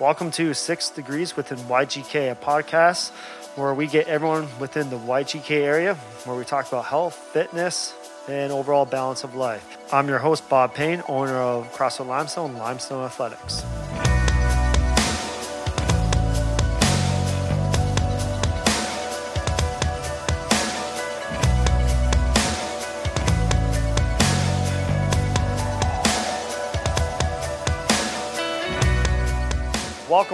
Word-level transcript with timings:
Welcome 0.00 0.32
to 0.32 0.54
Six 0.54 0.90
Degrees 0.90 1.36
within 1.36 1.58
YGK, 1.58 2.32
a 2.32 2.34
podcast 2.34 3.10
where 3.54 3.72
we 3.72 3.86
get 3.86 4.08
everyone 4.08 4.48
within 4.58 4.90
the 4.90 4.98
YGK 4.98 5.52
area, 5.52 5.94
where 6.24 6.36
we 6.36 6.44
talk 6.44 6.66
about 6.66 6.86
health, 6.86 7.14
fitness, 7.14 7.94
and 8.26 8.50
overall 8.50 8.86
balance 8.86 9.22
of 9.22 9.36
life. 9.36 9.78
I'm 9.92 10.08
your 10.08 10.18
host, 10.18 10.48
Bob 10.48 10.74
Payne, 10.74 11.04
owner 11.06 11.36
of 11.36 11.72
CrossFit 11.72 12.08
Limestone, 12.08 12.54
Limestone 12.54 13.04
Athletics. 13.04 13.62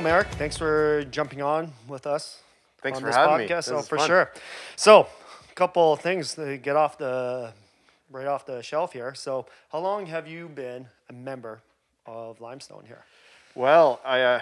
Welcome, 0.00 0.14
Eric. 0.14 0.28
Thanks 0.28 0.56
for 0.56 1.04
jumping 1.10 1.42
on 1.42 1.74
with 1.86 2.06
us. 2.06 2.40
Thanks 2.82 2.96
on 2.96 3.02
for 3.02 3.08
this 3.08 3.16
having 3.16 3.36
me. 3.36 3.44
podcast. 3.44 3.66
This 3.66 3.68
Oh, 3.68 3.82
for 3.82 3.98
fun. 3.98 4.06
sure. 4.06 4.32
So, 4.74 5.00
a 5.50 5.54
couple 5.54 5.92
of 5.92 6.00
things 6.00 6.36
to 6.36 6.56
get 6.56 6.74
off 6.74 6.96
the 6.96 7.52
right 8.10 8.26
off 8.26 8.46
the 8.46 8.62
shelf 8.62 8.94
here. 8.94 9.14
So, 9.14 9.44
how 9.70 9.80
long 9.80 10.06
have 10.06 10.26
you 10.26 10.48
been 10.48 10.88
a 11.10 11.12
member 11.12 11.60
of 12.06 12.40
Limestone 12.40 12.84
here? 12.86 13.04
Well, 13.54 14.00
I 14.02 14.22
uh, 14.22 14.40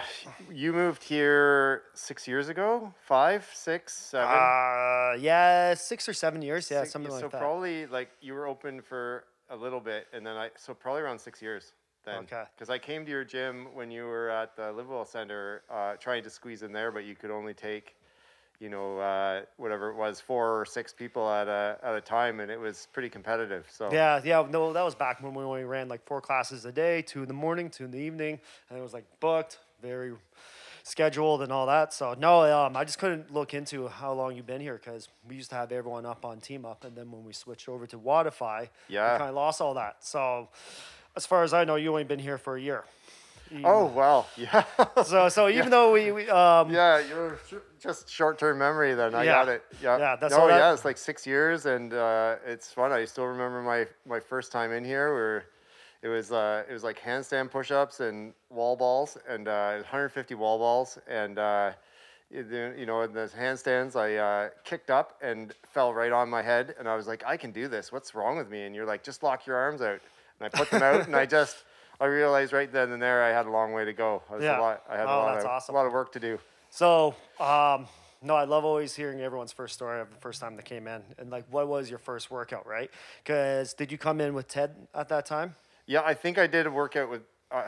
you 0.49 0.71
moved 0.71 1.03
here 1.03 1.83
six 1.93 2.25
years 2.25 2.47
ago, 2.47 2.93
five, 3.05 3.45
six, 3.53 3.93
seven. 3.93 4.29
Uh, 4.33 5.17
yeah, 5.19 5.73
six 5.73 6.07
or 6.07 6.13
seven 6.13 6.41
years. 6.41 6.71
Yeah, 6.71 6.83
Six- 6.83 6.93
something 6.93 7.11
so 7.11 7.15
like 7.15 7.23
that. 7.25 7.31
So 7.33 7.37
probably 7.37 7.85
like 7.85 8.09
you 8.21 8.33
were 8.33 8.47
open 8.47 8.79
for 8.81 9.25
a 9.49 9.57
little 9.57 9.81
bit, 9.81 10.07
and 10.13 10.25
then 10.25 10.37
I 10.37 10.51
so 10.55 10.73
probably 10.73 11.01
around 11.01 11.19
six 11.19 11.41
years 11.41 11.73
then. 12.05 12.19
Okay. 12.23 12.43
Because 12.55 12.69
I 12.69 12.77
came 12.77 13.05
to 13.05 13.11
your 13.11 13.23
gym 13.23 13.67
when 13.73 13.91
you 13.91 14.03
were 14.05 14.29
at 14.29 14.55
the 14.55 14.71
Livewell 14.73 15.05
Center, 15.07 15.63
uh, 15.69 15.93
trying 15.95 16.23
to 16.23 16.29
squeeze 16.29 16.63
in 16.63 16.71
there, 16.71 16.91
but 16.91 17.03
you 17.05 17.15
could 17.15 17.31
only 17.31 17.53
take, 17.53 17.95
you 18.59 18.69
know, 18.69 18.97
uh, 18.99 19.41
whatever 19.57 19.89
it 19.89 19.95
was, 19.95 20.19
four 20.19 20.59
or 20.61 20.65
six 20.65 20.91
people 20.93 21.29
at 21.29 21.47
a 21.47 21.77
at 21.83 21.95
a 21.95 22.01
time, 22.01 22.39
and 22.39 22.51
it 22.51 22.59
was 22.59 22.87
pretty 22.93 23.09
competitive. 23.09 23.67
So 23.71 23.89
Yeah, 23.91 24.21
yeah. 24.23 24.45
No, 24.49 24.73
that 24.73 24.83
was 24.83 24.95
back 24.95 25.21
when 25.21 25.33
we 25.33 25.43
only 25.43 25.63
ran 25.63 25.87
like 25.87 26.05
four 26.05 26.21
classes 26.21 26.65
a 26.65 26.71
day, 26.71 27.01
two 27.01 27.21
in 27.21 27.27
the 27.27 27.33
morning, 27.33 27.69
two 27.69 27.85
in 27.85 27.91
the 27.91 27.99
evening, 27.99 28.39
and 28.69 28.79
it 28.79 28.81
was 28.81 28.93
like 28.93 29.05
booked, 29.19 29.59
very 29.81 30.13
scheduled, 30.83 31.41
and 31.41 31.51
all 31.51 31.67
that. 31.67 31.93
So 31.93 32.15
no, 32.17 32.41
um, 32.65 32.75
I 32.75 32.83
just 32.83 32.99
couldn't 32.99 33.31
look 33.31 33.53
into 33.53 33.87
how 33.87 34.13
long 34.13 34.35
you've 34.35 34.47
been 34.47 34.61
here 34.61 34.73
because 34.81 35.07
we 35.27 35.35
used 35.35 35.49
to 35.51 35.55
have 35.55 35.71
everyone 35.71 36.05
up 36.05 36.25
on 36.25 36.39
Team 36.39 36.65
Up, 36.65 36.83
and 36.83 36.95
then 36.95 37.11
when 37.11 37.23
we 37.23 37.31
switched 37.33 37.69
over 37.69 37.85
to 37.87 37.97
Wodify, 37.99 38.69
Yeah. 38.87 39.13
we 39.13 39.19
kind 39.19 39.29
of 39.29 39.35
lost 39.35 39.61
all 39.61 39.75
that. 39.75 40.03
So 40.03 40.49
as 41.19 41.25
far 41.25 41.43
as 41.43 41.53
I 41.53 41.65
know, 41.65 41.75
you 41.75 41.89
only 41.89 42.05
been 42.05 42.19
here 42.29 42.37
for 42.37 42.55
a 42.55 42.61
year. 42.61 42.81
Oh 43.65 43.85
well, 43.87 44.21
yeah. 44.37 44.63
So 45.03 45.27
so 45.27 45.49
even 45.57 45.69
though 45.69 45.91
we, 45.91 46.11
we 46.13 46.29
um, 46.29 46.71
Yeah, 46.71 46.99
you're 47.09 47.37
just 47.81 48.09
short-term 48.09 48.57
memory. 48.57 48.93
Then 48.95 49.13
I 49.13 49.23
Yeah. 49.25 49.33
got 49.33 49.49
it. 49.49 49.61
Yeah, 49.81 49.97
Yeah, 49.97 50.15
that's 50.15 50.33
no, 50.33 50.47
that- 50.47 50.57
yeah. 50.59 50.73
It's 50.73 50.85
like 50.85 50.97
six 50.97 51.27
years, 51.27 51.65
and 51.65 51.93
uh, 51.93 52.35
it's 52.45 52.71
fun. 52.71 52.91
I 52.93 53.03
still 53.05 53.25
remember 53.25 53.61
my 53.61 53.79
my 54.05 54.19
first 54.31 54.51
time 54.53 54.71
in 54.71 54.85
here, 54.85 55.07
where 55.13 55.37
it 56.01 56.07
was 56.07 56.31
uh, 56.31 56.63
it 56.69 56.73
was 56.73 56.83
like 56.89 56.99
handstand 57.09 57.51
push-ups 57.51 57.99
and 57.99 58.33
wall 58.49 58.75
balls, 58.77 59.17
and 59.27 59.47
uh, 59.49 59.83
150 59.83 60.35
wall 60.35 60.57
balls, 60.57 60.97
and 61.09 61.37
uh, 61.37 61.71
you 62.31 62.43
know, 62.43 62.73
you 62.81 62.85
know, 62.85 63.01
in 63.01 63.11
the 63.13 63.27
handstands, 63.43 63.95
I 64.07 64.09
uh, 64.27 64.49
kicked 64.63 64.91
up 64.91 65.17
and 65.29 65.53
fell 65.73 65.91
right 66.01 66.13
on 66.13 66.29
my 66.29 66.43
head, 66.43 66.75
and 66.79 66.87
I 66.87 66.95
was 66.95 67.07
like, 67.07 67.23
I 67.25 67.35
can 67.35 67.51
do 67.51 67.67
this. 67.67 67.91
What's 67.91 68.13
wrong 68.13 68.37
with 68.37 68.49
me? 68.49 68.61
And 68.67 68.75
you're 68.75 68.85
like, 68.93 69.01
just 69.03 69.23
lock 69.23 69.47
your 69.47 69.57
arms 69.57 69.81
out, 69.81 69.99
and 70.39 70.45
I 70.53 70.57
put 70.57 70.69
them 70.71 70.81
out, 70.83 71.05
and 71.07 71.15
I 71.15 71.25
just. 71.39 71.63
I 72.01 72.05
realized 72.05 72.53
right 72.53 72.71
then 72.71 72.93
and 72.93 73.01
there 73.01 73.21
I 73.21 73.33
had 73.33 73.45
a 73.45 73.49
long 73.49 73.73
way 73.73 73.83
to 73.83 73.91
go. 73.91 74.23
I, 74.31 74.35
was 74.35 74.43
Yeah. 74.45 74.57
lot, 74.57 74.83
I 74.89 74.95
had 74.95 75.05
Oh, 75.05 75.09
a 75.09 75.17
lot 75.19 75.33
that's 75.33 75.43
of 75.43 75.51
awesome. 75.51 75.75
a 75.75 75.77
lot 75.77 75.85
of 75.85 75.91
work 75.91 76.13
to 76.13 76.19
do. 76.21 76.39
So, 76.69 77.13
um, 77.41 77.87
no, 78.21 78.35
I 78.37 78.45
love 78.45 78.63
always 78.63 78.95
hearing 78.95 79.19
everyone's 79.19 79.51
first 79.51 79.73
story 79.73 79.99
of 79.99 80.09
the 80.09 80.15
first 80.21 80.39
time 80.39 80.55
they 80.55 80.61
came 80.63 80.87
in 80.87 81.01
and 81.17 81.29
like 81.29 81.43
what 81.49 81.67
was 81.67 81.89
your 81.89 81.99
first 81.99 82.31
workout, 82.31 82.65
right? 82.65 82.89
Because 83.21 83.73
did 83.73 83.91
you 83.91 83.97
come 83.97 84.21
in 84.21 84.33
with 84.33 84.47
Ted 84.47 84.77
at 84.95 85.09
that 85.09 85.25
time? 85.25 85.55
Yeah, 85.87 86.01
I 86.05 86.13
think 86.13 86.37
I 86.37 86.47
did 86.47 86.67
a 86.67 86.71
workout 86.71 87.09
with. 87.09 87.23
Uh, 87.51 87.63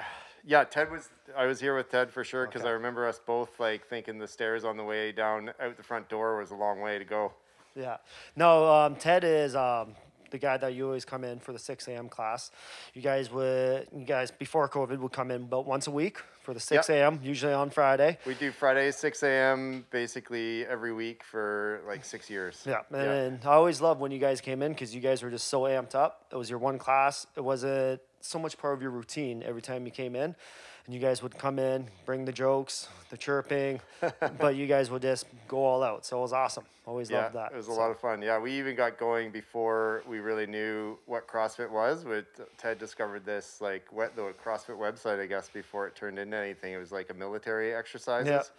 yeah, 0.45 0.63
Ted 0.63 0.89
was. 0.89 1.09
I 1.35 1.45
was 1.45 1.59
here 1.59 1.75
with 1.75 1.89
Ted 1.91 2.09
for 2.09 2.23
sure 2.23 2.45
because 2.45 2.61
Okay. 2.61 2.69
I 2.69 2.73
remember 2.73 3.05
us 3.05 3.19
both 3.19 3.59
like 3.59 3.85
thinking 3.89 4.17
the 4.17 4.29
stairs 4.29 4.63
on 4.63 4.77
the 4.77 4.83
way 4.85 5.11
down 5.11 5.51
out 5.59 5.75
the 5.75 5.83
front 5.83 6.07
door 6.07 6.37
was 6.37 6.51
a 6.51 6.55
long 6.55 6.79
way 6.79 6.97
to 6.99 7.03
go. 7.03 7.33
Yeah. 7.75 7.97
No, 8.37 8.65
um, 8.71 8.95
Ted 8.95 9.25
is 9.25 9.57
um, 9.57 9.93
the 10.31 10.37
guy 10.39 10.57
that 10.57 10.73
you 10.73 10.85
always 10.85 11.05
come 11.05 11.23
in 11.23 11.39
for 11.39 11.53
the 11.53 11.59
6 11.59 11.87
a.m. 11.87 12.09
class. 12.09 12.49
You 12.93 13.01
guys 13.01 13.31
would, 13.31 13.87
you 13.95 14.05
guys 14.05 14.31
before 14.31 14.67
COVID 14.67 14.97
would 14.99 15.11
come 15.11 15.29
in 15.29 15.43
about 15.43 15.65
once 15.67 15.87
a 15.87 15.91
week 15.91 16.19
for 16.41 16.53
the 16.53 16.59
6 16.59 16.89
Yep. 16.89 16.97
a.m. 16.97 17.19
Usually 17.23 17.53
on 17.53 17.69
Friday. 17.69 18.17
We 18.25 18.33
do 18.33 18.51
Friday 18.51 18.89
6 18.91 19.23
a.m. 19.23 19.85
basically 19.91 20.65
every 20.65 20.93
week 20.93 21.23
for 21.23 21.81
like 21.87 22.03
six 22.03 22.29
years. 22.29 22.65
Yeah, 22.65 22.81
and 22.93 23.39
I 23.45 23.49
always 23.53 23.81
loved 23.81 23.99
when 24.01 24.11
you 24.11 24.19
guys 24.19 24.41
came 24.41 24.61
in 24.63 24.71
because 24.71 24.95
you 24.95 25.01
guys 25.01 25.21
were 25.21 25.29
just 25.29 25.47
so 25.47 25.61
amped 25.61 25.93
up. 25.95 26.25
It 26.31 26.35
was 26.37 26.49
your 26.49 26.59
one 26.59 26.79
class. 26.79 27.27
It 27.35 27.41
wasn't 27.41 28.01
so 28.21 28.39
much 28.39 28.57
part 28.57 28.73
of 28.73 28.81
your 28.81 28.91
routine 28.91 29.43
every 29.43 29.61
time 29.61 29.85
you 29.85 29.91
came 29.91 30.15
in, 30.15 30.35
and 30.85 30.93
you 30.93 30.99
guys 30.99 31.21
would 31.21 31.37
come 31.37 31.59
in, 31.59 31.87
bring 32.05 32.25
the 32.25 32.31
jokes, 32.31 32.87
the 33.09 33.17
chirping, 33.17 33.79
but 34.39 34.55
you 34.55 34.67
guys 34.67 34.89
would 34.89 35.01
just 35.01 35.25
go 35.47 35.63
all 35.63 35.83
out. 35.83 36.05
So 36.05 36.17
it 36.19 36.21
was 36.21 36.33
awesome. 36.33 36.63
Always 36.85 37.09
Yeah, 37.11 37.23
loved 37.23 37.35
that. 37.35 37.51
it 37.51 37.55
was 37.55 37.67
a 37.67 37.71
lot 37.71 37.91
of 37.91 37.99
fun. 37.99 38.21
Yeah, 38.21 38.39
we 38.39 38.51
even 38.57 38.75
got 38.75 38.97
going 38.97 39.31
before 39.31 40.01
we 40.07 40.19
really 40.19 40.47
knew 40.47 40.97
what 41.05 41.27
CrossFit 41.27 41.69
was. 41.69 42.03
With 42.03 42.25
Ted 42.57 42.79
discovered 42.79 43.23
this 43.25 43.61
like 43.61 43.85
what 43.91 44.15
the 44.15 44.33
CrossFit 44.43 44.77
website, 44.77 45.19
I 45.19 45.27
guess, 45.27 45.49
before 45.49 45.87
it 45.87 45.95
turned 45.95 46.17
into 46.17 46.35
anything. 46.35 46.73
It 46.73 46.77
was 46.77 46.91
like 46.91 47.09
a 47.11 47.13
military 47.13 47.73
exercises, 47.75 48.51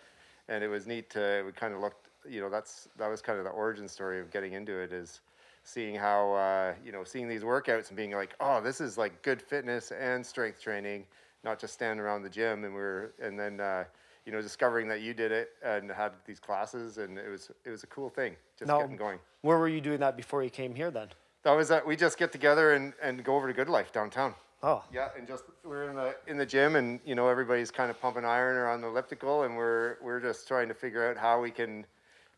and 0.49 0.63
it 0.63 0.69
was 0.69 0.87
neat 0.87 1.11
to. 1.11 1.43
We 1.45 1.53
kind 1.53 1.75
of 1.75 1.81
looked, 1.81 2.09
you 2.29 2.41
know, 2.41 2.49
that's 2.49 2.89
that 2.97 3.09
was 3.09 3.21
kind 3.21 3.39
of 3.39 3.45
the 3.45 3.51
origin 3.51 3.89
story 3.89 4.21
of 4.21 4.31
getting 4.31 4.53
into 4.53 4.73
it 4.79 4.93
is 4.93 5.21
seeing 5.65 5.95
how 5.97 6.33
uh, 6.33 6.75
you 6.85 6.93
know 6.93 7.03
seeing 7.05 7.29
these 7.29 7.43
workouts 7.43 7.89
and 7.89 7.97
being 7.97 8.13
like, 8.13 8.35
oh, 8.41 8.61
this 8.61 8.81
is 8.81 8.97
like 8.97 9.21
good 9.23 9.43
fitness 9.43 9.91
and 9.91 10.25
strength 10.25 10.63
training, 10.63 11.05
not 11.45 11.59
just 11.59 11.75
standing 11.75 12.01
around 12.01 12.23
the 12.23 12.31
gym. 12.31 12.65
And 12.65 12.75
we 12.75 12.81
are 12.81 13.13
and 13.21 13.39
then. 13.39 13.61
Uh, 13.61 13.85
you 14.25 14.31
know, 14.31 14.41
discovering 14.41 14.87
that 14.87 15.01
you 15.01 15.15
did 15.15 15.33
it 15.33 15.51
and 15.65 15.91
had 15.91 16.13
these 16.27 16.39
classes, 16.39 16.99
and 16.99 17.19
it 17.19 17.29
was 17.29 17.51
it 17.65 17.71
was 17.71 17.83
a 17.83 17.89
cool 17.89 18.09
thing, 18.09 18.37
just 18.57 18.69
Now, 18.69 18.81
getting 18.81 18.97
going. 18.97 19.19
where 19.41 19.59
were 19.59 19.67
you 19.67 19.81
doing 19.81 19.99
that 19.99 20.17
before 20.17 20.45
you 20.45 20.51
came 20.51 20.77
here 20.77 20.93
then? 20.93 21.09
That 21.43 21.53
was 21.53 21.69
that 21.71 21.85
we 21.85 21.97
just 21.97 22.19
get 22.19 22.31
together 22.31 22.75
and, 22.75 22.93
and 23.03 23.25
go 23.25 23.35
over 23.35 23.49
to 23.49 23.53
Good 23.53 23.69
Life 23.69 23.91
downtown. 23.93 24.37
Oh, 24.63 24.85
Yeah, 24.93 25.09
and 25.19 25.27
just 25.27 25.43
we're 25.65 25.91
in 25.91 25.97
the 25.97 26.15
in 26.29 26.37
the 26.37 26.47
gym 26.47 26.77
and 26.77 27.01
you 27.05 27.17
know 27.17 27.27
everybody's 27.29 27.73
kind 27.73 27.91
of 27.91 28.01
pumping 28.01 28.25
iron 28.25 28.57
or 28.57 28.69
on 28.69 28.81
the 28.81 28.87
elliptical 28.87 29.43
and 29.43 29.57
we're 29.57 29.97
we're 30.01 30.21
just 30.21 30.47
trying 30.47 30.69
to 30.69 30.75
figure 30.75 31.11
out 31.11 31.17
how 31.17 31.41
we 31.41 31.51
can, 31.51 31.85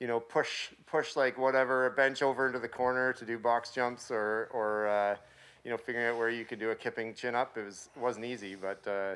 you 0.00 0.06
know, 0.06 0.20
push 0.20 0.70
push 0.86 1.16
like 1.16 1.36
whatever 1.36 1.84
a 1.84 1.90
bench 1.90 2.22
over 2.22 2.46
into 2.46 2.60
the 2.60 2.68
corner 2.68 3.12
to 3.12 3.26
do 3.26 3.38
box 3.38 3.72
jumps 3.72 4.10
or 4.10 4.48
or 4.54 4.88
uh, 4.88 5.16
you 5.64 5.70
know 5.70 5.76
figuring 5.76 6.06
out 6.06 6.16
where 6.18 6.30
you 6.30 6.44
could 6.44 6.58
do 6.60 6.70
a 6.70 6.74
kipping 6.74 7.14
chin 7.14 7.34
up. 7.34 7.56
It 7.56 7.64
was 7.64 7.88
wasn't 7.96 8.26
easy, 8.26 8.54
but 8.54 8.86
uh, 8.86 9.14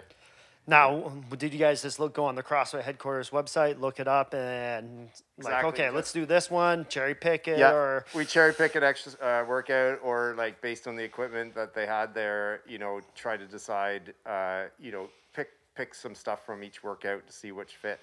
now 0.66 1.12
did 1.36 1.52
you 1.52 1.58
guys 1.58 1.82
just 1.82 1.98
look 1.98 2.14
go 2.14 2.24
on 2.24 2.34
the 2.34 2.42
CrossFit 2.42 2.82
headquarters 2.82 3.30
website, 3.30 3.80
look 3.80 4.00
it 4.00 4.08
up, 4.08 4.34
and 4.34 5.08
like, 5.38 5.46
Exactly, 5.46 5.68
okay, 5.68 5.90
let's 5.90 6.12
do 6.12 6.26
this 6.26 6.50
one, 6.50 6.86
cherry 6.88 7.14
pick 7.14 7.48
it, 7.48 7.58
yeah, 7.58 7.72
or 7.72 8.04
we 8.14 8.24
cherry 8.24 8.52
pick 8.52 8.74
an 8.74 8.82
extra 8.82 9.12
uh, 9.22 9.44
workout 9.46 9.98
or 10.02 10.34
like 10.36 10.60
based 10.60 10.86
on 10.86 10.96
the 10.96 11.02
equipment 11.04 11.54
that 11.54 11.74
they 11.74 11.86
had 11.86 12.14
there, 12.14 12.60
you 12.66 12.78
know, 12.78 13.00
try 13.14 13.36
to 13.36 13.46
decide, 13.46 14.14
uh, 14.26 14.64
you 14.78 14.92
know, 14.92 15.08
pick 15.34 15.48
pick 15.74 15.94
some 15.94 16.14
stuff 16.14 16.44
from 16.44 16.62
each 16.62 16.82
workout 16.82 17.26
to 17.26 17.32
see 17.32 17.52
which 17.52 17.76
fit. 17.76 18.00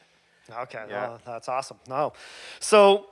Okay, 0.49 0.85
Yeah. 0.89 1.07
well, 1.07 1.21
that's 1.25 1.49
awesome. 1.49 1.77
No, 1.87 2.13
so 2.59 3.07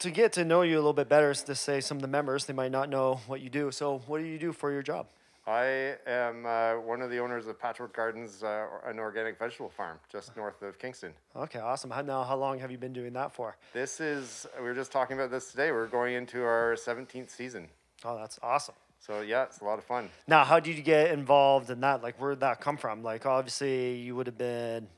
to 0.00 0.10
get 0.10 0.32
to 0.34 0.44
know 0.44 0.62
you 0.62 0.76
a 0.76 0.78
little 0.78 0.92
bit 0.92 1.08
better, 1.08 1.30
is 1.30 1.42
to 1.44 1.54
say 1.54 1.80
some 1.80 1.96
of 1.96 2.02
the 2.02 2.08
members 2.08 2.44
they 2.44 2.52
might 2.52 2.72
not 2.72 2.88
know 2.88 3.20
what 3.26 3.40
you 3.40 3.48
do. 3.48 3.70
So, 3.70 4.02
what 4.06 4.18
do 4.18 4.24
you 4.24 4.38
do 4.38 4.52
for 4.52 4.70
your 4.70 4.82
job? 4.82 5.06
I 5.46 5.94
am 6.08 6.44
uh, 6.44 6.74
one 6.74 7.00
of 7.00 7.08
the 7.08 7.18
owners 7.20 7.46
of 7.46 7.58
Patchwork 7.60 7.94
Gardens, 7.94 8.42
uh, 8.42 8.66
an 8.84 8.98
organic 8.98 9.38
vegetable 9.38 9.70
farm 9.70 9.98
just 10.10 10.36
north 10.36 10.60
of 10.62 10.76
Kingston. 10.78 11.12
Okay, 11.36 11.60
awesome. 11.60 11.88
How, 11.88 12.02
now, 12.02 12.24
how 12.24 12.36
long 12.36 12.58
have 12.58 12.72
you 12.72 12.78
been 12.78 12.92
doing 12.92 13.12
that 13.12 13.32
for? 13.32 13.56
This 13.72 14.00
is, 14.00 14.44
we 14.58 14.64
were 14.64 14.74
just 14.74 14.90
talking 14.90 15.16
about 15.16 15.30
this 15.30 15.52
today. 15.52 15.70
We're 15.70 15.86
going 15.86 16.14
into 16.16 16.42
our 16.42 16.74
17th 16.74 17.30
season. 17.30 17.68
Oh, 18.04 18.18
that's 18.18 18.40
awesome. 18.42 18.74
So, 18.98 19.20
yeah, 19.20 19.44
it's 19.44 19.60
a 19.60 19.64
lot 19.64 19.78
of 19.78 19.84
fun. 19.84 20.08
Now, 20.26 20.42
how 20.42 20.58
did 20.58 20.76
you 20.76 20.82
get 20.82 21.12
involved 21.12 21.70
in 21.70 21.80
that? 21.82 22.02
Like, 22.02 22.20
where 22.20 22.30
did 22.30 22.40
that 22.40 22.60
come 22.60 22.76
from? 22.76 23.04
Like, 23.04 23.24
obviously, 23.24 23.94
you 23.94 24.16
would 24.16 24.26
have 24.26 24.38
been 24.38 24.88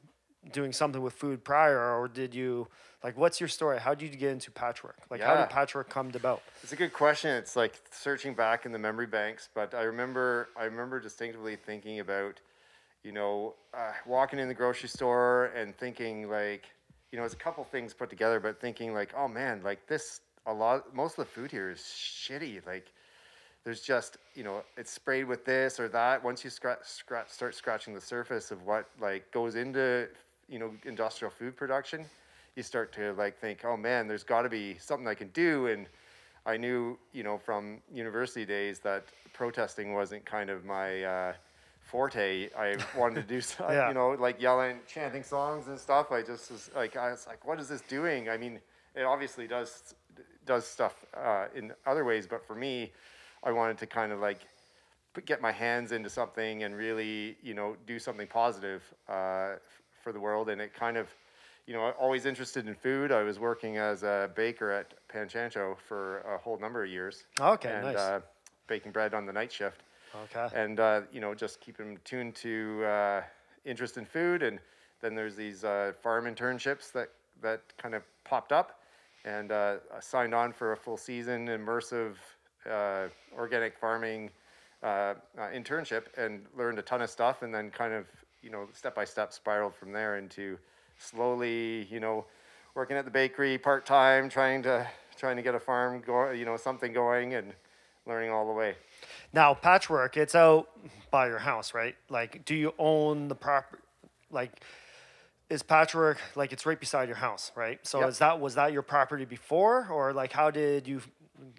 doing 0.53 0.73
something 0.73 1.03
with 1.03 1.15
food 1.15 1.45
prior, 1.45 1.79
or 1.79 2.09
did 2.09 2.35
you? 2.35 2.69
Like, 3.03 3.17
what's 3.17 3.41
your 3.41 3.49
story? 3.49 3.79
How 3.79 3.95
did 3.95 4.13
you 4.13 4.19
get 4.19 4.33
into 4.33 4.51
patchwork? 4.51 4.99
Like, 5.09 5.21
how 5.21 5.37
did 5.37 5.51
patchwork 5.51 5.89
come 5.89 6.11
about? 6.15 6.43
It's 6.63 6.73
a 6.73 6.77
good 6.77 6.93
question. 6.93 7.31
It's 7.31 7.55
like 7.55 7.81
searching 7.91 8.35
back 8.35 8.67
in 8.67 8.73
the 8.73 8.79
memory 8.79 9.07
banks, 9.07 9.49
but 9.55 9.75
I 9.75 9.83
remember 9.83 10.49
I 10.57 10.65
remember 10.65 11.01
distinctively 11.01 11.57
thinking 11.57 12.01
about, 12.01 12.41
you 13.05 13.13
know, 13.13 13.55
uh, 13.73 13.93
walking 14.07 14.39
in 14.39 14.49
the 14.49 14.55
grocery 14.55 14.89
store 14.89 15.47
and 15.57 15.77
thinking 15.77 16.29
like, 16.29 16.65
you 17.13 17.19
know, 17.19 17.25
it's 17.25 17.35
a 17.35 17.39
couple 17.39 17.63
things 17.65 17.95
put 17.95 18.11
together, 18.11 18.41
but 18.41 18.61
thinking 18.61 18.93
like, 18.93 19.13
oh 19.17 19.29
man, 19.29 19.63
like 19.63 19.87
this 19.87 20.21
a 20.47 20.53
lot 20.53 20.95
most 20.95 21.19
of 21.19 21.27
the 21.27 21.31
food 21.31 21.51
here 21.51 21.71
is 21.71 21.79
shitty. 21.79 22.67
Like 22.67 22.93
there's 23.65 23.81
just 23.81 24.17
you 24.35 24.43
know 24.43 24.63
it's 24.77 24.91
sprayed 24.91 25.27
with 25.27 25.45
this 25.45 25.79
or 25.79 25.89
that 25.89 26.25
once 26.25 26.43
you 26.43 26.51
scratch, 26.51 26.79
scratch 26.85 27.29
start 27.29 27.55
scratching 27.55 27.95
the 27.95 28.01
surface 28.01 28.51
of 28.51 28.63
what 28.63 28.89
like 29.01 29.31
goes 29.31 29.55
into 29.55 30.09
you 30.49 30.59
know 30.59 30.73
industrial 30.85 31.31
food 31.31 31.57
production, 31.57 32.05
you 32.57 32.63
start 32.63 32.93
to 32.95 33.13
like 33.15 33.39
think, 33.39 33.65
oh 33.65 33.77
man, 33.77 34.09
there's 34.09 34.25
got 34.25 34.43
to 34.43 34.49
be 34.49 34.77
something 34.79 35.07
I 35.07 35.15
can 35.15 35.29
do. 35.29 35.67
And 35.67 35.87
I 36.47 36.57
knew 36.57 36.99
you 37.13 37.23
know 37.23 37.39
from 37.39 37.81
university 37.93 38.45
days 38.45 38.79
that 38.81 39.05
protesting 39.33 39.95
wasn't 39.95 40.25
kind 40.25 40.51
of 40.51 40.65
my 40.65 41.05
uh, 41.05 41.33
forte. 41.81 42.49
I 42.57 42.77
wanted 42.97 43.23
to 43.23 43.27
do 43.35 43.41
stuff, 43.41 43.71
Yeah. 43.71 43.89
you 43.89 43.95
know, 43.95 44.11
like 44.11 44.41
yelling, 44.41 44.79
chanting 44.87 45.23
songs 45.23 45.69
and 45.69 45.79
stuff. 45.79 46.11
I 46.13 46.23
just 46.23 46.51
was 46.51 46.71
like, 46.75 46.97
I 46.97 47.11
was 47.11 47.27
like, 47.27 47.47
what 47.47 47.61
is 47.61 47.69
this 47.69 47.83
doing? 47.83 48.29
I 48.29 48.37
mean, 48.37 48.59
it 48.95 49.03
obviously 49.03 49.47
does 49.47 49.95
does 50.47 50.67
stuff 50.67 51.05
uh, 51.15 51.47
in 51.55 51.73
other 51.87 52.05
ways, 52.05 52.27
but 52.27 52.45
for 52.47 52.55
me, 52.55 52.93
I 53.45 53.53
wanted 53.53 53.77
to 53.79 53.87
kind 53.87 54.13
of 54.13 54.19
like 54.19 54.39
put, 55.13 55.27
get 55.27 55.43
my 55.43 55.53
hands 55.53 55.93
into 55.93 56.09
something 56.09 56.63
and 56.63 56.75
really, 56.75 57.37
you 57.43 57.53
know, 57.55 57.77
do 57.87 57.99
something 57.99 58.27
positive 58.27 58.83
uh, 59.09 59.57
for 60.09 60.13
the 60.15 60.21
world. 60.21 60.49
And 60.49 60.59
it 60.59 60.73
kind 60.73 60.97
of, 60.97 61.07
you 61.67 61.75
know, 61.75 61.93
always 62.01 62.25
interested 62.25 62.67
in 62.67 62.75
food. 62.75 63.13
I 63.13 63.23
was 63.23 63.39
working 63.39 63.77
as 63.77 64.03
a 64.05 64.31
baker 64.35 64.71
at 64.71 64.95
Pan 65.09 65.29
Chancho 65.29 65.77
for 65.87 66.21
a 66.21 66.39
whole 66.39 66.59
number 66.59 66.83
of 66.83 66.91
years. 66.91 67.25
Okay, 67.39 67.71
and, 67.71 67.85
nice. 67.85 67.97
Uh, 67.97 68.21
baking 68.69 68.93
bread 68.93 69.13
on 69.15 69.25
the 69.27 69.33
night 69.33 69.51
shift 69.51 69.83
Okay. 70.15 70.49
and 70.55 70.79
uh, 70.79 71.01
you 71.11 71.21
know 71.21 71.35
just 71.35 71.59
keep 71.61 71.79
them 71.79 71.97
tuned 72.05 72.35
to 72.35 72.85
uh, 72.85 73.23
interest 73.65 73.97
in 73.97 74.05
food 74.05 74.43
and 74.43 74.59
then 75.01 75.15
there's 75.15 75.37
these 75.37 75.65
uh, 75.65 75.93
farm 76.03 76.27
internships 76.27 76.93
that 76.93 77.09
that 77.41 77.63
kind 77.79 77.95
of 77.95 78.03
popped 78.25 78.53
up 78.53 78.81
and 79.25 79.53
uh, 79.53 79.77
I 79.97 80.01
signed 80.01 80.35
on 80.35 80.53
for 80.53 80.73
a 80.73 80.77
full 80.77 80.99
season 80.99 81.47
immersive 81.49 82.17
uh, 82.71 83.09
organic 83.35 83.79
farming 83.79 84.31
uh, 84.83 84.87
uh, 84.87 85.15
internship 85.55 86.05
and 86.19 86.45
learned 86.57 86.79
a 86.79 86.83
ton 86.83 87.01
of 87.01 87.09
stuff 87.09 87.41
and 87.43 87.55
then 87.55 87.71
kind 87.71 87.95
of 87.95 88.05
you 88.49 88.53
know 88.53 88.67
step 88.73 88.95
by 88.95 89.05
step 89.05 89.31
spiraled 89.31 89.75
from 89.75 89.93
there 89.93 90.17
into 90.17 90.57
slowly 90.97 91.87
you 91.91 92.01
know 92.01 92.25
working 92.75 92.97
at 92.97 93.05
the 93.05 93.11
bakery 93.11 93.59
part 93.59 93.85
time 93.85 94.31
trying 94.31 94.63
to 94.63 94.87
trying 95.19 95.37
to 95.37 95.43
get 95.43 95.55
a 95.55 95.61
farm 95.61 96.01
go 96.01 96.31
you 96.31 96.47
know 96.47 96.57
something 96.57 96.91
going 96.95 97.35
and 97.35 97.53
learning 98.07 98.31
all 98.31 98.47
the 98.47 98.53
way 98.55 98.75
Now, 99.35 99.53
patchwork, 99.53 100.17
it's 100.17 100.35
out 100.35 100.69
by 101.11 101.27
your 101.29 101.39
house, 101.39 101.75
right? 101.75 101.95
Like, 102.09 102.47
do 102.47 102.55
you 102.55 102.73
own 102.79 103.29
the 103.29 103.35
property? 103.35 103.83
Like, 104.31 104.63
is 105.51 105.63
patchwork 105.63 106.19
like 106.35 106.53
it's 106.55 106.65
right 106.65 106.81
beside 106.81 107.09
your 107.09 107.19
house, 107.19 107.53
right? 107.55 107.79
So 107.87 108.01
Yep. 108.01 108.09
is 108.09 108.19
that 108.19 108.41
was 108.41 108.55
that 108.55 108.73
your 108.73 108.83
property 108.83 109.27
before, 109.27 109.89
or 109.91 110.15
like 110.15 110.33
how 110.33 110.51
did 110.51 110.89
you, 110.89 111.03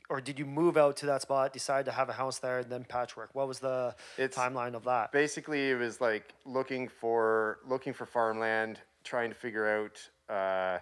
or 0.09 0.19
did 0.21 0.37
you 0.39 0.45
move 0.45 0.77
out 0.77 0.97
to 0.97 1.05
that 1.07 1.21
spot, 1.21 1.53
decide 1.53 1.85
to 1.85 1.91
have 1.91 2.09
a 2.09 2.13
house 2.13 2.39
there, 2.39 2.59
and 2.59 2.69
then 2.71 2.83
patchwork? 2.83 3.29
What 3.33 3.47
was 3.47 3.59
the 3.59 3.95
It's- 4.17 4.35
timeline 4.37 4.73
of 4.75 4.83
that? 4.85 5.11
basically 5.11 5.71
it 5.71 5.75
was 5.75 6.01
like 6.01 6.33
looking 6.45 6.87
for 6.87 7.59
looking 7.65 7.93
for 7.93 8.05
farmland 8.05 8.79
trying 9.03 9.29
to 9.29 9.35
figure 9.35 9.67
out 9.67 10.09
uh, 10.33 10.79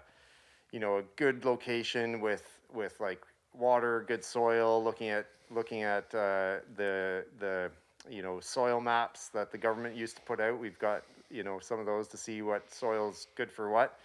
you 0.72 0.80
know 0.80 0.98
a 0.98 1.04
good 1.16 1.46
location 1.46 2.20
with 2.22 2.60
with 2.74 3.00
like 3.00 3.22
water 3.54 4.04
good 4.08 4.24
soil 4.24 4.84
looking 4.84 5.10
at 5.10 5.26
looking 5.50 5.84
at 5.84 6.04
uh, 6.14 6.60
the 6.76 7.26
the 7.40 7.72
you 8.10 8.22
know 8.22 8.40
soil 8.40 8.80
maps 8.82 9.30
that 9.30 9.52
the 9.52 9.58
government 9.58 9.96
used 9.96 10.16
to 10.16 10.22
put 10.24 10.40
out 10.40 10.58
we've 10.60 10.80
got 10.80 11.04
you 11.30 11.44
know 11.44 11.60
some 11.60 11.80
of 11.80 11.86
those 11.86 12.08
to 12.08 12.18
see 12.18 12.42
what 12.42 12.70
soil's 12.72 13.28
good 13.36 13.52
for 13.52 13.70
what 13.70 14.00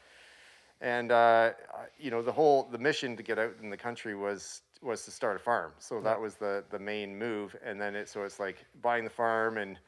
and 0.80 1.12
uh, 1.12 1.50
you 1.98 2.10
know 2.10 2.22
the 2.22 2.32
whole 2.32 2.64
the 2.70 2.78
mission 2.78 3.16
to 3.16 3.22
get 3.22 3.38
out 3.38 3.54
in 3.62 3.70
the 3.70 3.76
country 3.76 4.14
was 4.14 4.62
was 4.82 5.04
to 5.04 5.10
start 5.10 5.36
a 5.36 5.38
farm. 5.38 5.72
So 5.78 6.00
that 6.00 6.20
was 6.20 6.36
the 6.36 6.64
the 6.70 6.78
main 6.78 7.18
move. 7.18 7.56
And 7.64 7.80
then 7.80 7.94
it 7.94 8.08
so 8.08 8.22
it's 8.22 8.40
like 8.40 8.64
buying 8.82 9.04
the 9.04 9.10
farm 9.10 9.58
and 9.58 9.78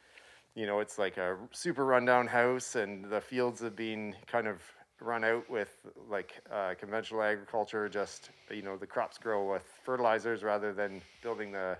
you 0.55 0.67
know 0.67 0.81
it's 0.81 0.99
like 0.99 1.17
a 1.17 1.37
super 1.52 1.85
rundown 1.85 2.26
house 2.26 2.76
and 2.76 3.05
the 3.05 3.20
fields 3.20 3.61
have 3.61 3.76
been 3.76 4.14
kind 4.26 4.46
of 4.46 4.62
run 5.00 5.25
out 5.25 5.49
with 5.50 5.87
like 6.08 6.41
uh, 6.52 6.75
conventional 6.79 7.23
agriculture 7.23 7.88
just 7.88 8.31
you 8.50 8.62
know 8.62 8.76
the 8.76 8.87
crops 8.87 9.19
grow 9.19 9.50
with 9.52 9.64
fertilizers 9.85 10.43
rather 10.43 10.73
than 10.73 11.02
building 11.23 11.52
the 11.52 11.76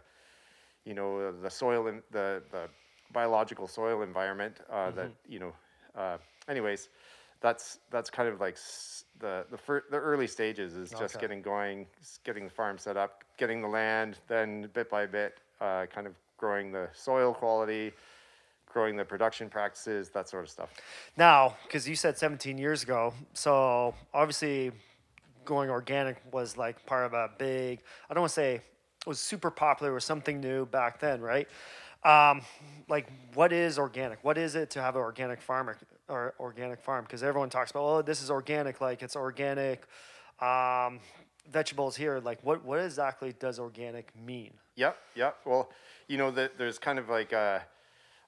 you 0.84 0.94
know 0.94 1.32
the 1.32 1.50
soil 1.50 1.87
and 1.87 2.02
the 2.10 2.43
the 2.50 2.69
biological 3.12 3.67
soil 3.69 4.02
environment 4.02 4.58
uh, 4.70 4.90
that 4.90 5.10
you 5.28 5.38
know 5.38 5.52
uh, 5.96 6.19
anyways 6.49 6.88
that's 7.44 7.79
that's 7.91 8.08
kind 8.08 8.26
of 8.26 8.41
like 8.41 8.55
s- 8.55 9.05
the 9.19 9.44
the 9.50 9.58
fir- 9.58 9.85
the 9.91 9.99
early 9.99 10.26
stages 10.26 10.76
is 10.76 10.88
just 10.91 11.14
Okay. 11.17 11.20
getting 11.20 11.43
going 11.43 11.87
s- 12.00 12.19
getting 12.25 12.44
the 12.44 12.50
farm 12.50 12.79
set 12.79 12.96
up 12.96 13.23
getting 13.37 13.61
the 13.61 13.69
land 13.69 14.19
then 14.29 14.69
bit 14.73 14.88
by 14.88 15.05
bit 15.05 15.32
uh, 15.61 15.85
kind 15.94 16.06
of 16.06 16.14
growing 16.38 16.73
the 16.73 16.88
soil 16.94 17.35
quality 17.35 17.93
growing 18.73 18.96
the 18.96 19.05
production 19.05 19.50
practices 19.50 20.08
that 20.08 20.26
sort 20.29 20.43
of 20.43 20.50
stuff 20.50 20.70
Now, 21.19 21.55
because 21.64 21.87
you 21.87 21.96
said 21.96 22.17
17 22.17 22.56
years 22.58 22.82
ago, 22.82 23.12
so 23.35 23.94
obviously 24.14 24.73
going 25.44 25.69
organic 25.70 26.17
was 26.32 26.56
like 26.56 26.85
part 26.87 27.05
of 27.05 27.12
a 27.12 27.29
big, 27.38 27.81
I 28.08 28.14
don't 28.14 28.23
want 28.23 28.31
to 28.31 28.35
say 28.35 28.55
it 28.55 29.06
was 29.06 29.20
super 29.20 29.50
popular 29.50 29.93
or 29.93 30.00
something 30.00 30.41
new 30.41 30.64
back 30.67 30.99
then, 30.99 31.20
right? 31.20 31.46
Um, 32.05 32.41
like, 32.88 33.06
what 33.35 33.52
is 33.52 33.79
organic? 33.79 34.19
What 34.25 34.38
is 34.38 34.55
it 34.56 34.70
to 34.70 34.82
have 34.82 34.96
an 34.96 35.02
organic 35.02 35.41
farmer 35.41 35.76
or 36.08 36.34
organic 36.38 36.80
farm? 36.80 37.04
Because 37.04 37.22
everyone 37.22 37.50
talks 37.50 37.70
about, 37.70 37.84
oh, 37.84 38.02
this 38.02 38.22
is 38.22 38.30
organic, 38.30 38.80
like 38.80 39.02
it's 39.02 39.16
organic 39.16 39.86
um, 40.40 41.00
vegetables 41.50 41.96
here. 41.96 42.20
Like, 42.20 42.38
what, 42.42 42.64
what 42.64 42.80
exactly 42.80 43.34
does 43.38 43.58
organic 43.58 44.12
mean? 44.16 44.52
Yep, 44.76 44.96
yep. 45.14 45.36
Well, 45.44 45.70
you 46.08 46.18
know, 46.18 46.30
that 46.32 46.58
there's 46.58 46.78
kind 46.78 46.98
of 46.98 47.08
like 47.08 47.32
a, 47.32 47.64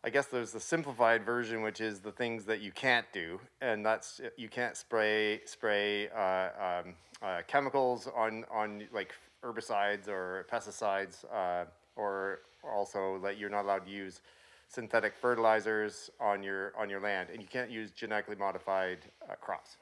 I 0.04 0.10
guess 0.10 0.26
there's 0.26 0.52
the 0.52 0.60
simplified 0.60 1.24
version, 1.24 1.62
which 1.62 1.80
is 1.80 2.00
the 2.00 2.12
things 2.12 2.44
that 2.44 2.60
you 2.60 2.70
can't 2.70 3.06
do, 3.12 3.40
and 3.60 3.84
that's 3.84 4.20
you 4.36 4.48
can't 4.48 4.76
spray 4.76 5.40
spray 5.46 6.08
uh, 6.10 6.48
um, 6.60 6.94
uh, 7.20 7.40
chemicals 7.48 8.08
on 8.14 8.44
on 8.48 8.84
like 8.92 9.12
herbicides 9.44 10.06
or 10.06 10.46
pesticides, 10.52 11.24
uh, 11.34 11.64
or 11.96 12.38
also 12.62 13.18
that 13.24 13.36
you're 13.36 13.50
not 13.50 13.64
allowed 13.64 13.84
to 13.86 13.90
use 13.90 14.20
synthetic 14.68 15.14
fertilizers 15.14 16.10
on 16.20 16.42
your 16.42 16.72
on 16.76 16.90
your 16.90 17.00
land, 17.00 17.28
and 17.32 17.40
you 17.40 17.48
can't 17.48 17.70
use 17.70 17.90
genetically 17.90 18.36
modified 18.36 18.98
uh, 19.28 19.34
crops. 19.34 19.76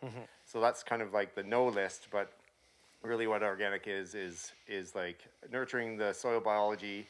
So 0.45 0.61
that's 0.61 0.83
kind 0.83 1.03
of 1.03 1.13
like 1.13 1.35
the 1.35 1.43
no 1.43 1.67
list, 1.67 2.09
but 2.11 2.33
really 3.03 3.27
what 3.27 3.43
organic 3.43 3.87
is 3.87 4.15
is 4.15 4.53
is 4.67 4.95
like 4.95 5.19
nurturing 5.51 5.97
the 5.97 6.13
soil 6.13 6.41
biology 6.41 7.07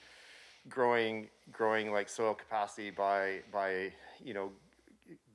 growing 0.68 1.28
growing 1.52 1.92
like 1.92 2.08
soil 2.08 2.34
capacity 2.34 2.90
by 2.90 3.40
by 3.52 3.92
you 4.22 4.34
know 4.34 4.50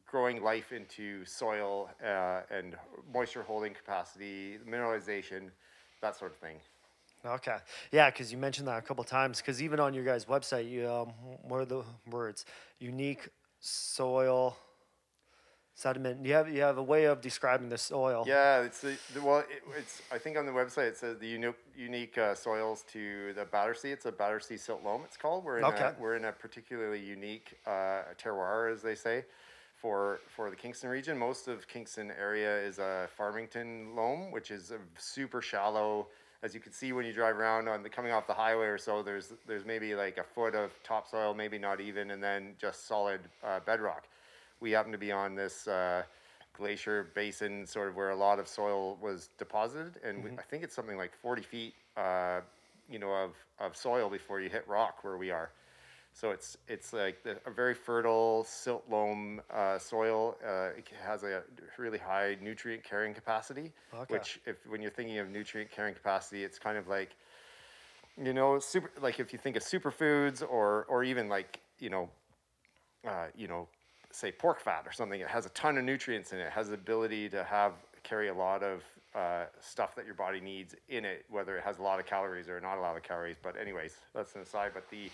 growing 0.07 0.41
life 0.43 0.71
into 0.71 1.23
soil 1.23 1.89
uh, 2.03 2.41
and 2.49 2.75
moisture 3.13 3.43
holding 3.43 3.73
capacity 3.73 4.57
mineralization 4.67 5.49
that 6.01 6.15
sort 6.17 6.31
of 6.31 6.37
thing 6.37 6.57
Okay. 7.25 7.57
Yeah, 7.91 8.09
because 8.09 8.31
you 8.31 8.37
mentioned 8.37 8.67
that 8.67 8.77
a 8.77 8.81
couple 8.81 9.03
times. 9.03 9.39
Because 9.41 9.61
even 9.61 9.79
on 9.79 9.93
your 9.93 10.03
guys' 10.05 10.25
website, 10.25 10.69
you 10.69 10.89
um, 10.89 11.09
what 11.43 11.59
are 11.59 11.65
the 11.65 11.83
words? 12.09 12.45
Unique 12.79 13.27
soil 13.59 14.55
sediment. 15.75 16.25
You 16.25 16.33
have 16.33 16.49
you 16.49 16.61
have 16.61 16.77
a 16.77 16.83
way 16.83 17.05
of 17.05 17.21
describing 17.21 17.69
the 17.69 17.77
soil. 17.77 18.23
yeah 18.27 18.61
it's 18.61 18.81
the, 18.81 18.97
the 19.13 19.21
well 19.21 19.39
it, 19.39 19.63
it's 19.77 20.01
i 20.11 20.17
think 20.17 20.37
on 20.37 20.45
the 20.45 20.51
website 20.51 20.89
it 20.89 20.97
says 20.97 21.17
the 21.19 21.27
unique 21.27 21.55
unique 21.77 22.17
uh, 22.17 22.35
soils 22.35 22.83
to 22.91 23.31
the 23.33 23.45
battersea 23.45 23.91
it's 23.91 24.05
a 24.05 24.11
battersea 24.11 24.57
silt 24.57 24.83
loam 24.83 25.01
it's 25.05 25.15
called 25.15 25.45
we're 25.45 25.59
in 25.59 25.63
Okay. 25.63 25.85
a, 25.85 25.93
we're 26.01 26.15
in 26.17 26.25
a 26.25 26.31
particularly 26.33 26.99
unique 26.99 27.53
uh, 27.65 28.01
terroir 28.21 28.71
as 28.73 28.81
they 28.81 28.93
say 28.95 29.23
for 29.81 30.19
for 30.27 30.49
the 30.49 30.55
Kingston 30.55 30.89
region. 30.89 31.17
Most 31.17 31.47
of 31.47 31.67
Kingston 31.67 32.11
area 32.11 32.59
is 32.59 32.79
a 32.79 33.07
Farmington 33.15 33.95
loam, 33.95 34.31
which 34.31 34.51
is 34.51 34.71
a 34.71 34.79
super 34.97 35.41
shallow. 35.41 36.07
As 36.41 36.53
you 36.53 36.61
can 36.61 36.71
see 36.71 36.93
when 36.93 37.05
you 37.05 37.11
drive 37.11 37.37
around 37.37 37.67
on 37.67 37.83
the 37.83 37.89
coming 37.89 38.13
off 38.13 38.25
the 38.25 38.33
highway 38.33 38.67
or 38.67 38.77
so, 38.77 39.03
there's 39.03 39.33
there's 39.45 39.65
maybe 39.65 39.93
like 39.93 40.17
a 40.17 40.23
foot 40.23 40.55
of 40.55 40.71
topsoil, 40.83 41.33
maybe 41.33 41.57
not 41.57 41.81
even, 41.81 42.11
and 42.11 42.23
then 42.23 42.55
just 42.57 42.87
solid 42.87 43.19
uh, 43.43 43.59
bedrock. 43.65 44.07
We 44.61 44.71
happen 44.71 44.91
to 44.93 44.97
be 44.97 45.11
on 45.11 45.35
this 45.35 45.67
uh, 45.67 46.03
glacier 46.53 47.07
basin, 47.13 47.65
sort 47.65 47.89
of 47.89 47.95
where 47.95 48.11
a 48.11 48.15
lot 48.15 48.39
of 48.39 48.47
soil 48.47 48.97
was 49.01 49.29
deposited, 49.37 49.99
and 50.03 50.23
we, 50.23 50.29
I 50.31 50.41
think 50.43 50.63
it's 50.63 50.75
something 50.75 50.97
like 50.97 51.11
40 51.21 51.41
feet, 51.41 51.73
uh, 51.97 52.39
you 52.89 52.99
know, 52.99 53.11
of 53.11 53.31
of 53.59 53.75
soil 53.75 54.09
before 54.09 54.39
you 54.39 54.49
hit 54.49 54.65
rock 54.67 55.03
where 55.03 55.17
we 55.17 55.31
are. 55.31 55.51
So 56.19 56.31
it's 56.31 56.57
it's 56.67 56.91
like 56.91 57.23
the, 57.23 57.37
a 57.45 57.51
very 57.51 57.73
fertile 57.73 58.43
silt 58.43 58.83
loam 58.89 59.41
uh, 59.53 59.79
soil. 59.79 60.35
Uh, 60.45 60.77
it 60.77 60.89
has 61.01 61.23
a 61.23 61.43
really 61.77 61.97
high 61.97 62.35
nutrient 62.41 62.83
carrying 62.83 63.13
capacity, 63.13 63.71
Okay. 63.93 64.15
which 64.15 64.41
if 64.45 64.57
when 64.67 64.81
you're 64.81 64.91
thinking 64.91 65.17
of 65.19 65.29
nutrient 65.29 65.71
carrying 65.71 65.95
capacity, 65.95 66.43
it's 66.43 66.59
kind 66.59 66.77
of 66.77 66.89
like 66.89 67.11
you 68.21 68.33
know 68.33 68.59
super 68.59 68.91
like 69.01 69.21
if 69.21 69.31
you 69.31 69.39
think 69.39 69.55
of 69.55 69.63
superfoods 69.63 70.41
or 70.41 70.83
or 70.89 71.05
even 71.05 71.29
like 71.29 71.61
you 71.79 71.89
know 71.89 72.09
uh, 73.07 73.27
you 73.33 73.47
know 73.47 73.65
say 74.11 74.29
pork 74.29 74.59
fat 74.59 74.83
or 74.85 74.91
something. 74.91 75.21
It 75.21 75.29
has 75.29 75.45
a 75.45 75.49
ton 75.49 75.77
of 75.77 75.85
nutrients 75.85 76.33
in 76.33 76.39
it. 76.39 76.47
It 76.47 76.51
has 76.51 76.67
the 76.67 76.73
ability 76.73 77.29
to 77.29 77.45
have 77.45 77.71
carry 78.03 78.27
a 78.27 78.33
lot 78.33 78.61
of 78.61 78.83
uh, 79.15 79.45
stuff 79.61 79.95
that 79.95 80.05
your 80.05 80.15
body 80.15 80.41
needs 80.41 80.75
in 80.89 81.05
it, 81.05 81.23
whether 81.29 81.57
it 81.57 81.63
has 81.63 81.77
a 81.77 81.81
lot 81.81 81.97
of 81.97 82.05
calories 82.05 82.49
or 82.49 82.59
not 82.59 82.77
a 82.77 82.81
lot 82.81 82.97
of 82.97 83.03
calories. 83.03 83.37
But 83.41 83.55
anyways, 83.55 83.95
that's 84.13 84.35
an 84.35 84.41
aside. 84.41 84.71
But 84.73 84.89
the 84.89 85.09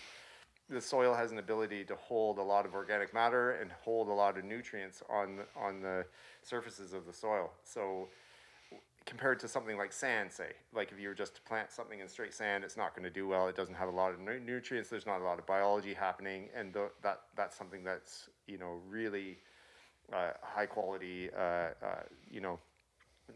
the 0.68 0.80
soil 0.80 1.14
has 1.14 1.32
an 1.32 1.38
ability 1.38 1.84
to 1.84 1.94
hold 1.96 2.38
a 2.38 2.42
lot 2.42 2.66
of 2.66 2.74
organic 2.74 3.14
matter 3.14 3.52
and 3.52 3.70
hold 3.84 4.08
a 4.08 4.12
lot 4.12 4.36
of 4.36 4.44
nutrients 4.44 5.02
on 5.08 5.40
on 5.56 5.80
the 5.80 6.04
surfaces 6.42 6.92
of 6.92 7.06
the 7.06 7.12
soil. 7.12 7.50
So 7.62 8.08
compared 9.04 9.38
to 9.38 9.48
something 9.48 9.78
like 9.78 9.92
sand, 9.92 10.32
say, 10.32 10.50
like 10.74 10.90
if 10.90 10.98
you 10.98 11.08
were 11.08 11.14
just 11.14 11.36
to 11.36 11.42
plant 11.42 11.70
something 11.70 12.00
in 12.00 12.08
straight 12.08 12.34
sand, 12.34 12.64
it's 12.64 12.76
not 12.76 12.94
going 12.94 13.04
to 13.04 13.10
do 13.10 13.28
well. 13.28 13.46
It 13.46 13.56
doesn't 13.56 13.76
have 13.76 13.88
a 13.88 13.92
lot 13.92 14.12
of 14.12 14.18
nu- 14.18 14.40
nutrients. 14.40 14.90
There's 14.90 15.06
not 15.06 15.20
a 15.20 15.24
lot 15.24 15.38
of 15.38 15.46
biology 15.46 15.94
happening, 15.94 16.48
and 16.54 16.74
th- 16.74 16.90
that 17.02 17.20
that's 17.36 17.56
something 17.56 17.84
that's 17.84 18.28
you 18.46 18.58
know 18.58 18.80
really 18.88 19.38
uh, 20.12 20.32
high 20.42 20.66
quality, 20.66 21.30
uh, 21.36 21.40
uh, 21.40 22.02
you 22.30 22.40
know, 22.40 22.58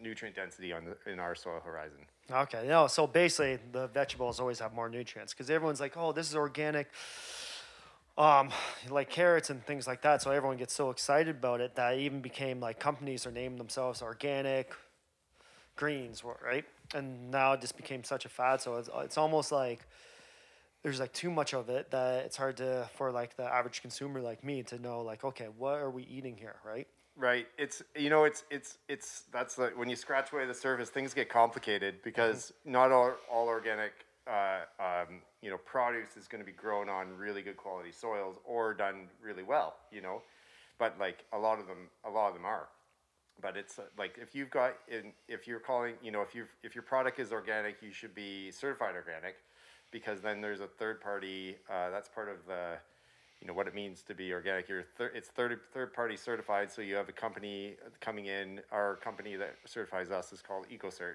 nutrient 0.01 0.37
density 0.37 0.73
on 0.73 0.85
the, 0.85 1.11
in 1.11 1.19
our 1.19 1.35
soil 1.35 1.61
horizon. 1.65 1.99
Okay, 2.31 2.67
no, 2.69 2.87
so 2.87 3.07
basically 3.07 3.59
the 3.73 3.89
vegetables 3.89 4.41
always 4.41 4.59
have 4.61 4.73
more 4.73 4.89
nutrients 4.89 5.33
because 5.33 5.51
everyone's 5.51 5.81
like, 5.81 5.97
oh, 5.97 6.13
this 6.13 6.29
is 6.29 6.37
organic, 6.37 6.89
um, 8.17 8.51
like 8.89 9.11
carrots 9.11 9.51
and 9.51 9.65
things 9.67 9.87
like 9.87 10.03
that. 10.03 10.23
So 10.23 10.31
everyone 10.31 10.57
gets 10.57 10.75
so 10.75 10.91
excited 10.91 11.37
about 11.37 11.61
it 11.61 11.75
that 11.77 11.95
it 11.95 12.01
even 12.01 12.21
became 12.21 12.61
like 12.61 12.79
companies 12.79 13.27
are 13.27 13.33
naming 13.33 13.59
themselves 13.59 14.03
organic 14.03 14.73
greens, 15.77 16.23
right? 16.45 16.65
And 16.95 17.31
now 17.31 17.55
it 17.55 17.61
just 17.61 17.77
became 17.77 18.05
such 18.05 18.25
a 18.25 18.29
fad. 18.29 18.61
So 18.61 18.77
it's, 18.77 18.91
it's 18.99 19.19
almost 19.19 19.51
like 19.51 19.87
there's 20.83 21.01
like 21.01 21.13
too 21.13 21.31
much 21.31 21.55
of 21.55 21.69
it 21.69 21.91
that 21.91 22.25
it's 22.25 22.37
hard 22.37 22.57
to 22.59 22.89
for 22.95 23.11
like 23.11 23.37
the 23.37 23.45
average 23.45 23.83
consumer 23.83 24.21
like 24.21 24.43
me 24.43 24.63
to 24.63 24.79
know 24.79 25.03
like 25.03 25.25
okay 25.25 25.49
what 25.59 25.75
are 25.75 25.91
we 25.91 26.05
eating 26.05 26.37
here 26.37 26.57
right 26.65 26.89
Right. 27.17 27.47
It's 27.59 27.83
you 27.97 28.09
know 28.09 28.25
it's 28.25 28.45
it's 28.51 28.79
it's 28.89 29.25
that's 29.33 29.59
like 29.59 29.77
when 29.77 29.89
you 29.89 29.97
scratch 29.97 30.33
away 30.33 30.47
the 30.47 30.55
surface, 30.55 30.89
things 30.89 31.13
get 31.13 31.29
complicated 31.29 31.97
because 32.03 32.53
not 32.65 32.93
all 32.93 33.15
all 33.31 33.49
organic 33.49 33.93
uh, 34.27 34.61
um, 34.79 35.21
you 35.43 35.51
know 35.51 35.59
produce 35.59 36.17
is 36.17 36.29
going 36.29 36.41
to 36.43 36.47
be 36.47 36.57
grown 36.57 36.89
on 36.89 37.17
really 37.17 37.43
good 37.43 37.57
quality 37.57 37.93
soils 37.93 38.37
or 38.45 38.73
done 38.73 39.09
really 39.23 39.43
well. 39.43 39.77
You 39.93 40.01
know, 40.01 40.23
but 40.79 40.99
like 40.99 41.25
a 41.33 41.39
lot 41.39 41.59
of 41.59 41.67
them, 41.67 41.89
a 42.05 42.11
lot 42.11 42.29
of 42.29 42.35
them 42.35 42.47
are. 42.47 42.69
But 43.43 43.57
it's 43.57 43.79
uh, 43.79 43.83
like 43.99 44.17
if 44.21 44.35
you've 44.35 44.51
got 44.51 44.77
in 44.89 45.13
if 45.29 45.47
you're 45.47 45.61
calling 45.61 45.95
you 46.03 46.13
know 46.13 46.23
if 46.23 46.35
you 46.35 46.45
if 46.63 46.75
your 46.75 46.83
product 46.83 47.19
is 47.19 47.33
organic, 47.33 47.83
you 47.83 47.93
should 47.93 48.15
be 48.15 48.51
certified 48.51 48.95
organic 48.95 49.37
because 49.91 50.21
then 50.21 50.41
there's 50.41 50.61
a 50.61 50.67
third 50.67 51.01
party. 51.01 51.57
Uh, 51.69 51.91
that's 51.91 52.09
part 52.09 52.29
of 52.29 52.37
the 52.47 52.79
you 53.41 53.47
know 53.47 53.55
what 53.55 53.67
it 53.67 53.75
means 53.75 54.03
to 54.03 54.15
be 54.15 54.33
organic. 54.33 54.69
You're 54.69 54.85
thir- 54.97 55.13
it's 55.15 55.29
third 55.29 55.59
third 55.73 55.93
party 55.95 56.17
certified, 56.17 56.71
so 56.71 56.83
you 56.83 56.95
have 56.95 57.09
a 57.09 57.13
company 57.13 57.77
coming 58.01 58.27
in. 58.27 58.61
Our 58.71 58.97
company 58.97 59.37
that 59.37 59.55
certifies 59.65 60.11
us 60.11 60.33
is 60.33 60.43
called 60.43 60.67
EcoCert. 60.71 61.15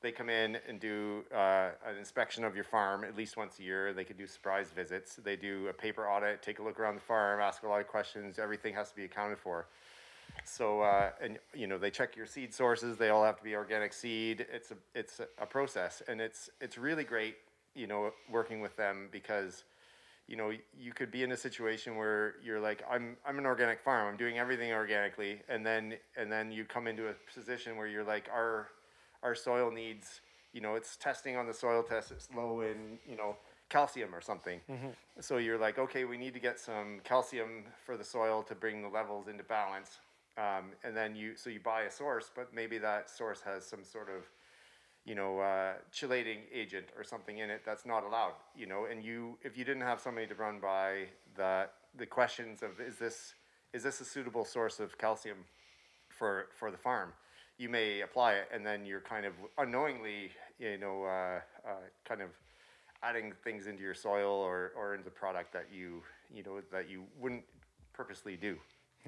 They 0.00 0.10
come 0.10 0.28
in 0.28 0.58
and 0.68 0.80
do 0.80 1.22
uh, 1.32 1.70
an 1.86 1.96
inspection 1.96 2.42
of 2.42 2.56
your 2.56 2.64
farm 2.64 3.04
at 3.04 3.16
least 3.16 3.36
once 3.36 3.60
a 3.60 3.62
year. 3.62 3.92
They 3.92 4.02
could 4.02 4.18
do 4.18 4.26
surprise 4.26 4.66
visits. 4.74 5.14
They 5.14 5.36
do 5.36 5.68
a 5.68 5.72
paper 5.72 6.08
audit, 6.08 6.42
take 6.42 6.58
a 6.58 6.62
look 6.62 6.80
around 6.80 6.96
the 6.96 7.02
farm, 7.02 7.40
ask 7.40 7.62
a 7.62 7.68
lot 7.68 7.80
of 7.80 7.86
questions. 7.86 8.40
Everything 8.40 8.74
has 8.74 8.90
to 8.90 8.96
be 8.96 9.04
accounted 9.04 9.38
for. 9.38 9.66
So 10.44 10.80
uh, 10.80 11.10
and 11.22 11.38
you 11.54 11.68
know 11.68 11.78
they 11.78 11.90
check 11.90 12.16
your 12.16 12.26
seed 12.26 12.52
sources. 12.52 12.96
They 12.96 13.10
all 13.10 13.24
have 13.24 13.36
to 13.36 13.44
be 13.44 13.54
organic 13.54 13.92
seed. 13.92 14.46
It's 14.52 14.72
a 14.72 14.76
it's 14.94 15.20
a 15.38 15.46
process, 15.46 16.02
and 16.08 16.20
it's 16.20 16.50
it's 16.60 16.76
really 16.76 17.04
great. 17.04 17.36
You 17.76 17.86
know 17.86 18.12
working 18.28 18.60
with 18.60 18.76
them 18.76 19.08
because 19.12 19.62
you 20.32 20.38
know 20.38 20.50
you 20.74 20.92
could 20.94 21.10
be 21.10 21.22
in 21.22 21.32
a 21.32 21.36
situation 21.36 21.94
where 21.94 22.36
you're 22.42 22.58
like 22.58 22.82
i'm 22.90 23.18
i'm 23.26 23.38
an 23.38 23.44
organic 23.44 23.78
farm. 23.78 24.08
I'm 24.08 24.16
doing 24.16 24.38
everything 24.38 24.72
organically. 24.72 25.42
And 25.48 25.64
then 25.64 25.94
and 26.16 26.32
then 26.32 26.50
you 26.50 26.64
come 26.64 26.86
into 26.86 27.08
a 27.08 27.14
position 27.32 27.76
where 27.76 27.86
you're 27.86 28.02
like 28.02 28.30
our 28.32 28.68
our 29.22 29.34
soil 29.34 29.70
needs 29.70 30.22
you 30.54 30.62
know 30.62 30.74
it's 30.74 30.96
testing 30.96 31.36
on 31.36 31.46
the 31.46 31.52
soil 31.52 31.82
test 31.82 32.10
it's 32.10 32.28
low 32.34 32.62
in 32.62 32.98
you 33.06 33.16
know 33.16 33.36
calcium 33.68 34.14
or 34.14 34.22
something. 34.22 34.58
So 35.20 35.36
you're 35.36 35.58
like 35.58 35.78
okay 35.78 36.06
we 36.06 36.16
need 36.16 36.32
to 36.32 36.40
get 36.40 36.58
some 36.58 37.00
calcium 37.04 37.64
for 37.84 37.98
the 37.98 38.04
soil 38.04 38.42
to 38.44 38.54
bring 38.54 38.80
the 38.80 38.88
levels 38.88 39.28
into 39.28 39.44
balance. 39.44 39.98
Um, 40.38 40.72
and 40.82 40.96
then 40.96 41.14
you 41.14 41.36
so 41.36 41.50
you 41.50 41.60
buy 41.60 41.82
a 41.82 41.90
source 41.90 42.30
but 42.34 42.54
maybe 42.54 42.78
that 42.78 43.10
source 43.10 43.42
has 43.42 43.66
some 43.66 43.84
sort 43.84 44.08
of 44.08 44.22
you 45.04 45.14
know, 45.14 45.40
uh, 45.40 45.72
chelating 45.92 46.38
agent 46.52 46.86
or 46.96 47.02
something 47.02 47.38
in 47.38 47.50
it 47.50 47.62
that's 47.64 47.84
not 47.84 48.04
allowed, 48.04 48.34
you 48.56 48.66
know, 48.66 48.86
and 48.90 49.04
you, 49.04 49.36
if 49.42 49.56
you 49.58 49.64
didn't 49.64 49.82
have 49.82 50.00
somebody 50.00 50.26
to 50.26 50.34
run 50.34 50.60
by 50.60 51.06
the, 51.36 51.66
the 51.98 52.06
questions 52.06 52.62
of, 52.62 52.80
is 52.80 52.96
this, 52.98 53.34
is 53.72 53.82
this 53.82 54.00
a 54.00 54.04
suitable 54.04 54.44
source 54.44 54.78
of 54.78 54.96
calcium 54.98 55.38
for, 56.08 56.46
for 56.56 56.70
the 56.70 56.76
farm? 56.76 57.12
You 57.58 57.68
may 57.68 58.02
apply 58.02 58.34
it 58.34 58.48
and 58.54 58.64
then 58.64 58.86
you're 58.86 59.00
kind 59.00 59.26
of 59.26 59.32
unknowingly, 59.58 60.30
you 60.58 60.78
know, 60.78 61.04
uh, 61.04 61.40
uh, 61.68 61.74
kind 62.04 62.22
of 62.22 62.30
adding 63.02 63.32
things 63.42 63.66
into 63.66 63.82
your 63.82 63.94
soil 63.94 64.32
or, 64.32 64.72
or 64.76 64.94
into 64.94 65.10
product 65.10 65.52
that 65.52 65.66
you, 65.72 66.02
you 66.32 66.44
know, 66.44 66.60
that 66.70 66.88
you 66.88 67.02
wouldn't 67.18 67.44
purposely 67.92 68.36
do. 68.36 68.56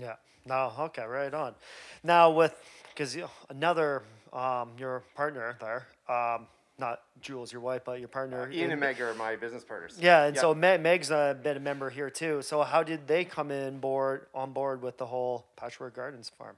Yeah. 0.00 0.16
No. 0.44 0.72
Okay. 0.78 1.04
Right 1.04 1.32
on. 1.32 1.54
Now 2.02 2.30
with 2.30 2.60
because 2.88 3.16
another 3.48 4.02
um, 4.34 4.70
your 4.78 5.02
partner 5.14 5.56
there, 5.60 5.86
um, 6.08 6.46
not 6.78 7.02
Jules, 7.20 7.52
your 7.52 7.62
wife, 7.62 7.82
but 7.84 8.00
your 8.00 8.08
partner. 8.08 8.50
Ian 8.50 8.64
in- 8.64 8.70
and 8.72 8.80
Meg 8.80 9.00
are 9.00 9.14
my 9.14 9.36
business 9.36 9.64
partners. 9.64 9.96
Yeah, 10.00 10.24
and 10.24 10.36
so 10.36 10.54
Meg, 10.54 10.82
Meg's 10.82 11.10
uh, 11.10 11.34
been 11.34 11.56
a 11.56 11.60
member 11.60 11.88
here 11.88 12.10
too. 12.10 12.42
So 12.42 12.62
how 12.62 12.82
did 12.82 13.06
they 13.06 13.24
come 13.24 13.50
in 13.50 13.78
board 13.78 14.26
on 14.34 14.52
board 14.52 14.82
with 14.82 14.98
the 14.98 15.06
whole 15.06 15.46
Patchwork 15.56 15.94
Gardens 15.94 16.28
farm? 16.28 16.56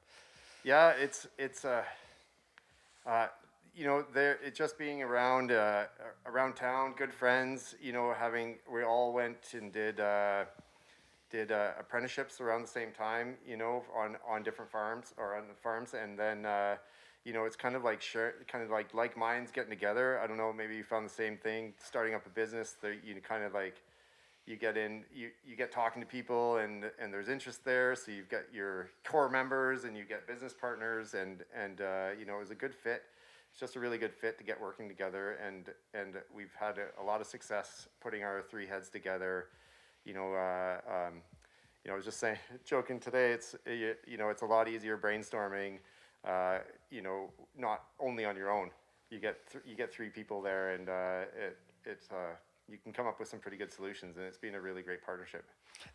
Yeah, 0.65 0.91
it's 0.91 1.29
it's 1.39 1.65
uh, 1.65 1.85
uh, 3.07 3.29
you 3.77 3.85
know, 3.85 4.05
there 4.15 4.39
it 4.45 4.55
just 4.55 4.79
being 4.79 5.03
around 5.03 5.53
uh, 5.53 5.85
around 6.25 6.55
town, 6.55 6.95
good 6.97 7.13
friends. 7.13 7.75
You 7.81 7.93
know, 7.93 8.15
having 8.19 8.57
we 8.73 8.83
all 8.83 9.13
went 9.13 9.53
and 9.53 9.71
did 9.71 10.01
uh, 10.01 10.47
did 11.31 11.53
uh, 11.53 11.73
apprenticeships 11.79 12.41
around 12.41 12.63
the 12.63 12.69
same 12.69 12.91
time. 12.91 13.35
You 13.47 13.59
know, 13.59 13.85
on 13.95 14.17
on 14.27 14.43
different 14.43 14.71
farms 14.71 15.13
or 15.19 15.37
on 15.37 15.47
the 15.47 15.55
farms, 15.55 15.93
and 15.93 16.19
then. 16.19 16.47
Uh, 16.47 16.77
you 17.27 17.33
know, 17.33 17.45
it's 17.45 17.57
kind 17.57 17.75
of 17.75 17.83
like 17.83 18.01
share, 18.01 18.35
kind 18.47 18.63
of 18.63 18.71
like 18.71 18.95
like 18.95 19.17
minds 19.17 19.51
getting 19.51 19.71
together. 19.71 20.21
I 20.23 20.29
don't 20.29 20.37
know, 20.37 20.53
maybe 20.53 20.77
you 20.77 20.85
found 20.85 21.05
the 21.05 21.13
same 21.13 21.37
thing. 21.37 21.75
Starting 21.85 22.15
up 22.15 22.25
a 22.25 22.31
business, 22.31 22.77
that 22.83 22.99
you 23.05 23.17
kind 23.21 23.43
of 23.43 23.53
like 23.53 23.83
you 24.47 24.55
get 24.55 24.77
in 24.77 25.03
you, 25.13 25.31
you 25.45 25.57
get 25.57 25.73
talking 25.73 26.01
to 26.01 26.07
people 26.07 26.59
and 26.59 26.85
and 27.01 27.13
there's 27.13 27.29
interest 27.29 27.65
there 27.65 27.97
so 27.97 28.13
you've 28.13 28.29
got 28.29 28.43
your 28.55 28.91
core 29.05 29.29
members 29.29 29.83
and 29.83 29.97
you 29.97 30.05
get 30.05 30.25
business 30.29 30.55
partners 30.59 31.15
and 31.15 31.43
and 31.53 31.81
uh, 31.81 32.11
you 32.17 32.25
know 32.25 32.37
it 32.37 32.41
was 32.41 32.53
a 32.53 32.55
good 32.55 32.73
fit 32.73 33.03
it's 33.51 33.59
just 33.59 33.75
a 33.75 33.81
really 33.81 33.99
good 33.99 34.13
fit 34.13 34.39
to 34.39 34.45
get 34.45 34.61
working 34.61 34.87
together 34.87 35.37
and 35.45 35.71
and 35.95 36.15
we've 36.33 36.55
had 36.59 36.79
a, 36.79 37.03
a 37.03 37.05
lot 37.05 37.21
of 37.21 37.27
success 37.27 37.89
putting 38.01 38.23
our 38.23 38.41
three 38.41 38.67
heads 38.67 38.89
together 38.89 39.47
you 40.05 40.15
know 40.15 40.33
uh, 40.33 40.79
um, 40.89 41.15
you 41.85 41.89
know 41.89 41.95
I 41.95 41.97
was 41.97 42.05
just 42.05 42.21
saying 42.21 42.39
joking 42.65 43.01
today 43.01 43.33
it's 43.33 43.57
you, 43.67 43.95
you 44.07 44.17
know 44.17 44.29
it's 44.29 44.43
a 44.43 44.47
lot 44.47 44.69
easier 44.69 44.97
brainstorming 44.97 45.79
uh, 46.25 46.59
you 46.91 47.03
know 47.03 47.31
not 47.59 47.85
only 48.01 48.25
on 48.25 48.37
your 48.37 48.51
own 48.51 48.71
you 49.11 49.19
get 49.19 49.37
th- 49.51 49.65
you 49.67 49.77
get 49.77 49.93
three 49.93 50.09
people 50.09 50.43
there 50.43 50.71
and 50.71 50.89
uh, 50.89 51.25
it 51.47 51.59
it's 51.85 52.09
uh, 52.11 52.35
you 52.69 52.79
can 52.83 52.93
come 52.93 53.07
up 53.07 53.19
with 53.19 53.29
some 53.29 53.39
pretty 53.39 53.57
good 53.57 53.73
solutions 53.73 54.17
and 54.17 54.27
it's 54.27 54.39
been 54.39 54.55
a 54.55 54.61
really 54.61 54.83
great 54.83 55.05
partnership 55.05 55.45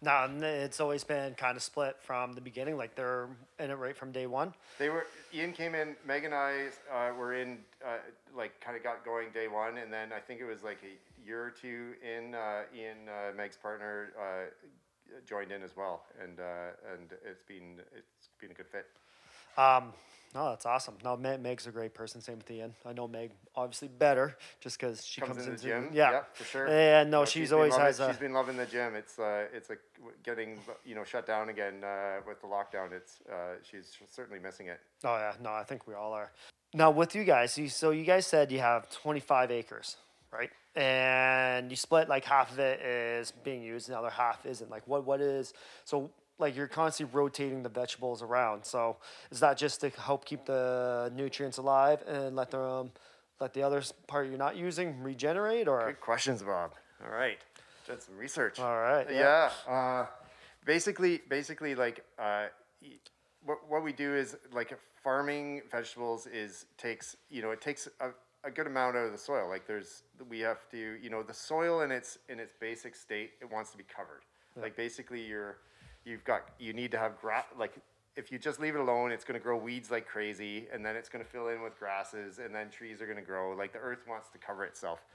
No, 0.02 0.26
and 0.26 0.44
it's 0.44 0.80
always 0.80 1.04
been 1.04 1.34
kind 1.34 1.58
of 1.58 1.64
split 1.64 1.98
from 2.00 2.34
the 2.34 2.42
beginning. 2.42 2.78
Like 2.78 2.94
they're 2.96 3.28
in 3.60 3.72
it 3.72 3.76
right 3.76 3.98
from 3.98 4.12
day 4.12 4.28
one. 4.28 4.54
They 4.78 4.90
were 4.90 5.08
Ian 5.34 5.54
came 5.54 5.74
in. 5.74 5.96
Meg 6.06 6.24
and 6.24 6.36
I 6.36 6.68
uh, 6.94 7.14
were 7.16 7.34
in 7.34 7.58
uh, 7.84 7.98
like 8.36 8.60
kind 8.62 8.78
of 8.78 8.84
got 8.84 9.04
going 9.04 9.30
day 9.34 9.48
one, 9.48 9.80
and 9.80 9.92
then 9.92 10.14
I 10.14 10.20
think 10.20 10.40
it 10.40 10.46
was 10.46 10.62
like 10.64 10.78
a 10.84 11.28
year 11.28 11.44
or 11.44 11.50
two 11.50 11.94
in. 12.04 12.36
Uh, 12.36 12.62
Ian, 12.76 13.10
uh, 13.10 13.36
Meg's 13.36 13.58
partner, 13.58 14.14
uh, 14.20 14.46
joined 15.28 15.52
in 15.52 15.64
as 15.64 15.76
well, 15.76 16.04
and 16.22 16.40
uh, 16.40 16.94
and 16.94 17.12
it's 17.26 17.44
been 17.44 17.82
it's 17.96 18.30
been 18.40 18.52
a 18.52 18.54
good 18.54 18.68
fit. 18.68 18.86
Um, 19.58 19.94
no, 20.34 20.50
that's 20.50 20.66
awesome. 20.66 20.96
No, 21.04 21.18
Meg, 21.18 21.42
Meg's 21.42 21.68
a 21.68 21.72
great 21.72 21.94
person. 21.94 22.22
Same 22.22 22.38
with 22.38 22.50
Ian. 22.50 22.74
I 22.86 22.94
know 22.94 23.06
Meg 23.08 23.32
obviously 23.54 23.90
better 23.90 24.38
just 24.62 24.80
because 24.80 25.06
she 25.06 25.20
Comes 25.20 25.36
comes, 25.36 25.46
in 25.48 25.56
the 25.56 25.62
gym, 25.62 25.90
Yeah, 25.92 26.12
yeah, 26.12 26.22
for 26.34 26.44
sure. 26.46 26.68
And 26.70 27.12
no, 27.12 27.24
Uh, 27.24 27.26
she's 27.26 27.52
always 27.52 27.72
loving, 27.72 27.86
has 27.86 28.00
a. 28.00 28.08
she's 28.08 28.18
been 28.18 28.32
loving 28.32 28.56
the 28.56 28.66
gym. 28.66 28.96
It's 28.96 29.20
uh, 29.20 29.48
it's 29.54 29.70
like 29.70 29.82
getting 30.24 30.58
you 30.86 30.96
know 30.96 31.04
shut 31.04 31.28
down 31.28 31.50
again 31.50 31.84
uh, 31.84 32.22
with 32.26 32.40
the 32.40 32.48
lockdown. 32.48 32.94
It's 32.94 33.20
uh, 33.30 33.56
she's 33.70 33.98
certainly 34.10 34.40
missing 34.40 34.68
it. 34.68 34.80
Oh 35.04 35.16
yeah, 35.18 35.34
no, 35.44 35.52
I 35.52 35.64
think 35.66 35.86
we 35.86 35.96
all 35.96 36.14
are. 36.14 36.32
Now 36.74 36.92
with 36.92 37.14
you 37.14 37.26
guys, 37.26 37.58
you, 37.58 37.68
so 37.68 37.92
you 37.92 38.06
guys 38.06 38.26
said 38.26 38.50
you 38.54 38.60
have 38.60 38.90
25 38.90 39.52
acres, 39.52 39.98
right? 40.32 40.50
And 40.74 41.70
you 41.70 41.76
split 41.76 42.08
like 42.08 42.24
half 42.24 42.54
of 42.54 42.60
it 42.60 42.80
is 42.80 43.32
being 43.44 43.62
used, 43.62 43.90
and 43.90 43.96
the 43.96 44.00
other 44.00 44.10
half 44.10 44.46
isn't. 44.46 44.72
Like 44.72 44.88
what 44.88 45.04
what 45.06 45.20
is 45.20 45.54
so 45.84 46.10
like 46.42 46.56
you're 46.56 46.68
constantly 46.68 47.16
rotating 47.16 47.64
the 47.64 47.70
vegetables 47.70 48.22
around. 48.22 48.66
So 48.66 48.98
is 49.32 49.40
that 49.40 49.58
just 49.58 49.82
to 49.82 49.90
help 49.90 50.26
keep 50.26 50.46
the 50.46 51.12
nutrients 51.16 51.58
alive 51.58 52.04
and 52.08 52.36
let 52.36 52.52
them 52.52 52.92
let 53.40 53.54
the 53.54 53.64
other 53.64 53.82
part 54.08 54.28
you're 54.28 54.38
not 54.38 54.56
using 54.56 55.02
regenerate 55.02 55.68
or 55.68 55.86
Good 55.88 56.02
questions, 56.02 56.44
Bob. 56.44 56.74
All 57.04 57.12
right, 57.12 57.40
did 57.88 58.02
some 58.02 58.18
research. 58.18 58.60
all 58.60 58.78
right? 58.80 59.08
Yeah. 59.10 59.50
Yeah. 59.68 59.74
Uh, 59.74 60.06
basically, 60.66 61.22
basically, 61.30 61.74
like 61.76 62.04
uh, 62.20 62.48
what 63.46 63.60
what 63.70 63.84
we 63.84 63.94
do 63.94 64.14
is 64.16 64.36
like 64.52 64.78
farming 65.04 65.62
vegetables 65.72 66.28
is 66.28 66.66
takes 66.78 67.16
you 67.30 67.42
know 67.42 67.52
it 67.52 67.62
takes 67.62 67.88
a, 68.00 68.10
a 68.44 68.52
good 68.52 68.68
amount 68.68 68.96
out 68.96 69.06
of 69.06 69.12
the 69.12 69.18
soil. 69.18 69.48
Like 69.50 69.66
there's 69.66 70.04
we 70.30 70.40
have 70.42 70.70
to 70.70 70.98
you 71.02 71.10
know 71.10 71.24
the 71.24 71.34
soil 71.34 71.82
in 71.82 71.92
its 71.92 72.18
in 72.30 72.40
its 72.40 72.54
basic 72.60 72.96
state 72.96 73.32
it 73.42 73.52
wants 73.52 73.72
to 73.72 73.78
be 73.78 73.84
covered. 73.84 74.22
Like 74.62 74.76
basically 74.76 75.22
you're 75.22 75.58
you've 76.06 76.24
got 76.24 76.42
you 76.60 76.74
need 76.74 76.92
to 76.92 76.98
have 76.98 77.20
grass 77.20 77.46
like 77.58 77.74
if 78.16 78.32
you 78.32 78.38
just 78.38 78.60
leave 78.60 78.76
it 78.76 78.82
alone 78.82 79.12
it's 79.12 79.24
going 79.24 79.40
to 79.40 79.44
grow 79.44 79.58
weeds 79.58 79.90
like 79.90 80.08
crazy 80.08 80.68
and 80.74 80.86
then 80.86 80.96
it's 80.96 81.10
going 81.10 81.24
to 81.24 81.30
fill 81.30 81.48
in 81.48 81.62
with 81.62 81.78
grasses 81.80 82.40
and 82.40 82.54
then 82.54 82.70
trees 82.70 83.02
are 83.02 83.06
going 83.06 83.18
to 83.18 83.24
grow 83.24 83.56
like 83.56 83.72
the 83.72 83.80
earth 83.80 84.06
wants 84.08 84.30
to 84.30 84.38
cover 84.38 84.66
itself. 84.66 85.06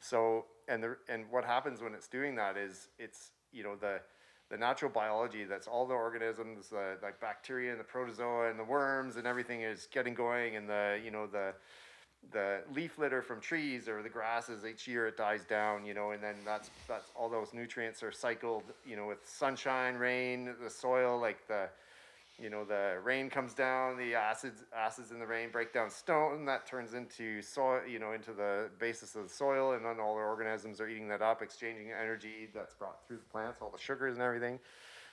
So 0.00 0.44
and 0.68 0.82
the 0.82 0.96
and 1.08 1.24
what 1.30 1.44
happens 1.44 1.82
when 1.82 1.94
it's 1.94 2.08
doing 2.08 2.34
that 2.36 2.56
is 2.56 2.88
it's 2.98 3.30
you 3.52 3.62
know 3.62 3.76
the 3.76 4.00
the 4.50 4.58
natural 4.58 4.90
biology 4.90 5.44
that's 5.44 5.66
all 5.66 5.86
the 5.86 5.94
organisms 5.94 6.72
uh, 6.72 6.96
like 7.02 7.18
bacteria 7.20 7.70
and 7.70 7.80
the 7.80 7.84
protozoa 7.84 8.50
and 8.50 8.58
the 8.58 8.64
worms 8.64 9.16
and 9.16 9.26
everything 9.26 9.62
is 9.62 9.88
getting 9.92 10.14
going 10.14 10.56
and 10.56 10.68
the 10.68 11.00
you 11.02 11.10
know 11.10 11.26
the 11.26 11.54
the 12.32 12.60
leaf 12.74 12.98
litter 12.98 13.22
from 13.22 13.40
trees 13.40 13.88
or 13.88 14.02
the 14.02 14.08
grasses 14.08 14.64
each 14.64 14.86
year 14.88 15.06
it 15.06 15.16
dies 15.16 15.44
down 15.44 15.84
you 15.84 15.94
know 15.94 16.10
and 16.10 16.22
then 16.22 16.34
that's 16.44 16.70
that's 16.88 17.10
all 17.14 17.28
those 17.28 17.52
nutrients 17.52 18.02
are 18.02 18.12
cycled 18.12 18.62
you 18.86 18.96
know 18.96 19.06
with 19.06 19.18
sunshine 19.24 19.94
rain 19.94 20.54
the 20.62 20.70
soil 20.70 21.18
like 21.20 21.46
the 21.48 21.68
you 22.40 22.50
know 22.50 22.64
the 22.64 22.96
rain 23.04 23.30
comes 23.30 23.54
down 23.54 23.96
the 23.96 24.14
acids 24.14 24.64
acids 24.76 25.12
in 25.12 25.18
the 25.18 25.26
rain 25.26 25.50
break 25.50 25.72
down 25.72 25.88
stone 25.88 26.44
that 26.44 26.66
turns 26.66 26.94
into 26.94 27.40
soil 27.40 27.80
you 27.88 27.98
know 27.98 28.12
into 28.12 28.32
the 28.32 28.68
basis 28.78 29.14
of 29.14 29.24
the 29.24 29.28
soil 29.28 29.72
and 29.72 29.84
then 29.84 30.00
all 30.00 30.16
the 30.16 30.22
organisms 30.22 30.80
are 30.80 30.88
eating 30.88 31.08
that 31.08 31.22
up 31.22 31.42
exchanging 31.42 31.90
energy 31.92 32.48
that's 32.52 32.74
brought 32.74 33.06
through 33.06 33.18
the 33.18 33.30
plants 33.30 33.58
all 33.62 33.70
the 33.70 33.78
sugars 33.78 34.14
and 34.14 34.22
everything. 34.22 34.58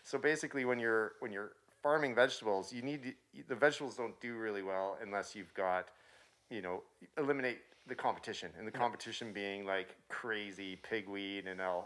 So 0.04 0.18
basically 0.18 0.66
when 0.66 0.80
you're 0.80 1.14
when 1.20 1.32
you're 1.32 1.52
farming 1.84 2.16
vegetables 2.16 2.74
you 2.74 2.82
need 2.82 3.04
to, 3.04 3.14
the 3.48 3.56
vegetables 3.56 3.96
don't 3.96 4.20
do 4.20 4.36
really 4.36 4.64
well 4.64 4.98
unless 5.04 5.36
you've 5.36 5.54
got 5.54 5.90
you 6.52 6.62
know 6.62 6.84
eliminate 7.18 7.60
the 7.88 7.96
competition 7.96 8.52
and 8.60 8.68
the 8.68 8.72
competition 8.72 9.34
being 9.34 9.66
like 9.66 9.96
crazy 10.10 10.78
pigweed 10.88 11.48
and 11.48 11.60
uh, 11.60 11.82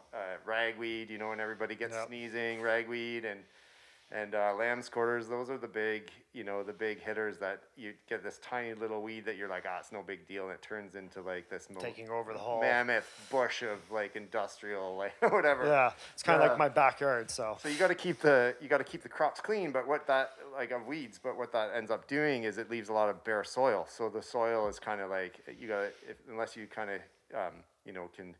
ragweed 0.45 1.09
you 1.09 1.17
know 1.17 1.31
and 1.31 1.39
everybody 1.39 1.75
gets 1.75 1.93
Yep. 1.95 2.07
sneezing 2.07 2.61
ragweed 2.61 3.23
and 3.23 3.39
and 4.11 4.35
uh, 4.35 4.53
lamb's 4.57 4.87
quarters 4.89 5.27
those 5.27 5.49
are 5.49 5.57
the 5.57 5.67
big 5.67 6.11
you 6.33 6.43
know 6.43 6.61
the 6.63 6.73
big 6.73 6.99
hitters 7.01 7.37
that 7.37 7.61
you 7.77 7.93
get 8.09 8.23
this 8.23 8.39
tiny 8.39 8.73
little 8.75 9.01
weed 9.01 9.25
that 9.25 9.35
you're 9.37 9.47
like 9.49 9.63
ah 9.67 9.77
it's 9.79 9.91
no 9.91 10.03
big 10.03 10.27
deal 10.27 10.43
and 10.43 10.53
it 10.53 10.61
turns 10.61 10.95
into 10.95 11.21
like 11.21 11.49
this 11.49 11.69
mo- 11.73 11.79
Taking 11.81 12.09
over 12.09 12.33
the 12.33 12.37
whole. 12.39 12.59
mammoth 12.59 13.09
bush 13.31 13.63
of 13.63 13.79
like 13.89 14.15
industrial 14.15 14.95
like 14.97 15.13
whatever 15.31 15.65
Yeah, 15.65 15.91
it's 16.13 16.21
kind 16.21 16.39
of 16.39 16.43
Yeah. 16.45 16.49
like 16.49 16.59
my 16.59 16.69
backyard. 16.69 17.31
So 17.31 17.57
so 17.61 17.67
you 17.69 17.77
got 17.77 17.87
to 17.87 17.95
keep 17.95 18.19
the 18.19 18.55
you 18.61 18.67
got 18.67 18.77
to 18.79 18.83
keep 18.83 19.01
the 19.01 19.09
crops 19.09 19.39
clean, 19.41 19.71
but 19.71 19.87
what 19.87 20.05
that 20.07 20.31
like 20.55 20.71
of 20.71 20.85
weeds, 20.87 21.19
but 21.21 21.37
what 21.37 21.51
that 21.51 21.71
ends 21.75 21.91
up 21.91 22.07
doing 22.07 22.43
is 22.43 22.57
it 22.57 22.69
leaves 22.69 22.89
a 22.89 22.93
lot 22.93 23.09
of 23.09 23.23
bare 23.23 23.43
soil. 23.43 23.85
So 23.89 24.09
the 24.09 24.21
soil 24.21 24.67
is 24.67 24.79
kind 24.79 25.01
of 25.01 25.09
like 25.09 25.39
you 25.59 25.67
got 25.67 25.85
unless 26.29 26.55
you 26.55 26.67
kind 26.67 26.89
of 26.89 26.99
um, 27.35 27.53
you 27.85 27.93
know 27.93 28.09
can 28.15 28.35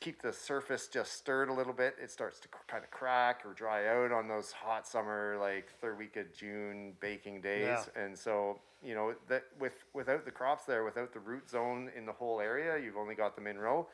keep 0.00 0.22
the 0.22 0.32
surface 0.32 0.88
just 0.88 1.12
stirred 1.12 1.48
a 1.48 1.52
little 1.52 1.72
bit, 1.72 1.94
it 2.02 2.10
starts 2.10 2.40
to 2.40 2.48
kind 2.66 2.82
of 2.82 2.90
crack 2.90 3.42
or 3.44 3.52
dry 3.52 3.86
out 3.86 4.12
on 4.12 4.28
those 4.28 4.50
hot 4.50 4.86
summer 4.86 5.36
like 5.38 5.68
third 5.80 5.98
week 5.98 6.16
of 6.16 6.32
June 6.32 6.94
baking 7.00 7.40
days. 7.42 7.62
Yeah. 7.62 8.02
And 8.02 8.18
so 8.18 8.58
you 8.82 8.94
know 8.94 9.14
that 9.28 9.44
with 9.58 9.84
without 9.92 10.24
the 10.24 10.30
crops 10.30 10.64
there, 10.64 10.84
without 10.84 11.12
the 11.12 11.20
root 11.20 11.48
zone 11.48 11.90
in 11.96 12.06
the 12.06 12.12
whole 12.12 12.40
area, 12.40 12.82
you've 12.82 12.96
only 12.96 13.14
got 13.14 13.36
the 13.36 13.46
in 13.46 13.58
row 13.58 13.86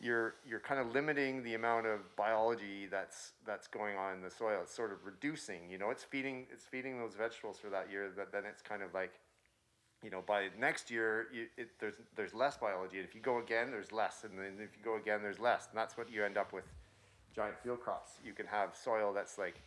you're 0.00 0.34
you're 0.46 0.60
kind 0.60 0.80
of 0.80 0.92
limiting 0.92 1.42
the 1.42 1.54
amount 1.54 1.86
of 1.86 2.14
biology 2.16 2.86
that's 2.90 3.32
that's 3.46 3.66
going 3.66 3.96
on 3.96 4.14
in 4.14 4.22
the 4.22 4.30
soil. 4.30 4.60
It's 4.62 4.74
sort 4.74 4.92
of 4.92 5.04
reducing. 5.04 5.70
You 5.70 5.78
know, 5.78 5.90
it's 5.90 6.04
feeding 6.04 6.46
it's 6.52 6.64
feeding 6.64 6.98
those 6.98 7.14
vegetables 7.14 7.58
for 7.58 7.70
that 7.70 7.90
year. 7.90 8.10
That 8.16 8.32
then 8.32 8.44
it's 8.44 8.62
kind 8.62 8.82
of 8.82 8.92
like, 8.92 9.12
you 10.02 10.10
know, 10.10 10.22
by 10.26 10.48
next 10.58 10.90
year 10.90 11.28
you, 11.32 11.46
it, 11.56 11.70
there's 11.80 11.94
there's 12.16 12.34
less 12.34 12.56
biology. 12.56 12.98
And 12.98 13.06
if 13.06 13.14
you 13.14 13.20
go 13.20 13.38
again, 13.38 13.70
there's 13.70 13.92
less, 13.92 14.24
and 14.24 14.38
then 14.38 14.54
if 14.58 14.76
you 14.76 14.84
go 14.84 14.96
again, 14.96 15.20
there's 15.22 15.40
less, 15.40 15.68
and 15.70 15.78
that's 15.78 15.96
what 15.96 16.10
you 16.10 16.24
end 16.24 16.36
up 16.36 16.52
with. 16.52 16.64
Giant 17.34 17.58
field 17.58 17.80
crops. 17.80 18.12
You 18.24 18.32
can 18.32 18.46
have 18.46 18.76
soil 18.76 19.12
that's 19.12 19.38
like 19.38 19.60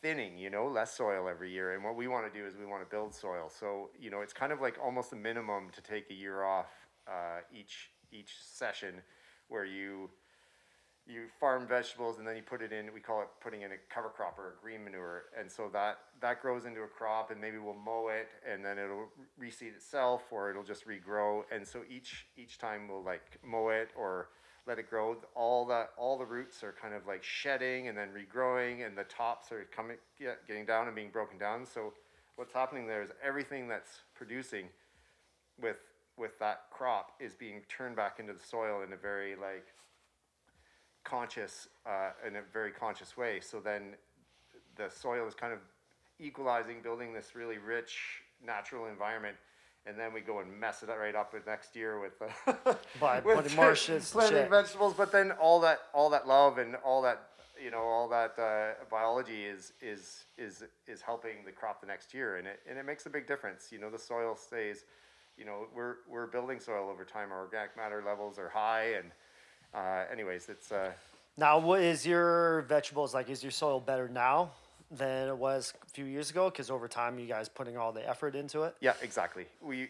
thinning, 0.00 0.38
you 0.38 0.48
know, 0.48 0.66
less 0.66 0.96
soil 0.96 1.28
every 1.28 1.50
year. 1.50 1.74
And 1.74 1.84
what 1.84 1.96
we 1.96 2.08
want 2.08 2.32
to 2.32 2.38
do 2.38 2.46
is 2.46 2.56
we 2.56 2.64
want 2.64 2.82
to 2.82 2.88
build 2.88 3.14
soil. 3.14 3.50
So, 3.50 3.90
you 4.00 4.10
know, 4.10 4.20
it's 4.20 4.32
kind 4.32 4.52
of 4.52 4.60
like 4.60 4.76
almost 4.82 5.12
a 5.12 5.16
minimum 5.16 5.68
to 5.72 5.82
take 5.82 6.10
a 6.10 6.14
year 6.14 6.44
off 6.44 6.70
uh, 7.06 7.40
each 7.52 7.90
each 8.10 8.36
session 8.40 9.02
where 9.48 9.64
you 9.64 10.10
you 11.06 11.22
farm 11.40 11.66
vegetables 11.66 12.18
and 12.18 12.28
then 12.28 12.36
you 12.36 12.42
put 12.42 12.60
it 12.60 12.70
in 12.70 12.92
we 12.92 13.00
call 13.00 13.22
it 13.22 13.28
putting 13.40 13.62
in 13.62 13.72
a 13.72 13.76
cover 13.88 14.10
crop 14.10 14.38
or 14.38 14.48
a 14.48 14.62
green 14.62 14.84
manure. 14.84 15.24
And 15.38 15.50
so 15.50 15.70
that 15.72 15.98
that 16.20 16.42
grows 16.42 16.66
into 16.66 16.82
a 16.82 16.86
crop 16.86 17.30
and 17.30 17.40
maybe 17.40 17.58
we'll 17.58 17.74
mow 17.74 18.08
it 18.08 18.28
and 18.50 18.64
then 18.64 18.78
it'll 18.78 19.08
reseed 19.40 19.74
itself 19.74 20.22
or 20.30 20.50
it'll 20.50 20.62
just 20.62 20.86
regrow. 20.86 21.42
And 21.50 21.66
so 21.66 21.80
each 21.88 22.26
each 22.36 22.58
time 22.58 22.88
we'll 22.88 23.02
like 23.02 23.38
mow 23.42 23.70
it 23.70 23.90
or 23.96 24.28
let 24.66 24.78
it 24.78 24.90
grow 24.90 25.16
all 25.34 25.64
the 25.64 25.88
all 25.96 26.18
the 26.18 26.26
roots 26.26 26.62
are 26.62 26.74
kind 26.80 26.92
of 26.92 27.06
like 27.06 27.24
shedding 27.24 27.88
and 27.88 27.96
then 27.96 28.08
regrowing 28.08 28.86
and 28.86 28.96
the 28.96 29.04
tops 29.04 29.50
are 29.50 29.66
coming 29.74 29.96
get, 30.18 30.46
getting 30.46 30.66
down 30.66 30.86
and 30.86 30.94
being 30.94 31.10
broken 31.10 31.38
down. 31.38 31.64
So 31.64 31.94
what's 32.36 32.52
happening 32.52 32.86
there 32.86 33.02
is 33.02 33.10
everything 33.24 33.66
that's 33.66 34.02
producing 34.14 34.66
with 35.60 35.78
with 36.18 36.38
that 36.38 36.62
crop 36.70 37.12
is 37.20 37.34
being 37.34 37.62
turned 37.68 37.96
back 37.96 38.18
into 38.18 38.32
the 38.32 38.44
soil 38.44 38.82
in 38.82 38.92
a 38.92 38.96
very 38.96 39.36
like 39.36 39.66
conscious 41.04 41.68
uh, 41.86 42.10
in 42.26 42.36
a 42.36 42.42
very 42.52 42.70
conscious 42.70 43.16
way. 43.16 43.40
So 43.40 43.60
then 43.60 43.94
the 44.76 44.88
soil 44.90 45.26
is 45.26 45.34
kind 45.34 45.52
of 45.52 45.60
equalizing 46.18 46.82
building 46.82 47.12
this 47.12 47.34
really 47.34 47.58
rich 47.58 48.22
natural 48.44 48.86
environment 48.86 49.36
and 49.88 49.98
then 49.98 50.12
we 50.12 50.20
go 50.20 50.40
and 50.40 50.60
mess 50.60 50.82
it 50.82 50.88
right 50.88 51.14
up 51.14 51.32
with 51.32 51.46
next 51.46 51.74
year 51.74 51.98
with 51.98 52.12
uh, 52.20 52.74
By 53.00 53.20
with 53.20 53.56
more 53.56 53.74
planting 53.74 54.36
shit. 54.36 54.50
vegetables. 54.50 54.94
But 54.94 55.10
then 55.10 55.32
all 55.32 55.60
that 55.60 55.80
all 55.94 56.10
that 56.10 56.28
love 56.28 56.58
and 56.58 56.76
all 56.84 57.02
that 57.02 57.30
you 57.62 57.70
know 57.70 57.80
all 57.80 58.08
that 58.08 58.38
uh, 58.38 58.84
biology 58.90 59.44
is 59.44 59.72
is 59.80 60.24
is 60.36 60.64
is 60.86 61.00
helping 61.00 61.44
the 61.46 61.52
crop 61.52 61.80
the 61.80 61.86
next 61.86 62.12
year. 62.12 62.36
And 62.36 62.46
it 62.46 62.60
and 62.68 62.78
it 62.78 62.84
makes 62.84 63.06
a 63.06 63.10
big 63.10 63.26
difference. 63.26 63.68
You 63.72 63.78
know 63.78 63.90
the 63.90 63.98
soil 63.98 64.36
stays 64.36 64.84
you 65.38 65.44
know 65.44 65.66
we're 65.74 65.96
we're 66.08 66.26
building 66.26 66.60
soil 66.60 66.88
over 66.90 67.04
time 67.04 67.30
our 67.32 67.40
organic 67.40 67.76
matter 67.76 68.02
levels 68.04 68.38
are 68.38 68.48
high 68.48 68.94
and 68.98 69.10
uh, 69.74 70.04
anyways 70.10 70.48
it's 70.48 70.72
uh, 70.72 70.90
now, 71.38 71.60
what 71.60 71.80
is 71.82 72.04
your 72.04 72.62
vegetables 72.62 73.14
like? 73.14 73.30
Is 73.30 73.44
your 73.44 73.52
soil 73.52 73.78
better 73.78 74.08
now 74.08 74.50
than 74.90 75.28
it 75.28 75.38
was 75.38 75.72
a 75.86 75.90
few 75.90 76.04
years 76.04 76.30
ago? 76.30 76.50
Because 76.50 76.68
over 76.68 76.88
time, 76.88 77.16
you 77.20 77.26
guys 77.26 77.48
putting 77.48 77.76
all 77.76 77.92
the 77.92 78.06
effort 78.08 78.34
into 78.34 78.64
it. 78.64 78.74
Yeah, 78.80 78.94
exactly. 79.02 79.46
We 79.62 79.88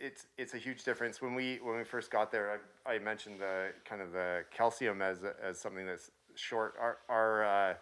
it's 0.00 0.26
it's 0.36 0.54
a 0.54 0.58
huge 0.58 0.82
difference 0.82 1.22
when 1.22 1.36
we 1.36 1.60
when 1.62 1.76
we 1.76 1.84
first 1.84 2.10
got 2.10 2.32
there. 2.32 2.60
I, 2.84 2.94
I 2.94 2.98
mentioned 2.98 3.38
the 3.38 3.68
kind 3.84 4.02
of 4.02 4.10
the 4.10 4.44
calcium 4.52 5.00
as 5.00 5.18
as 5.40 5.60
something 5.60 5.86
that's 5.86 6.10
short. 6.34 6.74
Our 6.80 6.98
our 7.08 7.44
uh, 7.44 7.74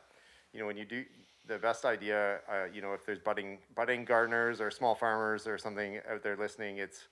you 0.53 0.61
know 0.61 0.67
when 0.67 0.77
you 0.77 0.85
do 0.85 1.03
the 1.49 1.59
best 1.59 1.85
idea, 1.85 2.41
uh, 2.49 2.67
you 2.73 2.81
know 2.83 2.93
if 2.93 3.05
there's 3.05 3.19
budding 3.19 3.59
budding 3.75 4.05
gardeners 4.05 4.61
or 4.61 4.71
small 4.71 4.95
farmers 4.95 5.47
or 5.47 5.59
something 5.59 5.99
out 6.11 6.23
there 6.23 6.37
listening, 6.37 6.79
it's 6.79 7.09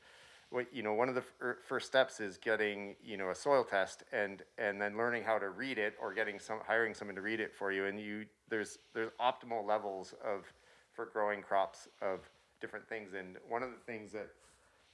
what 0.51 0.67
you 0.73 0.83
know 0.83 0.93
one 0.93 1.09
of 1.09 1.15
the 1.15 1.23
fir- 1.23 1.59
first 1.67 1.87
steps 1.87 2.21
is 2.21 2.37
getting 2.37 2.95
you 3.03 3.17
know 3.17 3.31
a 3.31 3.35
soil 3.35 3.65
test 3.65 4.05
and 4.13 4.43
and 4.59 4.81
then 4.81 4.97
learning 4.97 5.25
how 5.25 5.39
to 5.39 5.49
read 5.49 5.79
it 5.79 5.95
or 6.01 6.13
getting 6.13 6.39
some 6.39 6.61
hiring 6.67 6.95
someone 6.95 7.17
to 7.17 7.23
read 7.23 7.41
it 7.41 7.53
for 7.55 7.73
you. 7.73 7.87
And 7.87 7.99
you 7.99 8.27
there's 8.49 8.79
there's 8.95 9.11
optimal 9.21 9.67
levels 9.67 10.15
of 10.25 10.53
for 10.93 11.07
growing 11.07 11.43
crops 11.43 11.89
of 12.01 12.21
different 12.61 12.89
things. 12.89 13.15
And 13.15 13.37
one 13.49 13.63
of 13.63 13.71
the 13.71 13.93
things 13.93 14.13
that 14.13 14.29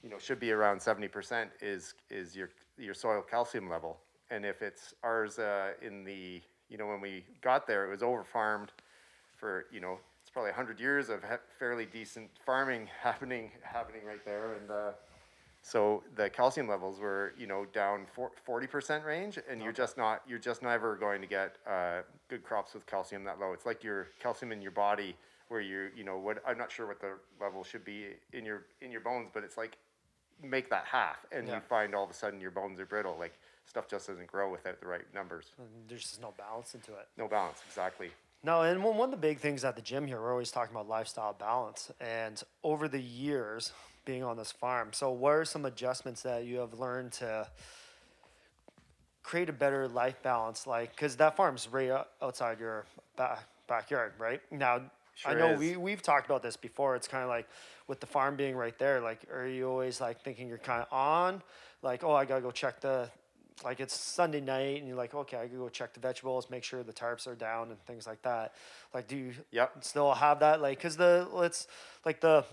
you 0.01 0.09
know 0.09 0.17
should 0.17 0.39
be 0.39 0.51
around 0.51 0.79
70% 0.79 1.47
is 1.61 1.93
is 2.09 2.35
your 2.35 2.49
your 2.77 2.93
soil 2.93 3.21
calcium 3.21 3.69
level. 3.69 3.99
And 4.31 4.45
if 4.45 4.61
it's 4.61 4.95
ours 5.03 5.37
uh, 5.37 5.73
in 5.81 6.05
the 6.05 6.41
you 6.69 6.77
know 6.77 6.87
when 6.87 7.01
we 7.01 7.25
got 7.41 7.67
there 7.67 7.85
it 7.85 7.89
was 7.89 8.01
over 8.01 8.23
farmed 8.23 8.71
for 9.43 9.65
you 9.73 9.81
know 9.81 9.99
it's 10.21 10.29
probably 10.31 10.51
100 10.51 10.79
years 10.79 11.09
of 11.09 11.19
fairly 11.59 11.85
decent 11.85 12.29
farming 12.45 12.87
happening 13.01 13.51
happening 13.61 14.05
right 14.05 14.23
there. 14.23 14.53
And 14.53 14.71
uh, 14.71 14.91
so 15.61 16.01
the 16.15 16.29
calcium 16.29 16.67
levels 16.69 16.97
were 16.99 17.33
you 17.37 17.45
know 17.45 17.65
down 17.73 18.05
for- 18.15 18.31
40% 18.47 19.03
range 19.05 19.37
and 19.49 19.61
you're 19.61 19.73
just 19.73 19.97
not 19.97 20.21
you're 20.25 20.39
just 20.39 20.61
never 20.63 20.95
going 20.95 21.19
to 21.19 21.27
get 21.27 21.57
uh, 21.69 22.01
good 22.29 22.41
crops 22.43 22.73
with 22.73 22.85
calcium 22.85 23.25
that 23.25 23.37
low. 23.37 23.51
It's 23.51 23.65
like 23.65 23.83
your 23.83 24.07
calcium 24.21 24.53
in 24.53 24.61
your 24.61 24.71
body 24.71 25.13
where 25.49 25.59
you 25.59 25.89
you 25.95 26.05
know 26.05 26.17
what 26.17 26.41
i'm 26.47 26.57
not 26.57 26.71
sure 26.71 26.87
what 26.87 27.01
the 27.01 27.11
level 27.39 27.65
should 27.65 27.83
be 27.83 28.07
in 28.31 28.45
your 28.45 28.63
in 28.81 28.89
your 28.93 29.01
bones 29.01 29.29
but 29.33 29.43
it's 29.43 29.57
like 29.57 29.77
make 30.41 30.69
that 30.69 30.85
half 30.85 31.17
and 31.33 31.47
Yeah. 31.47 31.55
you 31.55 31.61
find 31.61 31.93
all 31.93 32.05
of 32.05 32.09
a 32.09 32.13
sudden 32.13 32.39
your 32.39 32.49
bones 32.49 32.79
are 32.79 32.85
brittle. 32.85 33.15
Like 33.19 33.33
stuff 33.65 33.87
just 33.89 34.07
doesn't 34.07 34.27
grow 34.27 34.49
without 34.51 34.79
the 34.79 34.87
right 34.87 35.05
numbers. 35.13 35.47
There's 35.87 36.01
just 36.03 36.21
no 36.21 36.33
balance 36.37 36.73
into 36.75 36.93
it. 36.93 37.07
no 37.17 37.27
balance 37.27 37.61
exactly 37.67 38.09
No, 38.43 38.61
and 38.63 38.83
one, 38.83 38.97
one 38.97 39.07
of 39.07 39.11
the 39.11 39.27
big 39.27 39.39
things 39.39 39.63
at 39.63 39.75
the 39.77 39.81
gym 39.81 40.05
here, 40.05 40.19
we're 40.19 40.31
always 40.31 40.51
talking 40.51 40.75
about 40.75 40.89
lifestyle 40.89 41.33
balance. 41.33 41.91
And 42.01 42.41
over 42.63 42.89
the 42.89 42.99
years 42.99 43.71
being 44.05 44.23
on 44.23 44.35
this 44.35 44.51
farm, 44.51 44.89
so 44.91 45.11
what 45.11 45.29
are 45.29 45.45
some 45.45 45.63
adjustments 45.63 46.23
that 46.23 46.45
you 46.45 46.57
have 46.57 46.73
learned 46.77 47.13
to 47.13 47.47
create 49.23 49.47
a 49.47 49.53
better 49.53 49.87
life 49.87 50.21
balance? 50.21 50.67
Like, 50.67 50.91
because 50.91 51.15
that 51.17 51.37
farm's 51.37 51.69
right 51.69 51.91
outside 52.21 52.59
your 52.59 52.85
back, 53.15 53.45
backyard, 53.67 54.13
right? 54.19 54.41
Now, 54.51 54.81
Sure 55.15 55.31
I 55.31 55.35
know 55.35 55.49
is. 55.49 55.59
we 55.59 55.77
we've 55.77 56.01
talked 56.01 56.25
about 56.25 56.41
this 56.41 56.57
before. 56.57 56.95
It's 56.95 57.07
kind 57.07 57.23
of 57.23 57.29
like 57.29 57.47
with 57.87 57.99
the 57.99 58.07
farm 58.07 58.35
being 58.35 58.55
right 58.55 58.77
there. 58.79 58.99
Like, 58.99 59.19
are 59.31 59.45
you 59.45 59.69
always 59.69 60.01
like 60.01 60.21
thinking 60.23 60.47
you're 60.47 60.57
kind 60.57 60.81
of 60.81 60.91
on? 60.91 61.43
Like, 61.83 62.03
oh, 62.03 62.13
I 62.13 62.25
gotta 62.25 62.41
go 62.41 62.49
check 62.49 62.81
the. 62.81 63.09
Like 63.63 63.79
it's 63.79 63.93
Sunday 63.93 64.41
night, 64.41 64.79
and 64.79 64.87
you're 64.87 64.97
like, 64.97 65.13
okay, 65.13 65.37
I 65.37 65.47
gotta 65.47 65.57
go 65.57 65.69
check 65.69 65.93
the 65.93 65.99
vegetables, 65.99 66.49
make 66.49 66.63
sure 66.63 66.83
the 66.83 66.93
tarps 66.93 67.27
are 67.27 67.35
down, 67.35 67.69
and 67.69 67.79
things 67.85 68.07
like 68.07 68.21
that. 68.23 68.53
Like, 68.93 69.07
do 69.07 69.15
you 69.15 69.33
Yep. 69.51 69.83
still 69.83 70.13
have 70.13 70.39
that? 70.39 70.61
Like, 70.61 70.79
cause 70.81 70.97
the 70.97 71.27
let's 71.31 71.67
like 72.05 72.19
the 72.21 72.45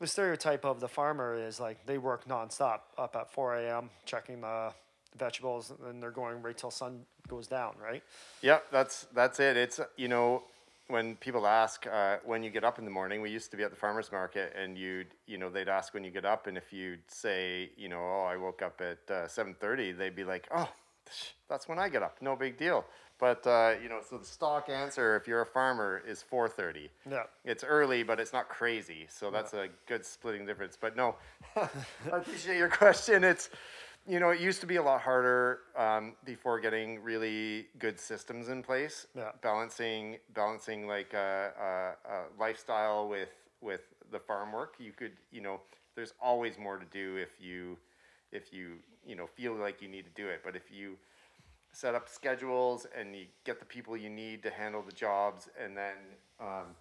the 0.00 0.06
stereotype 0.06 0.64
of 0.64 0.80
the 0.80 0.88
farmer 0.88 1.34
is 1.34 1.58
like 1.58 1.84
they 1.86 1.98
work 1.98 2.26
nonstop 2.28 2.80
up 2.96 3.16
at 3.16 3.32
4 3.32 3.56
a.m. 3.56 3.90
checking 4.04 4.40
the 4.40 4.72
vegetables, 5.16 5.72
and 5.86 6.02
they're 6.02 6.10
going 6.10 6.40
right 6.42 6.56
till 6.56 6.70
sun 6.70 7.04
goes 7.26 7.46
down, 7.46 7.74
right? 7.82 8.02
Yep, 8.42 8.66
that's 8.70 9.06
that's 9.14 9.40
it. 9.40 9.56
It's 9.56 9.80
you 9.96 10.08
know 10.08 10.44
when 10.88 11.16
people 11.16 11.46
ask 11.46 11.86
uh, 11.86 12.16
when 12.24 12.42
you 12.42 12.50
get 12.50 12.64
up 12.64 12.78
in 12.78 12.84
the 12.84 12.90
morning. 12.90 13.22
We 13.22 13.30
used 13.30 13.50
to 13.52 13.56
be 13.56 13.62
at 13.62 13.70
the 13.70 13.76
farmers 13.76 14.10
market, 14.10 14.54
and 14.60 14.76
you'd 14.76 15.08
you 15.26 15.38
know 15.38 15.50
they'd 15.50 15.68
ask 15.68 15.94
when 15.94 16.04
you 16.04 16.10
get 16.10 16.24
up, 16.24 16.46
and 16.46 16.56
if 16.56 16.72
you'd 16.72 17.08
say 17.08 17.70
you 17.76 17.88
know 17.88 18.00
oh 18.00 18.26
I 18.28 18.36
woke 18.36 18.62
up 18.62 18.80
at 18.80 19.10
uh, 19.14 19.28
seven 19.28 19.54
thirty, 19.58 19.92
they'd 19.92 20.16
be 20.16 20.24
like 20.24 20.48
oh 20.54 20.68
that's 21.48 21.68
when 21.68 21.78
I 21.78 21.88
get 21.88 22.02
up, 22.02 22.18
no 22.20 22.36
big 22.36 22.58
deal. 22.58 22.84
But 23.18 23.46
uh, 23.46 23.74
you 23.82 23.88
know 23.88 24.00
so 24.08 24.18
the 24.18 24.24
stock 24.24 24.68
answer 24.68 25.16
if 25.16 25.26
you're 25.26 25.42
a 25.42 25.46
farmer 25.46 26.02
is 26.06 26.22
four 26.22 26.48
thirty. 26.48 26.90
Yeah. 27.08 27.24
It's 27.44 27.64
early, 27.64 28.02
but 28.02 28.20
it's 28.20 28.32
not 28.32 28.48
crazy, 28.48 29.06
so 29.08 29.30
that's 29.30 29.54
a 29.54 29.68
good 29.86 30.04
splitting 30.04 30.46
difference. 30.46 30.78
But 30.80 30.96
no, 30.96 31.16
I 31.56 31.68
appreciate 32.12 32.58
your 32.58 32.68
question. 32.68 33.24
It's 33.24 33.50
you 34.08 34.18
know, 34.20 34.30
it 34.30 34.40
used 34.40 34.60
to 34.62 34.66
be 34.66 34.76
a 34.76 34.82
lot 34.82 35.02
harder 35.02 35.60
um, 35.76 36.14
before 36.24 36.58
getting 36.58 37.02
really 37.02 37.66
good 37.78 38.00
systems 38.00 38.48
in 38.48 38.62
place. 38.62 39.06
Yeah. 39.14 39.32
Balancing, 39.42 40.16
balancing 40.34 40.86
like 40.86 41.12
a, 41.12 41.52
a, 41.60 42.10
a 42.10 42.18
lifestyle 42.40 43.08
with 43.08 43.28
with 43.60 43.82
the 44.10 44.18
farm 44.18 44.52
work. 44.52 44.76
You 44.78 44.92
could, 44.92 45.12
you 45.30 45.42
know, 45.42 45.60
there's 45.94 46.14
always 46.22 46.58
more 46.58 46.78
to 46.78 46.86
do 46.86 47.16
if 47.16 47.30
you 47.38 47.76
if 48.32 48.52
you 48.52 48.76
you 49.06 49.14
know 49.14 49.26
feel 49.26 49.54
like 49.54 49.82
you 49.82 49.88
need 49.88 50.06
to 50.06 50.22
do 50.22 50.28
it. 50.28 50.40
But 50.42 50.56
if 50.56 50.70
you 50.72 50.96
set 51.72 51.94
up 51.94 52.08
schedules 52.08 52.86
and 52.98 53.14
you 53.14 53.26
get 53.44 53.60
the 53.60 53.66
people 53.66 53.94
you 53.94 54.08
need 54.08 54.42
to 54.42 54.50
handle 54.50 54.82
the 54.82 54.92
jobs, 54.92 55.50
and 55.62 55.76
then 55.76 55.96
um, 56.40 56.74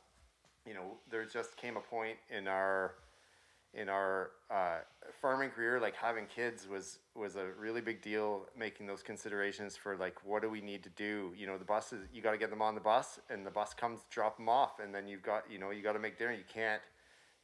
you 0.65 0.73
know, 0.73 0.97
there 1.09 1.25
just 1.25 1.57
came 1.57 1.77
a 1.77 1.81
point 1.81 2.17
in 2.29 2.47
our 2.47 2.95
in 3.77 3.89
our 3.89 4.31
uh, 4.49 4.79
farming 5.21 5.51
career, 5.51 5.79
like 5.79 5.95
having 5.95 6.25
kids 6.25 6.67
was 6.67 6.99
was 7.15 7.35
a 7.35 7.45
really 7.59 7.79
big 7.79 8.01
deal. 8.01 8.47
Making 8.57 8.87
those 8.87 9.03
considerations 9.03 9.77
for 9.77 9.95
like 9.95 10.15
what 10.25 10.41
do 10.41 10.49
we 10.49 10.61
need 10.61 10.83
to 10.83 10.89
do? 10.89 11.31
You 11.37 11.45
know, 11.47 11.57
the 11.57 11.65
bus 11.65 11.93
is 11.93 11.99
you 12.11 12.21
got 12.21 12.31
to 12.31 12.37
get 12.37 12.49
them 12.49 12.61
on 12.61 12.73
the 12.75 12.81
bus, 12.81 13.19
and 13.29 13.45
the 13.45 13.51
bus 13.51 13.73
comes 13.73 14.01
drop 14.09 14.37
them 14.37 14.49
off, 14.49 14.79
and 14.83 14.93
then 14.93 15.07
you've 15.07 15.21
got 15.21 15.43
you 15.49 15.59
know 15.59 15.69
you 15.69 15.83
got 15.83 15.93
to 15.93 15.99
make 15.99 16.17
dinner. 16.17 16.33
You 16.33 16.43
can't 16.51 16.81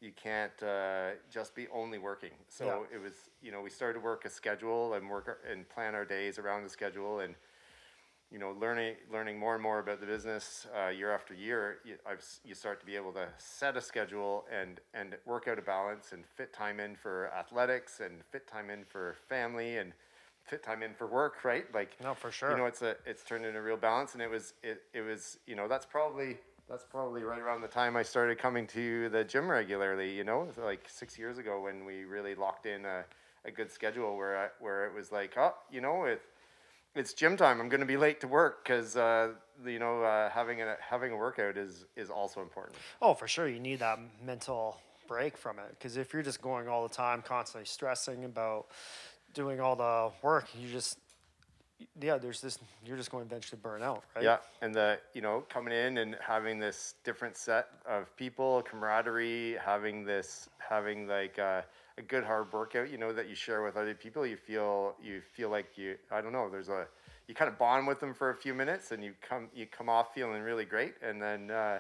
you 0.01 0.11
can't 0.11 0.61
uh, 0.63 1.11
just 1.31 1.55
be 1.55 1.67
only 1.73 1.99
working. 1.99 2.31
So 2.49 2.65
Yeah. 2.65 2.97
it 2.97 3.01
was 3.01 3.13
you 3.41 3.51
know 3.51 3.61
we 3.61 3.69
started 3.69 3.99
to 3.99 4.03
work 4.03 4.25
a 4.25 4.29
schedule 4.29 4.95
and 4.95 5.07
work 5.09 5.39
and 5.49 5.69
plan 5.69 5.93
our 5.93 6.05
days 6.05 6.39
around 6.39 6.63
the 6.63 6.69
schedule 6.69 7.19
and 7.19 7.35
you 8.33 8.39
know, 8.39 8.55
learning 8.59 8.95
learning 9.11 9.37
more 9.37 9.53
and 9.53 9.61
more 9.61 9.77
about 9.77 10.01
the 10.01 10.07
business 10.07 10.65
uh, 10.75 10.89
year 10.89 11.13
after 11.13 11.35
year, 11.35 11.77
you, 11.85 11.95
I've, 12.05 12.25
you 12.43 12.55
start 12.55 12.79
to 12.79 12.85
be 12.85 12.95
able 12.95 13.13
to 13.13 13.27
set 13.37 13.77
a 13.77 13.81
schedule 13.81 14.45
and 14.51 14.79
and 14.95 15.15
work 15.25 15.47
out 15.47 15.59
a 15.59 15.61
balance 15.61 16.13
and 16.13 16.25
fit 16.25 16.51
time 16.51 16.79
in 16.79 16.95
for 16.95 17.31
athletics 17.31 17.99
and 17.99 18.23
fit 18.31 18.47
time 18.47 18.71
in 18.71 18.85
for 18.85 19.15
family 19.29 19.77
and 19.77 19.93
fit 20.43 20.63
time 20.63 20.81
in 20.81 20.95
for 20.95 21.05
work, 21.05 21.45
right? 21.45 21.65
Like, 21.73 21.95
No, 22.01 22.15
for 22.15 22.31
sure. 22.31 22.51
You 22.51 22.57
know, 22.57 22.65
it's 22.65 22.81
a 22.81 22.95
it's 23.05 23.23
turned 23.23 23.45
into 23.45 23.59
a 23.59 23.61
real 23.61 23.77
balance, 23.77 24.13
and 24.13 24.21
it 24.21 24.29
was 24.29 24.55
it 24.63 24.81
it 24.95 25.01
was 25.01 25.37
you 25.45 25.55
know 25.55 25.67
that's 25.67 25.85
probably 25.85 26.37
that's 26.67 26.85
probably 26.85 27.21
right 27.21 27.39
around 27.39 27.61
the 27.61 27.67
time 27.67 27.95
I 27.95 28.01
started 28.01 28.39
coming 28.39 28.65
to 28.67 29.09
the 29.09 29.23
gym 29.23 29.47
regularly. 29.47 30.11
You 30.11 30.23
know, 30.23 30.47
like 30.57 30.87
six 30.89 31.19
years 31.19 31.37
ago 31.37 31.61
when 31.61 31.85
we 31.85 32.05
really 32.05 32.33
locked 32.33 32.65
in 32.65 32.83
a, 32.85 33.05
a 33.45 33.51
good 33.51 33.71
schedule 33.71 34.17
where 34.17 34.37
I, 34.37 34.47
where 34.59 34.87
it 34.87 34.93
was 34.95 35.11
like, 35.11 35.35
oh, 35.37 35.53
you 35.71 35.81
know, 35.81 36.05
it 36.05 36.19
it's 36.95 37.13
gym 37.13 37.37
time. 37.37 37.59
I'm 37.59 37.69
going 37.69 37.81
to 37.81 37.87
be 37.87 37.97
late 37.97 38.19
to 38.21 38.27
work 38.27 38.63
because 38.63 38.95
uh, 38.95 39.29
you 39.65 39.79
know 39.79 40.03
uh, 40.03 40.29
having 40.29 40.61
a 40.61 40.75
having 40.79 41.11
a 41.11 41.17
workout 41.17 41.57
is 41.57 41.85
is 41.95 42.09
also 42.09 42.41
important. 42.41 42.75
Oh, 43.01 43.13
for 43.13 43.27
sure. 43.27 43.47
You 43.47 43.59
need 43.59 43.79
that 43.79 43.99
mental 44.25 44.79
break 45.07 45.37
from 45.37 45.59
it 45.59 45.69
because 45.69 45.97
if 45.97 46.13
you're 46.13 46.23
just 46.23 46.41
going 46.41 46.67
all 46.67 46.87
the 46.87 46.93
time, 46.93 47.21
constantly 47.21 47.65
stressing 47.65 48.25
about 48.25 48.67
doing 49.33 49.59
all 49.59 49.75
the 49.75 50.11
work, 50.21 50.47
you 50.59 50.69
just 50.71 50.99
yeah, 51.99 52.17
there's 52.17 52.41
this. 52.41 52.59
You're 52.85 52.97
just 52.97 53.11
going 53.11 53.27
to 53.27 53.29
eventually 53.29 53.59
burn 53.61 53.81
out, 53.81 54.03
right? 54.15 54.23
Yeah, 54.23 54.37
and 54.61 54.73
the 54.73 54.99
you 55.13 55.21
know 55.21 55.43
coming 55.49 55.73
in 55.73 55.97
and 55.97 56.15
having 56.25 56.59
this 56.59 56.95
different 57.03 57.35
set 57.37 57.67
of 57.87 58.15
people, 58.15 58.61
camaraderie, 58.63 59.57
having 59.63 60.05
this 60.05 60.49
having 60.59 61.07
like 61.07 61.39
uh, 61.39 61.61
a 61.97 62.01
good 62.01 62.23
hard 62.23 62.51
workout, 62.51 62.89
you 62.89 62.97
know 62.97 63.13
that 63.13 63.29
you 63.29 63.35
share 63.35 63.63
with 63.63 63.77
other 63.77 63.93
people. 63.93 64.25
You 64.25 64.37
feel 64.37 64.95
you 65.01 65.21
feel 65.21 65.49
like 65.49 65.77
you 65.77 65.95
I 66.11 66.21
don't 66.21 66.31
know. 66.31 66.49
There's 66.49 66.69
a 66.69 66.87
you 67.27 67.35
kind 67.35 67.49
of 67.49 67.57
bond 67.57 67.87
with 67.87 67.99
them 67.99 68.13
for 68.13 68.31
a 68.31 68.35
few 68.35 68.53
minutes, 68.53 68.91
and 68.91 69.03
you 69.03 69.13
come 69.27 69.49
you 69.53 69.65
come 69.65 69.89
off 69.89 70.13
feeling 70.13 70.41
really 70.41 70.65
great, 70.65 70.95
and 71.01 71.21
then 71.21 71.51
uh, 71.51 71.79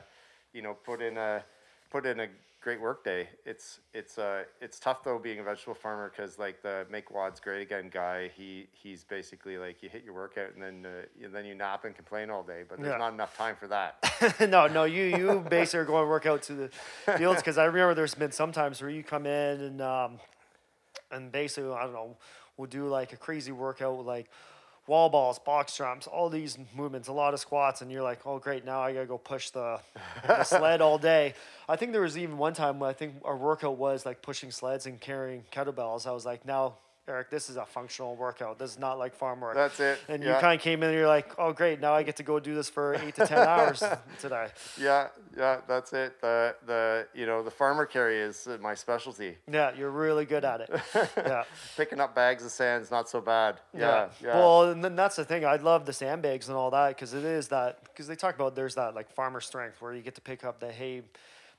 you 0.53 0.61
know 0.61 0.73
put 0.73 1.01
in 1.01 1.17
a 1.17 1.43
put 1.89 2.05
in 2.05 2.19
a 2.19 2.27
great 2.63 2.79
work 2.79 3.03
day. 3.03 3.27
It's 3.45 3.81
it's 3.93 4.17
uh 4.17 4.43
it's 4.61 4.79
tough 4.79 5.03
though 5.03 5.19
being 5.19 5.39
a 5.39 5.43
vegetable 5.43 5.73
farmer 5.75 6.09
because 6.09 6.39
like 6.39 6.61
the 6.63 6.85
make 6.89 7.09
WODs 7.11 7.41
great 7.41 7.61
again 7.61 7.89
guy, 7.93 8.29
he 8.35 8.67
he's 8.71 9.03
basically 9.03 9.57
like 9.57 9.83
you 9.83 9.89
hit 9.89 10.03
your 10.05 10.13
workout 10.13 10.53
and 10.53 10.63
then 10.63 10.85
uh, 10.85 11.25
and 11.25 11.35
then 11.35 11.45
you 11.45 11.55
nap 11.55 11.83
and 11.83 11.93
complain 11.95 12.29
all 12.29 12.41
day, 12.41 12.63
but 12.67 12.79
there's 12.79 12.91
Yeah. 12.91 12.97
not 12.97 13.13
enough 13.13 13.37
time 13.37 13.55
for 13.59 13.67
that. 13.67 13.97
no, 14.49 14.67
no, 14.67 14.85
you 14.85 15.03
you 15.03 15.45
basically 15.49 15.79
are 15.81 15.85
going 15.85 16.03
to 16.05 16.09
work 16.09 16.25
out 16.25 16.41
to 16.43 16.53
the 16.53 16.69
fields 17.17 17.41
because 17.41 17.57
I 17.57 17.65
remember 17.65 17.93
there's 17.93 18.15
been 18.15 18.31
some 18.31 18.51
times 18.53 18.81
where 18.81 18.89
you 18.89 19.03
come 19.03 19.25
in 19.25 19.61
and 19.61 19.81
um, 19.81 20.19
and 21.11 21.31
basically 21.31 21.71
I 21.71 21.83
don't 21.83 21.93
know, 21.93 22.17
we'll 22.55 22.69
do 22.69 22.87
like 22.87 23.11
a 23.11 23.17
crazy 23.17 23.51
workout 23.51 24.05
like 24.05 24.29
wall 24.87 25.09
balls, 25.09 25.39
box 25.39 25.77
jumps, 25.77 26.07
all 26.07 26.29
these 26.29 26.57
movements, 26.75 27.07
a 27.07 27.13
lot 27.13 27.33
of 27.33 27.39
squats, 27.39 27.81
and 27.81 27.91
you're 27.91 28.03
like, 28.03 28.19
oh 28.25 28.39
great, 28.39 28.65
now 28.65 28.81
I 28.81 28.93
gotta 28.93 29.05
go 29.05 29.17
push 29.17 29.49
the, 29.49 29.79
the 30.27 30.43
sled 30.43 30.81
all 30.81 30.97
day. 30.97 31.33
I 31.69 31.75
think 31.75 31.91
there 31.93 32.01
was 32.01 32.17
even 32.17 32.37
one 32.37 32.53
time 32.53 32.79
when 32.79 32.89
I 32.89 32.93
think 32.93 33.15
our 33.23 33.37
workout 33.37 33.77
was 33.77 34.05
like 34.05 34.21
pushing 34.21 34.51
sleds 34.51 34.85
and 34.85 34.99
carrying 34.99 35.43
kettlebells. 35.51 36.05
I 36.07 36.11
was 36.11 36.25
like, 36.25 36.45
now. 36.45 36.75
Eric, 37.05 37.29
this 37.29 37.49
is 37.49 37.57
a 37.57 37.65
functional 37.65 38.15
workout. 38.15 38.57
This 38.57 38.71
is 38.71 38.79
not 38.79 38.97
like 38.97 39.13
farm 39.13 39.41
work. 39.41 39.55
That's 39.55 39.77
it, 39.81 39.99
And 40.07 40.23
yeah. 40.23 40.35
you 40.35 40.39
kind 40.41 40.57
of 40.57 40.63
came 40.63 40.81
in 40.83 40.89
and 40.89 40.97
you're 40.97 41.07
like, 41.07 41.33
oh, 41.37 41.51
great. 41.51 41.81
Now 41.81 41.93
I 41.93 42.01
get 42.03 42.15
to 42.17 42.23
go 42.23 42.39
do 42.39 42.55
this 42.55 42.69
for 42.69 42.95
eight 42.95 43.15
to 43.15 43.27
10 43.27 43.37
hours 43.47 43.83
today. 44.21 44.47
yeah, 44.79 45.07
yeah, 45.37 45.57
that's 45.67 45.91
it. 45.91 46.21
The 46.21 46.55
the 46.65 47.07
you 47.13 47.25
know 47.25 47.43
the 47.43 47.51
farmer 47.51 47.85
carry 47.85 48.17
is 48.19 48.47
uh, 48.47 48.57
my 48.61 48.73
specialty. 48.73 49.35
Yeah, 49.51 49.71
you're 49.77 49.89
really 49.91 50.23
good 50.25 50.45
at 50.45 50.61
it. 50.61 50.69
Yeah. 51.17 51.43
Picking 51.75 51.99
up 51.99 52.15
bags 52.15 52.45
of 52.45 52.51
sand's 52.51 52.89
not 52.91 53.09
so 53.09 53.19
bad. 53.19 53.59
Yeah, 53.77 54.07
yeah. 54.23 54.37
Well, 54.37 54.71
and 54.71 54.83
then 54.83 54.95
that's 54.95 55.15
the 55.17 55.25
thing. 55.25 55.43
I 55.45 55.57
love 55.57 55.85
the 55.85 55.93
sandbags 55.93 56.47
and 56.47 56.57
all 56.57 56.71
that 56.71 56.89
because 56.89 57.13
it 57.13 57.23
is 57.25 57.49
that 57.49 57.83
because 57.83 58.07
they 58.07 58.15
talk 58.15 58.35
about 58.35 58.55
there's 58.55 58.75
that 58.75 58.95
like 58.95 59.11
farmer 59.11 59.41
strength 59.41 59.81
where 59.81 59.93
you 59.93 60.01
get 60.01 60.15
to 60.15 60.21
pick 60.21 60.43
up 60.45 60.59
the 60.59 60.71
hay, 60.71 61.01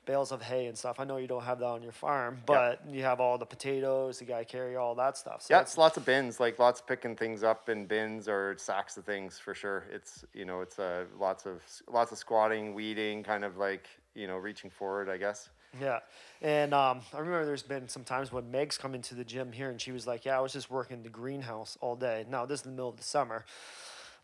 bales 0.05 0.33
of 0.33 0.43
hay 0.43 0.67
and 0.67 0.77
stuff. 0.77 1.01
I 1.01 1.05
know 1.05 1.17
you 1.17 1.27
don't 1.27 1.45
have 1.45 1.59
that 1.61 1.67
on 1.67 1.83
your 1.83 1.93
farm, 1.93 2.39
but 2.47 2.81
you 2.89 3.03
have 3.03 3.21
all 3.21 3.39
the 3.39 3.47
potatoes. 3.47 4.21
You 4.21 4.27
got 4.27 4.39
to 4.39 4.45
carry 4.45 4.77
all 4.77 4.95
that 4.97 5.17
stuff. 5.17 5.43
So 5.43 5.55
yeah, 5.55 5.61
it's, 5.61 5.79
lots 5.79 5.97
of 5.97 6.05
bins, 6.05 6.41
like 6.41 6.59
lots 6.59 6.81
of 6.81 6.87
picking 6.87 7.17
things 7.17 7.43
up 7.43 7.69
in 7.69 7.87
bins 7.87 8.29
or 8.29 8.55
sacks 8.59 8.97
of 8.97 9.05
things 9.05 9.39
for 9.39 9.55
sure. 9.55 9.85
It's 9.93 10.25
you 10.35 10.45
know, 10.45 10.61
it's 10.61 10.79
uh, 10.79 11.05
lots 11.19 11.47
of 11.47 11.63
lots 11.89 12.13
of 12.13 12.19
squatting, 12.19 12.75
weeding, 12.75 13.23
kind 13.23 13.45
of 13.45 13.57
like 13.57 13.89
you 14.15 14.27
know, 14.27 14.37
reaching 14.37 14.71
forward, 14.71 15.09
I 15.09 15.17
guess. 15.17 15.49
yeah. 15.81 15.99
And 16.41 16.73
um, 16.73 17.01
I 17.13 17.19
remember 17.19 17.45
there's 17.45 17.63
been 17.63 17.89
some 17.89 18.05
times 18.05 18.31
when 18.31 18.51
Meg's 18.51 18.79
come 18.79 18.95
into 18.95 19.15
the 19.15 19.25
gym 19.25 19.51
here 19.51 19.71
and 19.71 19.81
she 19.81 19.93
was 19.93 20.07
like, 20.07 20.25
"Yeah, 20.25 20.39
I 20.39 20.41
was 20.41 20.53
just 20.53 20.71
working 20.71 21.03
the 21.03 21.09
greenhouse 21.09 21.77
all 21.81 21.97
day." 21.97 22.25
Now 22.29 22.47
this 22.47 22.61
is 22.61 22.65
the 22.65 22.71
middle 22.71 22.89
of 22.89 22.97
the 22.97 23.03
summer, 23.03 23.45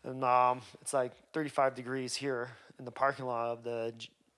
and 0.03 0.23
um, 0.23 0.61
it's 0.81 0.93
like 0.93 1.11
35 1.33 1.75
degrees 1.75 2.15
here 2.15 2.51
in 2.79 2.85
the 2.85 2.91
parking 2.91 3.25
lot 3.25 3.49
of 3.49 3.63
the 3.63 3.93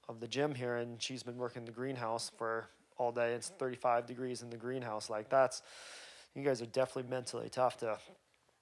of 0.09 0.19
the 0.19 0.27
gym 0.27 0.55
here, 0.55 0.75
and 0.77 1.01
she's 1.01 1.23
been 1.23 1.37
working 1.37 1.65
the 1.65 1.71
greenhouse 1.71 2.31
for 2.37 2.67
all 2.97 3.11
day. 3.11 3.33
It's 3.33 3.49
35 3.49 4.05
degrees 4.05 4.41
in 4.41 4.49
the 4.49 4.57
greenhouse. 4.57 5.09
Like 5.09 5.29
that's, 5.29 5.61
you 6.35 6.43
guys 6.43 6.61
are 6.61 6.65
definitely 6.67 7.09
mentally 7.09 7.49
tough 7.49 7.77
to. 7.77 7.97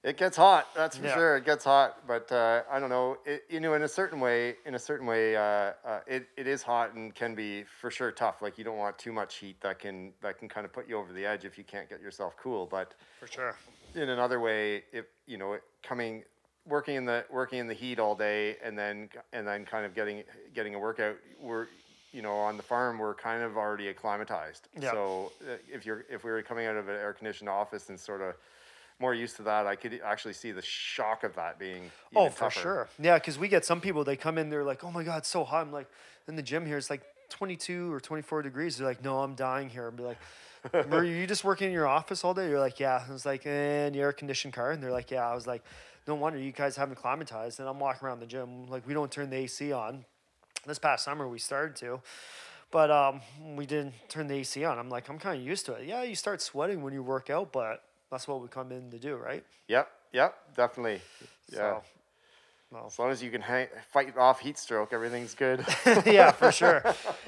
It 0.04 0.18
gets 0.18 0.36
hot, 0.36 0.68
that's 0.76 0.98
for 0.98 1.06
Yeah. 1.06 1.14
sure. 1.14 1.38
It 1.38 1.46
gets 1.46 1.64
hot, 1.64 2.08
but 2.08 2.32
uh, 2.32 2.64
I 2.72 2.80
don't 2.80 2.90
know. 2.90 3.18
It, 3.24 3.44
you 3.50 3.60
know, 3.60 3.76
in 3.76 3.84
a 3.84 3.88
certain 3.88 4.20
way, 4.20 4.56
in 4.66 4.74
a 4.74 4.80
certain 4.80 5.06
way, 5.06 5.36
uh, 5.36 5.42
uh, 5.86 6.00
it, 6.08 6.28
it 6.36 6.48
is 6.48 6.64
hot 6.64 6.96
and 6.96 7.14
can 7.14 7.36
be 7.36 7.66
for 7.80 7.92
sure 7.92 8.12
tough. 8.12 8.42
Like 8.42 8.58
you 8.58 8.64
don't 8.64 8.78
want 8.78 8.98
too 8.98 9.12
much 9.12 9.36
heat 9.36 9.62
that 9.62 9.78
can 9.78 10.14
that 10.24 10.40
can 10.40 10.50
kind 10.50 10.66
of 10.66 10.74
put 10.74 10.90
you 10.90 10.98
over 10.98 11.14
the 11.14 11.24
edge 11.24 11.46
if 11.46 11.56
you 11.56 11.64
can't 11.64 11.88
get 11.88 12.02
yourself 12.02 12.36
cool. 12.42 12.66
But 12.66 12.96
For 13.20 13.28
sure. 13.28 13.56
in 13.94 14.10
another 14.10 14.40
way, 14.40 14.86
if 14.92 15.06
you 15.28 15.38
know, 15.38 15.58
coming 15.84 16.24
working 16.68 16.96
in 16.96 17.06
the 17.06 17.26
working 17.32 17.60
in 17.60 17.68
the 17.68 17.74
heat 17.74 18.00
all 18.00 18.16
day 18.16 18.58
and 18.64 18.78
then 18.78 19.10
and 19.34 19.48
then 19.48 19.66
kind 19.66 19.86
of 19.86 19.96
getting 19.96 20.24
getting 20.54 20.76
a 20.76 20.80
workout, 20.80 21.16
we're 21.42 21.68
you 22.12 22.22
know 22.22 22.34
on 22.34 22.58
the 22.58 22.64
farm 22.64 23.00
we're 23.00 23.16
kind 23.16 23.44
of 23.44 23.58
already 23.58 23.88
acclimatized. 23.88 24.68
Yeah. 24.80 24.92
So 24.92 25.32
uh, 25.48 25.56
if 25.72 25.86
you're 25.86 26.06
if 26.10 26.24
we 26.24 26.32
were 26.32 26.42
coming 26.42 26.66
out 26.66 26.76
of 26.76 26.90
an 26.90 26.96
air 26.96 27.14
conditioned 27.14 27.50
office 27.50 27.90
and 27.90 28.00
sort 28.00 28.22
of 28.22 28.36
more 29.02 29.14
used 29.14 29.36
to 29.38 29.44
that, 29.44 29.66
I 29.66 29.76
could 29.76 30.00
actually 30.06 30.34
see 30.34 30.52
the 30.52 30.62
shock 30.62 31.24
of 31.24 31.36
that 31.36 31.58
being. 31.60 31.92
Oh, 32.16 32.30
for 32.30 32.42
tougher. 32.42 32.60
sure. 32.60 32.88
Yeah, 33.00 33.16
because 33.16 33.38
we 33.38 33.48
get 33.48 33.66
some 33.66 33.82
people, 33.82 34.04
they 34.04 34.16
come 34.16 34.38
in, 34.38 34.50
they're 34.50 34.64
like, 34.64 34.84
oh 34.84 34.92
my 34.92 35.04
God, 35.04 35.20
it's 35.20 35.28
so 35.28 35.44
hot. 35.44 35.66
I'm 35.66 35.72
like, 35.72 35.88
in 36.28 36.36
the 36.36 36.44
gym 36.44 36.66
here, 36.66 36.78
it's 36.78 36.92
like 36.92 37.02
22 37.30 37.92
or 37.92 38.00
24 38.00 38.44
degrees. 38.44 38.78
They're 38.78 38.88
like, 38.88 39.04
no, 39.04 39.20
I'm 39.20 39.34
dying 39.34 39.70
here. 39.70 39.86
I'll 39.86 39.92
be 39.92 40.04
like, 40.04 40.20
were 40.90 41.04
you 41.04 41.28
just 41.28 41.44
working 41.44 41.68
in 41.68 41.74
your 41.74 41.88
office 41.88 42.24
all 42.24 42.34
day? 42.34 42.50
You're 42.50 42.60
like, 42.60 42.80
yeah. 42.80 43.04
I 43.08 43.12
was 43.12 43.26
like, 43.26 43.46
and 43.46 43.96
you 43.96 44.02
air 44.02 44.14
conditioned 44.14 44.54
car? 44.54 44.72
And 44.72 44.82
they're 44.82 44.92
like, 44.92 45.12
yeah. 45.12 45.28
I 45.28 45.36
was 45.36 45.48
like, 45.48 45.64
no 46.08 46.16
wonder 46.16 46.40
you 46.40 46.52
guys 46.52 46.76
haven't 46.76 46.98
climatized. 46.98 47.60
And 47.60 47.68
I'm 47.68 47.80
walking 47.80 48.08
around 48.08 48.20
the 48.20 48.26
gym, 48.26 48.68
like, 48.68 48.88
we 48.88 48.94
don't 48.94 49.12
turn 49.12 49.30
the 49.30 49.38
AC 49.38 49.72
on. 49.72 50.06
This 50.66 50.80
past 50.80 51.06
summer, 51.06 51.28
we 51.28 51.40
started 51.40 51.76
to. 51.78 52.02
But 52.72 52.90
um, 52.90 53.22
we 53.56 53.66
didn't 53.66 53.94
turn 54.08 54.28
the 54.28 54.36
AC 54.36 54.64
on. 54.64 54.80
I'm 54.80 54.90
like, 54.90 55.10
I'm 55.10 55.20
kind 55.20 55.40
of 55.40 55.46
used 55.46 55.66
to 55.66 55.74
it. 55.74 55.88
Yeah, 55.88 56.04
you 56.04 56.16
start 56.16 56.42
sweating 56.42 56.82
when 56.82 56.94
you 56.94 57.04
work 57.04 57.30
out, 57.30 57.52
but 57.52 57.84
that's 58.10 58.28
what 58.28 58.42
we 58.42 58.48
come 58.48 58.72
in 58.72 58.90
to 58.92 59.00
do, 59.00 59.16
right? 59.16 59.44
Yep, 59.68 59.92
yep, 60.14 60.36
definitely. 60.56 61.02
Yeah. 61.52 61.58
So, 61.58 61.84
no. 62.72 62.86
As 62.88 62.98
long 62.98 63.12
as 63.12 63.22
you 63.22 63.30
can 63.30 63.42
hang, 63.42 63.68
fight 63.90 64.18
off 64.18 64.40
heat 64.40 64.58
stroke, 64.58 64.94
everything's 64.94 65.34
good. 65.34 65.66
yeah, 66.06 66.32
for 66.32 66.52
sure. 66.62 66.84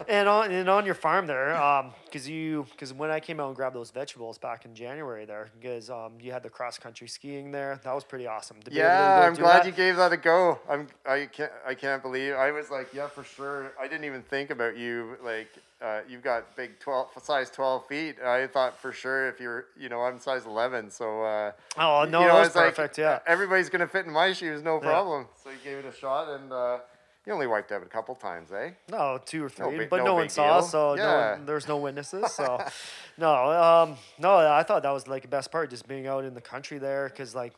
And 0.08 0.30
on 0.30 0.52
and 0.52 0.70
on 0.70 0.86
your 0.86 0.96
farm 0.96 1.28
there, 1.28 1.56
um, 1.62 1.92
because 2.06 2.30
you 2.30 2.66
because 2.72 2.94
when 2.94 3.12
I 3.12 3.20
came 3.20 3.40
out 3.40 3.48
and 3.48 3.56
grabbed 3.56 3.76
those 3.76 3.92
vegetables 3.92 4.38
back 4.38 4.64
in 4.64 4.74
January 4.74 5.26
there, 5.26 5.50
because 5.60 5.90
um, 5.90 6.14
you 6.22 6.32
had 6.32 6.44
the 6.44 6.50
cross 6.50 6.78
country 6.78 7.08
skiing 7.08 7.52
there, 7.52 7.82
that 7.84 7.94
was 7.94 8.06
pretty 8.06 8.26
awesome. 8.26 8.62
To 8.62 8.72
yeah, 8.72 9.22
I'm 9.28 9.34
glad 9.34 9.60
that. 9.60 9.66
you 9.66 9.74
gave 9.74 9.98
that 9.98 10.14
a 10.14 10.18
go. 10.18 10.60
I'm 10.70 10.88
I 11.06 11.26
can't 11.26 11.52
I 11.68 11.76
can't 11.76 12.02
believe 12.02 12.36
I 12.36 12.52
was 12.52 12.70
like 12.70 12.94
yeah 12.94 13.08
for 13.08 13.24
sure. 13.24 13.74
I 13.80 13.88
didn't 13.88 14.06
even 14.06 14.22
think 14.22 14.50
about 14.50 14.78
you 14.78 15.18
like 15.24 15.50
uh, 15.84 16.02
you've 16.08 16.24
got 16.24 16.56
big 16.56 16.80
twelve 16.80 17.10
size 17.22 17.50
twelve 17.50 17.86
feet. 17.88 18.16
I 18.22 18.48
thought 18.48 18.80
for 18.80 18.92
sure 18.92 19.28
if 19.28 19.40
you're 19.40 19.66
you 19.78 19.90
know 19.90 20.02
I'm 20.02 20.20
size 20.20 20.46
eleven, 20.46 20.90
so 20.90 21.22
uh, 21.24 21.52
Oh 21.78 22.06
no, 22.10 22.22
you 22.22 22.28
know, 22.28 22.42
it's 22.42 22.56
like, 22.56 22.76
perfect. 22.76 22.98
yeah. 22.98 23.20
everybody's 23.28 23.70
gonna 23.70 23.88
fit 23.88 24.06
in 24.06 24.12
my 24.14 24.34
shoes, 24.34 24.64
no 24.64 24.80
problem. 24.80 25.28
So 25.44 25.50
you 25.50 25.58
gave 25.64 25.78
it 25.78 25.86
a 25.86 25.96
shot, 25.96 26.30
and 26.30 26.52
uh, 26.52 26.78
you 27.26 27.34
only 27.34 27.48
wiped 27.48 27.72
out 27.72 27.82
a 27.84 27.86
couple 27.86 28.16
times, 28.16 28.52
eh? 28.52 28.72
No, 28.90 29.20
two 29.26 29.44
or 29.46 29.50
three, 29.50 29.78
big- 29.80 29.90
but 29.90 29.98
no 29.98 30.06
no, 30.06 30.14
one 30.16 30.30
saw, 30.30 30.60
deal. 30.60 30.68
so 30.68 30.96
no 30.96 31.04
Yeah. 31.04 31.32
one, 31.38 31.46
there's 31.46 31.68
no 31.68 31.78
witnesses. 31.78 32.32
So, 32.34 32.62
no, 33.18 33.34
um, 33.52 33.98
no, 34.20 34.38
I 34.38 34.64
thought 34.64 34.84
that 34.84 34.92
was 34.92 35.08
like 35.08 35.22
the 35.24 35.28
best 35.30 35.52
part, 35.52 35.70
just 35.70 35.88
being 35.88 36.06
out 36.08 36.26
in 36.26 36.34
the 36.34 36.42
country 36.42 36.80
there, 36.80 37.08
because 37.10 37.34
like, 37.36 37.54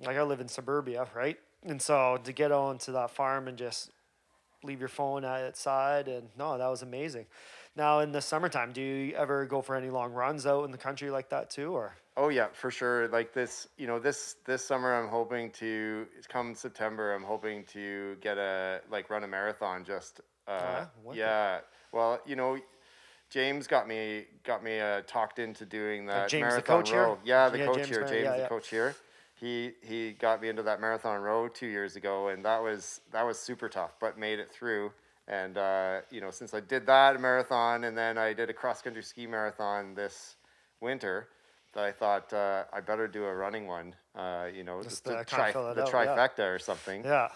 like 0.00 0.16
I 0.16 0.22
live 0.22 0.40
in 0.40 0.48
suburbia, 0.48 1.08
right? 1.14 1.38
And 1.64 1.80
so 1.80 2.18
to 2.24 2.32
get 2.32 2.52
onto 2.52 2.92
that 2.92 3.10
farm 3.10 3.48
and 3.48 3.56
just 3.56 3.90
leave 4.64 4.80
your 4.80 4.88
phone 4.88 5.24
outside. 5.24 6.08
and 6.08 6.28
no, 6.36 6.58
that 6.58 6.66
was 6.68 6.82
amazing. 6.82 7.26
Now 7.76 8.00
in 8.00 8.12
the 8.12 8.20
summertime, 8.20 8.72
do 8.72 8.80
you 8.80 9.14
ever 9.14 9.46
go 9.46 9.60
for 9.60 9.74
any 9.74 9.90
long 9.90 10.12
runs 10.12 10.46
out 10.46 10.64
in 10.64 10.70
the 10.70 10.78
country 10.78 11.10
like 11.10 11.28
that 11.30 11.50
too, 11.50 11.72
or? 11.74 11.94
Oh 12.16 12.28
yeah, 12.28 12.46
for 12.52 12.70
sure. 12.70 13.08
Like 13.08 13.32
this, 13.32 13.66
you 13.76 13.86
know, 13.86 13.98
this 13.98 14.36
this 14.44 14.64
summer 14.64 14.94
I'm 14.94 15.08
hoping 15.08 15.50
to 15.52 16.06
come 16.28 16.54
September. 16.54 17.12
I'm 17.12 17.24
hoping 17.24 17.64
to 17.72 18.16
get 18.20 18.38
a 18.38 18.80
like 18.90 19.10
run 19.10 19.24
a 19.24 19.28
marathon. 19.28 19.84
Just 19.84 20.20
uh, 20.46 20.52
yeah? 20.60 20.86
The- 21.10 21.16
yeah. 21.16 21.58
Well, 21.92 22.20
you 22.24 22.36
know, 22.36 22.58
James 23.30 23.66
got 23.66 23.88
me 23.88 24.26
got 24.44 24.62
me 24.62 24.78
uh, 24.80 25.02
talked 25.06 25.40
into 25.40 25.66
doing 25.66 26.06
that 26.06 26.28
James, 26.28 26.42
the 26.42 26.48
marathon 26.48 26.78
coach 26.78 26.90
here? 26.90 27.16
Yeah, 27.24 27.48
the 27.48 27.58
Yeah, 27.58 27.66
coach 27.66 27.76
James 27.78 27.88
here, 27.88 28.00
James, 28.04 28.24
yeah, 28.24 28.32
the 28.36 28.42
yeah. 28.42 28.48
coach 28.48 28.68
here. 28.68 28.94
He 29.44 29.72
he 29.82 30.12
got 30.12 30.40
me 30.40 30.48
into 30.48 30.62
that 30.62 30.80
marathon 30.80 31.20
row 31.20 31.48
two 31.48 31.66
years 31.66 31.96
ago, 31.96 32.28
and 32.28 32.42
that 32.46 32.62
was 32.62 33.02
that 33.12 33.26
was 33.26 33.38
super 33.38 33.68
tough, 33.68 33.92
but 34.00 34.18
made 34.18 34.38
it 34.38 34.50
through. 34.50 34.90
And 35.28 35.58
uh, 35.58 36.00
you 36.10 36.22
know, 36.22 36.30
since 36.30 36.54
I 36.54 36.60
did 36.60 36.86
that 36.86 37.20
marathon, 37.20 37.84
and 37.84 37.96
then 37.96 38.16
I 38.16 38.32
did 38.32 38.48
a 38.48 38.54
cross 38.54 38.80
country 38.80 39.02
ski 39.02 39.26
marathon 39.26 39.94
this 39.94 40.36
winter, 40.80 41.28
that 41.74 41.84
I 41.84 41.92
thought 41.92 42.32
uh, 42.32 42.64
I 42.72 42.80
better 42.80 43.06
do 43.06 43.24
a 43.24 43.34
running 43.34 43.66
one. 43.66 43.94
Uh, 44.16 44.46
you 44.54 44.64
know, 44.64 44.82
just, 44.82 45.04
to 45.04 45.10
the, 45.10 45.16
kinda 45.16 45.24
tri- 45.26 45.52
fill 45.52 45.70
it 45.72 45.74
the 45.74 45.82
out, 45.82 45.92
yeah. 45.92 46.16
trifecta 46.16 46.54
or 46.54 46.58
something. 46.58 47.04
Yeah. 47.04 47.28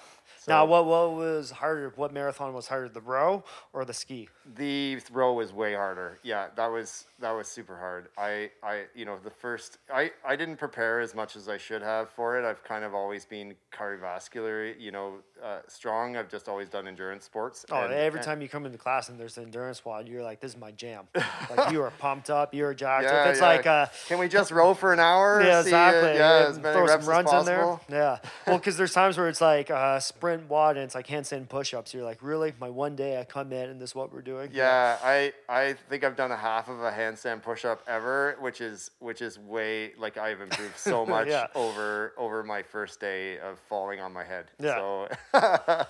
Now, 0.46 0.64
what 0.64 0.86
what 0.86 1.12
was 1.14 1.50
harder? 1.50 1.92
What 1.96 2.12
marathon 2.12 2.52
was 2.54 2.68
harder, 2.68 2.88
the 2.88 3.00
row 3.00 3.44
or 3.72 3.84
the 3.84 3.92
ski? 3.92 4.28
The 4.56 4.98
row 5.12 5.34
was 5.34 5.52
way 5.52 5.74
harder. 5.74 6.18
Yeah, 6.22 6.46
that 6.56 6.68
was 6.68 7.04
that 7.20 7.32
was 7.32 7.48
super 7.48 7.76
hard. 7.78 8.08
I 8.16 8.50
I 8.62 8.84
you 8.94 9.04
know 9.04 9.18
the 9.22 9.30
first 9.30 9.78
I 9.92 10.10
I 10.26 10.36
didn't 10.36 10.56
prepare 10.56 11.00
as 11.00 11.14
much 11.14 11.36
as 11.36 11.48
I 11.48 11.58
should 11.58 11.82
have 11.82 12.08
for 12.10 12.38
it. 12.38 12.44
I've 12.48 12.64
kind 12.64 12.84
of 12.84 12.94
always 12.94 13.24
been 13.26 13.54
cardiovascular, 13.72 14.74
you 14.78 14.90
know, 14.90 15.14
uh, 15.42 15.58
strong. 15.68 16.16
I've 16.16 16.28
just 16.30 16.48
always 16.48 16.68
done 16.68 16.86
endurance 16.88 17.24
sports. 17.24 17.64
Oh, 17.70 17.82
and- 17.82 17.92
every 17.92 18.20
and- 18.20 18.26
time 18.26 18.40
you 18.42 18.48
come 18.48 18.64
into 18.66 18.78
class 18.78 19.08
and 19.08 19.18
there's 19.18 19.36
an 19.38 19.44
endurance 19.44 19.78
squad, 19.78 20.08
you're 20.08 20.22
like, 20.22 20.40
"This 20.40 20.52
is 20.52 20.56
my 20.58 20.70
jam." 20.72 21.08
like 21.14 21.72
you 21.72 21.82
are 21.82 21.90
pumped 21.98 22.30
up, 22.30 22.54
you're 22.54 22.74
jacked. 22.74 23.04
Yeah, 23.04 23.24
if 23.24 23.30
it's 23.32 23.40
yeah. 23.40 23.46
like, 23.46 23.66
uh, 23.66 23.86
Can 24.06 24.18
we 24.18 24.28
just 24.28 24.50
row 24.50 24.74
for 24.74 24.92
an 24.92 25.00
hour? 25.00 25.42
yeah, 25.42 25.62
See, 25.62 25.68
exactly. 25.68 26.10
uh, 26.10 26.14
yeah, 26.14 26.48
many 26.58 26.74
throw 26.74 26.86
some 26.86 27.04
runs 27.04 27.32
in 27.32 27.44
there. 27.44 27.80
Yeah. 27.88 28.18
Well, 28.46 28.58
because 28.58 28.76
there's 28.76 28.92
times 28.92 29.16
where 29.18 29.28
it's 29.28 29.40
like 29.40 29.70
uh, 29.70 30.00
sprint 30.18 30.48
WOD 30.48 30.76
and 30.76 30.84
it's 30.84 30.94
like 30.96 31.06
handstand 31.06 31.48
push-ups. 31.48 31.94
You're 31.94 32.02
like, 32.04 32.22
really? 32.22 32.52
My 32.60 32.68
one 32.70 32.96
day 32.96 33.20
I 33.20 33.24
come 33.24 33.52
in 33.52 33.70
and 33.70 33.80
this 33.80 33.90
is 33.90 33.94
what 33.94 34.12
we're 34.12 34.20
doing? 34.22 34.50
Yeah, 34.52 34.98
I 35.02 35.32
I 35.48 35.74
think 35.88 36.02
I've 36.04 36.16
done 36.16 36.32
a 36.32 36.36
half 36.36 36.68
of 36.68 36.80
a 36.80 36.90
handstand 36.90 37.42
push 37.42 37.64
up 37.64 37.82
ever, 37.86 38.36
which 38.40 38.60
is 38.60 38.90
which 38.98 39.22
is 39.22 39.38
way 39.38 39.92
like 39.96 40.18
I've 40.18 40.40
improved 40.40 40.76
so 40.76 41.06
much 41.14 41.28
Yeah. 41.28 41.46
over 41.54 42.14
over 42.18 42.42
my 42.42 42.62
first 42.62 42.98
day 43.00 43.38
of 43.38 43.58
falling 43.68 44.00
on 44.00 44.12
my 44.12 44.24
head. 44.24 44.46
Yeah. 44.60 44.74
So 44.76 45.08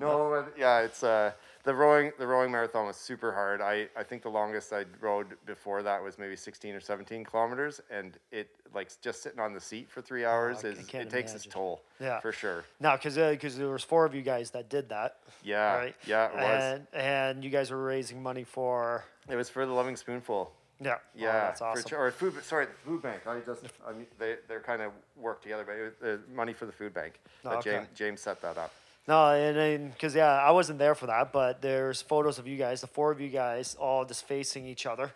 no, 0.00 0.46
yeah, 0.58 0.80
it's 0.80 1.02
uh 1.02 1.32
the 1.66 1.74
rowing 1.74 2.12
the 2.16 2.26
rowing 2.26 2.50
marathon 2.52 2.86
was 2.86 2.96
super 2.96 3.32
hard. 3.32 3.60
I 3.60 3.88
I 3.96 4.04
think 4.04 4.22
the 4.22 4.30
longest 4.30 4.72
I 4.72 4.84
rowed 5.00 5.36
before 5.46 5.82
that 5.82 6.02
was 6.02 6.16
maybe 6.16 6.36
16 6.36 6.72
or 6.74 6.80
17 6.80 7.24
kilometers, 7.24 7.80
and 7.90 8.16
it 8.30 8.48
like 8.72 8.88
just 9.02 9.20
sitting 9.22 9.40
on 9.40 9.52
the 9.52 9.60
seat 9.60 9.90
for 9.90 10.00
three 10.00 10.24
oh, 10.24 10.30
hours 10.30 10.58
Oh, 10.64 10.68
is 10.68 10.78
it 10.78 11.10
takes 11.10 11.34
its 11.34 11.44
toll. 11.44 11.82
Yeah. 12.00 12.20
for 12.20 12.30
sure. 12.30 12.64
Now, 12.78 12.96
because 12.96 13.16
because 13.16 13.56
uh, 13.56 13.58
there 13.58 13.68
was 13.68 13.82
four 13.82 14.04
of 14.06 14.14
you 14.14 14.22
guys 14.22 14.50
that 14.52 14.68
did 14.70 14.88
that, 14.90 15.18
Yeah, 15.42 15.76
right? 15.76 15.96
yeah, 16.06 16.26
it 16.28 16.34
was. 16.36 16.62
And 16.62 16.86
and 16.94 17.44
you 17.44 17.50
guys 17.50 17.70
were 17.72 17.82
raising 17.82 18.22
money 18.22 18.44
for 18.44 19.04
It 19.28 19.34
was 19.34 19.48
for 19.50 19.66
the 19.66 19.72
Loving 19.72 19.96
Spoonful. 19.96 20.52
yeah. 20.80 20.94
Oh, 20.94 21.00
Yeah, 21.16 21.32
that's 21.32 21.58
for 21.58 21.66
awesome. 21.66 21.90
ch- 21.90 21.92
or 21.94 22.10
food. 22.12 22.44
Sorry, 22.44 22.66
the 22.66 22.72
food 22.84 23.02
bank. 23.02 23.26
I 23.26 23.40
just, 23.40 23.64
I 23.84 23.92
mean, 23.92 24.06
they 24.20 24.36
they're 24.46 24.60
kind 24.60 24.82
of 24.82 24.92
work 25.16 25.42
together, 25.42 25.64
but 25.66 25.74
it 25.74 25.82
was 25.82 25.94
the 26.00 26.20
money 26.32 26.52
for 26.52 26.66
the 26.66 26.72
food 26.72 26.94
bank. 26.94 27.18
Oh, 27.44 27.50
But 27.50 27.56
okay. 27.58 27.70
James 27.72 27.88
James 27.96 28.20
set 28.20 28.40
that 28.42 28.56
up. 28.56 28.72
No, 29.08 29.30
and 29.30 29.92
because 29.92 30.14
yeah, 30.14 30.32
I 30.32 30.50
wasn't 30.50 30.78
there 30.78 30.94
for 30.94 31.06
that, 31.06 31.32
but 31.32 31.62
there's 31.62 32.02
photos 32.02 32.38
of 32.38 32.46
you 32.48 32.56
guys, 32.56 32.80
the 32.80 32.88
four 32.88 33.12
of 33.12 33.20
you 33.20 33.28
guys, 33.28 33.76
all 33.78 34.04
just 34.04 34.26
facing 34.26 34.66
each 34.66 34.84
other, 34.84 35.12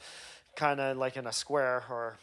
kind 0.55 0.81
of 0.81 0.97
like 0.97 1.17
in 1.17 1.27
a 1.27 1.33
square 1.33 1.83
or 1.91 2.17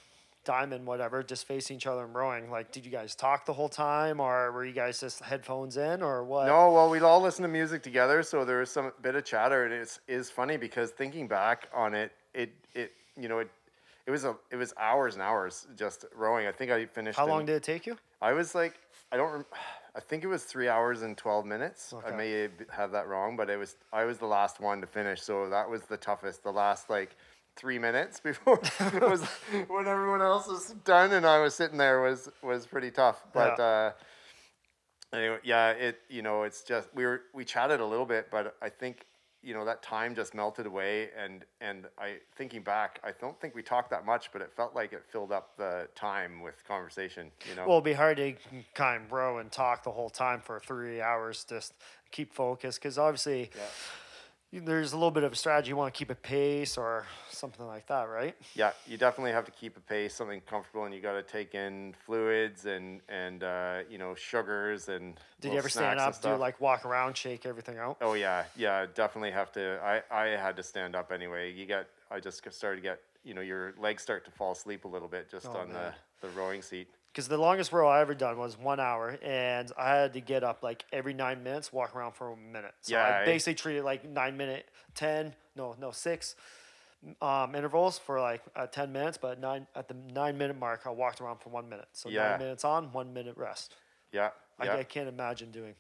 diamond, 0.46 0.86
whatever, 0.86 1.22
just 1.22 1.46
facing 1.46 1.76
each 1.76 1.86
other 1.86 2.06
and 2.06 2.16
rowing. 2.16 2.50
Like, 2.50 2.72
did 2.72 2.86
you 2.86 2.92
guys 2.92 3.16
talk 3.16 3.46
the 3.46 3.52
whole 3.52 3.68
time, 3.68 4.22
or 4.22 4.52
were 4.54 4.64
you 4.64 4.72
guys 4.72 5.02
just 5.02 5.20
headphones 5.22 5.76
in, 5.76 6.02
or 6.02 6.24
what? 6.24 6.48
No, 6.48 6.72
well, 6.72 6.90
we'd 6.90 7.04
all 7.04 7.22
listen 7.22 7.42
to 7.44 7.50
music 7.50 7.84
together, 7.84 8.24
so 8.24 8.46
there 8.46 8.60
was 8.60 8.72
some 8.72 8.94
bit 9.02 9.16
of 9.16 9.26
chatter, 9.26 9.66
and 9.66 9.74
it's 9.74 10.00
is 10.08 10.30
funny 10.30 10.56
because 10.56 10.92
thinking 10.92 11.28
back 11.28 11.68
on 11.74 11.94
it, 11.94 12.14
it 12.34 12.54
it 12.74 12.94
you 13.20 13.28
know 13.28 13.40
it. 13.40 13.50
It 14.06 14.12
was 14.12 14.24
a, 14.24 14.38
it 14.52 14.56
was 14.56 14.74
hours 14.78 15.16
and 15.16 15.22
hours 15.22 15.68
just 15.76 16.06
rowing. 16.16 16.48
I 16.48 16.54
think 16.54 16.72
I 16.72 16.86
finished. 16.86 17.18
How 17.18 17.26
in- 17.26 17.30
long 17.30 17.46
did 17.46 17.56
it 17.58 17.64
take 17.64 17.86
you? 17.86 17.98
I 18.22 18.32
was 18.32 18.56
like, 18.56 18.76
I 19.12 19.18
don't. 19.18 19.32
Rem- 19.34 19.46
I 19.98 20.00
think 20.00 20.24
it 20.24 20.28
was 20.28 20.44
three 20.44 20.68
hours 20.70 21.02
and 21.02 21.18
twelve 21.18 21.46
minutes. 21.46 21.92
I 22.06 22.12
may 22.12 22.50
have 22.70 22.92
that 22.92 23.08
wrong, 23.08 23.36
but 23.36 23.50
it 23.50 23.58
was. 23.58 23.76
I 23.92 24.06
was 24.06 24.20
the 24.20 24.28
last 24.28 24.60
one 24.60 24.80
to 24.82 24.88
finish, 24.88 25.24
so 25.24 25.50
that 25.50 25.68
was 25.68 25.82
the 25.84 25.98
toughest. 25.98 26.44
The 26.44 26.52
last 26.52 26.88
like 26.88 27.16
three 27.56 27.80
minutes 27.80 28.20
before 28.30 28.62
was 29.02 29.24
when 29.68 29.88
everyone 29.88 30.22
else 30.22 30.48
was 30.48 30.76
done, 30.86 31.12
and 31.14 31.26
I 31.26 31.40
was 31.40 31.56
sitting 31.56 31.80
there 31.80 32.02
was 32.02 32.30
was 32.44 32.68
pretty 32.68 32.92
tough. 32.92 33.26
But 33.34 33.58
Yeah. 33.58 33.66
uh, 33.66 33.92
anyway, 35.14 35.40
yeah, 35.44 35.72
it 35.72 36.00
you 36.10 36.22
know 36.22 36.44
it's 36.44 36.62
just 36.62 36.90
we 36.94 37.04
were 37.04 37.22
we 37.34 37.44
chatted 37.44 37.80
a 37.80 37.86
little 37.86 38.06
bit, 38.06 38.30
but 38.30 38.56
I 38.62 38.70
think 38.70 39.08
you 39.48 39.54
know 39.54 39.64
that 39.64 39.82
time 39.82 40.14
just 40.14 40.34
melted 40.36 40.66
away 40.66 41.08
and 41.18 41.46
and 41.62 41.86
i 41.98 42.18
thinking 42.36 42.62
back 42.62 43.00
i 43.04 43.12
don't 43.22 43.40
think 43.40 43.56
we 43.56 43.64
talked 43.64 43.90
that 43.90 44.06
much 44.06 44.30
but 44.34 44.42
it 44.42 44.52
felt 44.54 44.76
like 44.76 44.92
it 44.92 45.04
filled 45.10 45.32
up 45.32 45.56
the 45.58 45.88
time 45.96 46.42
with 46.42 46.56
conversation 46.68 47.32
you 47.50 47.56
know 47.56 47.66
Well, 47.66 47.78
it'd 47.78 47.86
be 47.86 47.94
hard 47.94 48.18
to 48.18 48.34
kind 48.74 49.06
of 49.06 49.12
row 49.14 49.38
and 49.38 49.50
talk 49.50 49.84
the 49.84 49.92
whole 49.92 50.10
time 50.10 50.42
for 50.42 50.60
three 50.60 51.00
hours, 51.02 51.46
just 51.48 51.74
keep 52.12 52.34
focused, 52.34 52.82
because 52.82 52.98
obviously. 52.98 53.50
Yeah. 53.56 53.62
There's 54.54 54.94
a 54.94 54.96
little 54.96 55.12
bit 55.12 55.24
of 55.24 55.34
a 55.34 55.36
strategy. 55.36 55.70
You 55.70 55.76
want 55.76 55.94
to 55.94 55.98
keep 55.98 56.10
a 56.10 56.16
pace 56.16 56.78
or 56.78 57.06
something 57.30 57.66
like 57.68 57.86
that, 57.88 58.04
right? 58.04 58.34
Yeah, 58.56 58.72
you 58.88 58.98
definitely 58.98 59.34
have 59.34 59.44
to 59.46 59.52
keep 59.52 59.76
a 59.76 59.82
pace, 59.82 60.14
something 60.14 60.40
comfortable, 60.42 60.86
and 60.86 60.96
you 60.96 61.02
got 61.02 61.14
to 61.14 61.22
take 61.24 61.54
in 61.54 61.94
fluids 62.06 62.66
and 62.66 63.02
and 63.10 63.44
uh, 63.44 63.80
you 63.90 63.98
know 63.98 64.16
sugars 64.16 64.88
and. 64.88 65.20
Did 65.42 65.52
you 65.52 65.58
ever 65.58 65.68
stand 65.68 66.00
up, 66.00 66.22
do 66.22 66.36
like 66.36 66.62
walk 66.62 66.86
around, 66.86 67.18
shake 67.18 67.46
everything 67.46 67.78
out? 67.78 67.98
Oh 68.00 68.14
yeah, 68.14 68.46
yeah, 68.56 68.86
definitely 68.96 69.32
have 69.32 69.52
to. 69.54 69.80
I 69.84 70.02
I 70.10 70.26
had 70.38 70.56
to 70.56 70.64
stand 70.64 70.96
up 70.96 71.12
anyway. 71.12 71.52
You 71.52 71.66
get. 71.66 71.88
I 72.10 72.20
just 72.22 72.42
started 72.54 72.78
to 72.78 72.82
get. 72.84 73.02
You 73.26 73.34
know, 73.34 73.42
your 73.42 73.74
legs 73.78 74.02
start 74.02 74.24
to 74.24 74.32
fall 74.32 74.54
asleep 74.54 74.86
a 74.86 74.88
little 74.88 75.10
bit 75.10 75.30
just 75.30 75.48
Oh, 75.48 75.58
on 75.58 75.74
man. 75.74 75.94
the 76.22 76.28
the 76.28 76.34
rowing 76.34 76.62
seat. 76.62 76.88
Because 77.18 77.28
the 77.30 77.38
longest 77.40 77.72
row 77.72 77.88
I 77.88 78.02
ever 78.02 78.14
done 78.14 78.38
was 78.38 78.60
one 78.60 78.80
hour, 78.80 79.18
and 79.24 79.72
I 79.76 79.90
had 79.90 80.14
to 80.14 80.22
get 80.22 80.44
up 80.44 80.62
like 80.62 80.86
every 80.94 81.16
nine 81.16 81.42
minutes, 81.42 81.74
walk 81.74 81.96
around 81.96 82.12
for 82.12 82.32
a 82.32 82.38
minute. 82.38 82.76
So 82.82 82.94
Yeah, 82.94 83.06
I 83.06 83.22
I- 83.22 83.26
basically 83.26 83.56
treated 83.56 83.84
like 83.84 84.08
nine 84.08 84.38
minute, 84.38 84.70
ten, 84.94 85.34
no, 85.56 85.76
no, 85.80 85.90
six, 85.90 86.36
um, 87.20 87.56
intervals 87.56 87.98
for 87.98 88.22
like 88.22 88.44
uh, 88.56 88.68
10 88.68 88.92
minutes, 88.92 89.18
but 89.18 89.40
nine 89.40 89.66
at 89.74 89.88
the 89.88 89.96
nine 90.14 90.38
minute 90.38 90.60
mark, 90.60 90.82
I 90.86 90.92
walked 90.92 91.20
around 91.20 91.40
for 91.40 91.50
one 91.50 91.68
minute. 91.68 91.88
So 91.92 92.08
Yeah. 92.08 92.30
nine 92.30 92.40
minutes 92.40 92.64
on, 92.64 92.92
one 92.92 93.12
minute 93.16 93.36
rest. 93.36 93.74
Yeah. 94.12 94.30
yeah. 94.64 94.76
I, 94.76 94.80
I 94.82 94.84
can't 94.84 95.10
imagine 95.10 95.50
doing. 95.50 95.74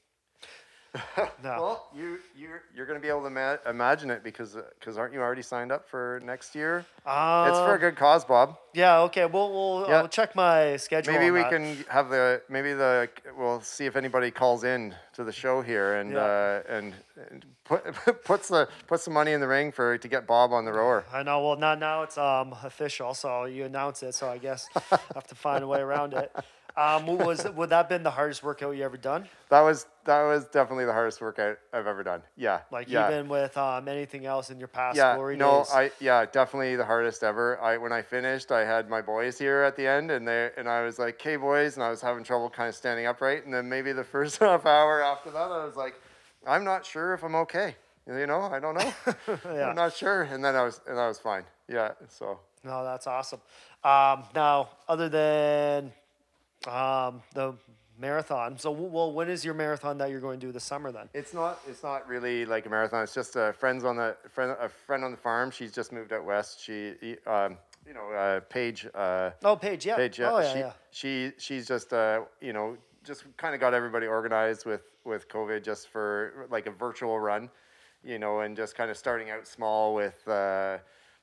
no. 1.18 1.28
Well, 1.44 1.88
you 1.96 2.20
you're 2.36 2.62
you're 2.76 2.86
gonna 2.86 3.00
be 3.00 3.08
able 3.10 3.24
to 3.24 3.30
ma- 3.30 3.58
imagine 3.70 4.10
it 4.10 4.24
because 4.24 4.58
because 4.80 4.98
aren't 4.98 5.14
you 5.14 5.20
already 5.22 5.42
signed 5.42 5.72
up 5.72 5.88
for 5.88 6.20
next 6.24 6.56
year? 6.56 6.80
it's 6.80 7.06
for 7.06 7.72
a 7.72 7.74
Um, 7.74 7.80
good 7.80 7.96
cause, 7.96 8.26
Bob. 8.26 8.58
Yeah. 8.74 9.00
Okay. 9.02 9.26
We'll 9.26 9.52
we'll 9.52 9.86
Yeah. 9.90 9.98
I'll 10.02 10.08
check 10.08 10.36
my 10.36 10.78
schedule. 10.78 11.14
Maybe 11.14 11.30
we 11.32 11.40
that. 11.42 11.52
can 11.52 11.86
have 11.90 12.10
the 12.10 12.42
maybe 12.50 12.74
the 12.74 13.10
we'll 13.38 13.62
see 13.62 13.86
if 13.86 13.96
anybody 13.96 14.32
calls 14.32 14.64
in 14.64 14.96
to 15.14 15.24
the 15.24 15.32
show 15.32 15.62
here 15.62 15.96
and 15.96 16.12
Yeah. 16.12 16.20
uh, 16.20 16.62
and, 16.70 16.94
and 17.32 17.46
put 17.64 17.84
puts 18.24 18.48
the 18.48 18.68
puts 18.88 19.04
some 19.04 19.14
money 19.14 19.34
in 19.34 19.42
the 19.42 19.48
ring 19.48 19.72
for 19.72 19.98
to 19.98 20.08
get 20.08 20.26
Bob 20.26 20.52
on 20.54 20.66
the 20.66 20.72
rower. 20.74 21.06
I 21.14 21.22
know. 21.24 21.42
Well, 21.46 21.58
now 21.58 21.76
now 21.76 22.04
it's 22.04 22.18
um 22.18 22.56
official, 22.64 23.14
so 23.14 23.46
you 23.46 23.66
announce 23.66 24.02
it. 24.04 24.16
So 24.16 24.30
I 24.30 24.38
guess 24.38 24.68
I 24.76 25.00
have 25.16 25.28
to 25.28 25.36
find 25.36 25.64
a 25.64 25.68
way 25.68 25.80
around 25.80 26.14
it. 26.14 26.32
Um, 26.78 27.08
was 27.08 27.44
would 27.56 27.72
that 27.72 27.90
been 27.90 28.04
the 28.04 28.12
hardest 28.12 28.44
workout 28.44 28.76
you 28.78 28.84
ever 28.84 28.98
done? 28.98 29.28
That 29.50 29.62
was 29.62 29.88
that 30.06 30.22
was 30.24 30.46
definitely 30.46 30.86
the 30.86 30.94
hardest 30.94 31.20
workout 31.20 31.58
I've 31.74 31.88
ever 31.88 32.04
done. 32.04 32.22
Yeah, 32.36 32.60
Like 32.72 32.88
yeah. 32.88 33.08
even 33.08 33.28
with 33.28 33.58
um 33.58 33.88
anything 33.88 34.28
else 34.28 34.52
in 34.52 34.60
your 34.60 34.68
past 34.68 34.96
yeah, 34.96 35.16
glory 35.16 35.38
no, 35.38 35.60
days? 35.60 35.72
I 35.74 35.92
yeah, 36.00 36.26
definitely 36.26 36.76
the 36.76 36.86
hardest 36.86 37.24
ever. 37.24 37.60
I 37.60 37.78
when 37.78 37.92
I 37.92 38.04
finished, 38.04 38.52
I 38.52 38.64
had 38.64 38.90
my 38.90 39.02
boys 39.02 39.40
here 39.40 39.64
at 39.64 39.76
the 39.76 39.88
end, 39.88 40.12
and 40.12 40.28
they 40.28 40.52
and 40.56 40.70
I 40.70 40.84
was 40.84 41.00
like, 41.00 41.16
"Okay, 41.16 41.36
boys," 41.36 41.78
and 41.78 41.84
I 41.84 41.90
was 41.90 42.00
having 42.00 42.24
trouble 42.24 42.48
kind 42.50 42.70
of 42.70 42.76
standing 42.76 43.08
upright. 43.08 43.44
And 43.46 43.52
then 43.54 43.68
maybe 43.68 43.92
the 43.92 44.04
first 44.16 44.38
half 44.38 44.68
hour 44.68 45.02
after 45.04 45.32
that, 45.32 45.52
I 45.52 45.66
was 45.66 45.76
like, 45.76 45.96
"I'm 46.46 46.64
not 46.64 46.86
sure 46.86 47.16
if 47.16 47.24
I'm 47.24 47.36
okay." 47.36 47.76
You 48.06 48.28
know, 48.28 48.42
I 48.42 48.60
don't 48.60 48.76
know. 48.76 48.94
Yeah. 49.46 49.70
I'm 49.70 49.76
not 49.76 49.94
sure. 49.96 50.24
And 50.24 50.46
then 50.46 50.56
I 50.56 50.64
was 50.64 50.80
and 50.88 51.00
I 51.00 51.08
was 51.08 51.18
fine. 51.18 51.44
Yeah. 51.68 51.94
So 52.08 52.40
No, 52.64 52.84
that's 52.84 53.08
awesome. 53.08 53.42
Um, 53.84 54.24
now, 54.36 54.70
other 54.88 55.10
than 55.10 55.92
um, 56.68 57.22
the 57.34 57.54
marathon, 58.00 58.58
so 58.58 58.72
well, 58.72 59.12
when 59.12 59.30
is 59.30 59.44
your 59.44 59.54
marathon 59.54 59.98
that 59.98 60.10
you're 60.10 60.20
going 60.20 60.40
to 60.40 60.46
do 60.46 60.52
this 60.52 60.64
summer 60.64 60.92
then? 60.92 61.10
it's 61.14 61.34
not 61.34 61.60
it's 61.68 61.84
not 61.84 62.08
really 62.08 62.46
like 62.46 62.66
a 62.66 62.70
marathon. 62.70 63.04
It's 63.04 63.14
just 63.14 63.36
a 63.36 63.54
friends 63.54 63.84
on 63.84 63.98
the 63.98 64.16
friend 64.30 64.56
a 64.60 64.70
friend 64.70 65.04
on 65.04 65.12
the 65.12 65.18
farm. 65.18 65.52
She's 65.52 65.72
just 65.72 65.92
moved 65.92 66.14
out 66.14 66.26
west. 66.26 66.62
She 66.62 66.94
um, 67.26 67.58
you 67.88 67.94
know 67.94 68.12
uh, 68.12 68.40
Paige. 68.50 68.88
Uh, 68.94 69.32
Oh, 69.44 69.56
Paige, 69.56 69.86
yeah. 69.86 69.96
Paige, 69.96 70.20
yeah, 70.20 70.32
oh, 70.32 70.40
yeah, 70.40 70.54
she, 70.54 70.60
yeah. 70.60 70.72
she 70.92 71.32
she's 71.38 71.68
just 71.68 71.94
uh, 71.94 72.22
you 72.42 72.54
know 72.54 72.78
just 73.04 73.24
kind 73.38 73.56
of 73.56 73.62
got 73.62 73.74
everybody 73.74 74.06
organized 74.06 74.66
with 74.66 74.82
with 75.06 75.30
COVID 75.30 75.64
just 75.64 75.88
for 75.88 76.48
like 76.52 76.68
a 76.68 76.72
virtual 76.72 77.20
run, 77.20 77.50
you 78.04 78.20
know, 78.20 78.42
and 78.42 78.56
just 78.58 78.76
kind 78.76 78.92
of 78.92 78.98
starting 78.98 79.30
out 79.30 79.48
small 79.48 79.96
with 79.96 80.28
uh, 80.28 80.78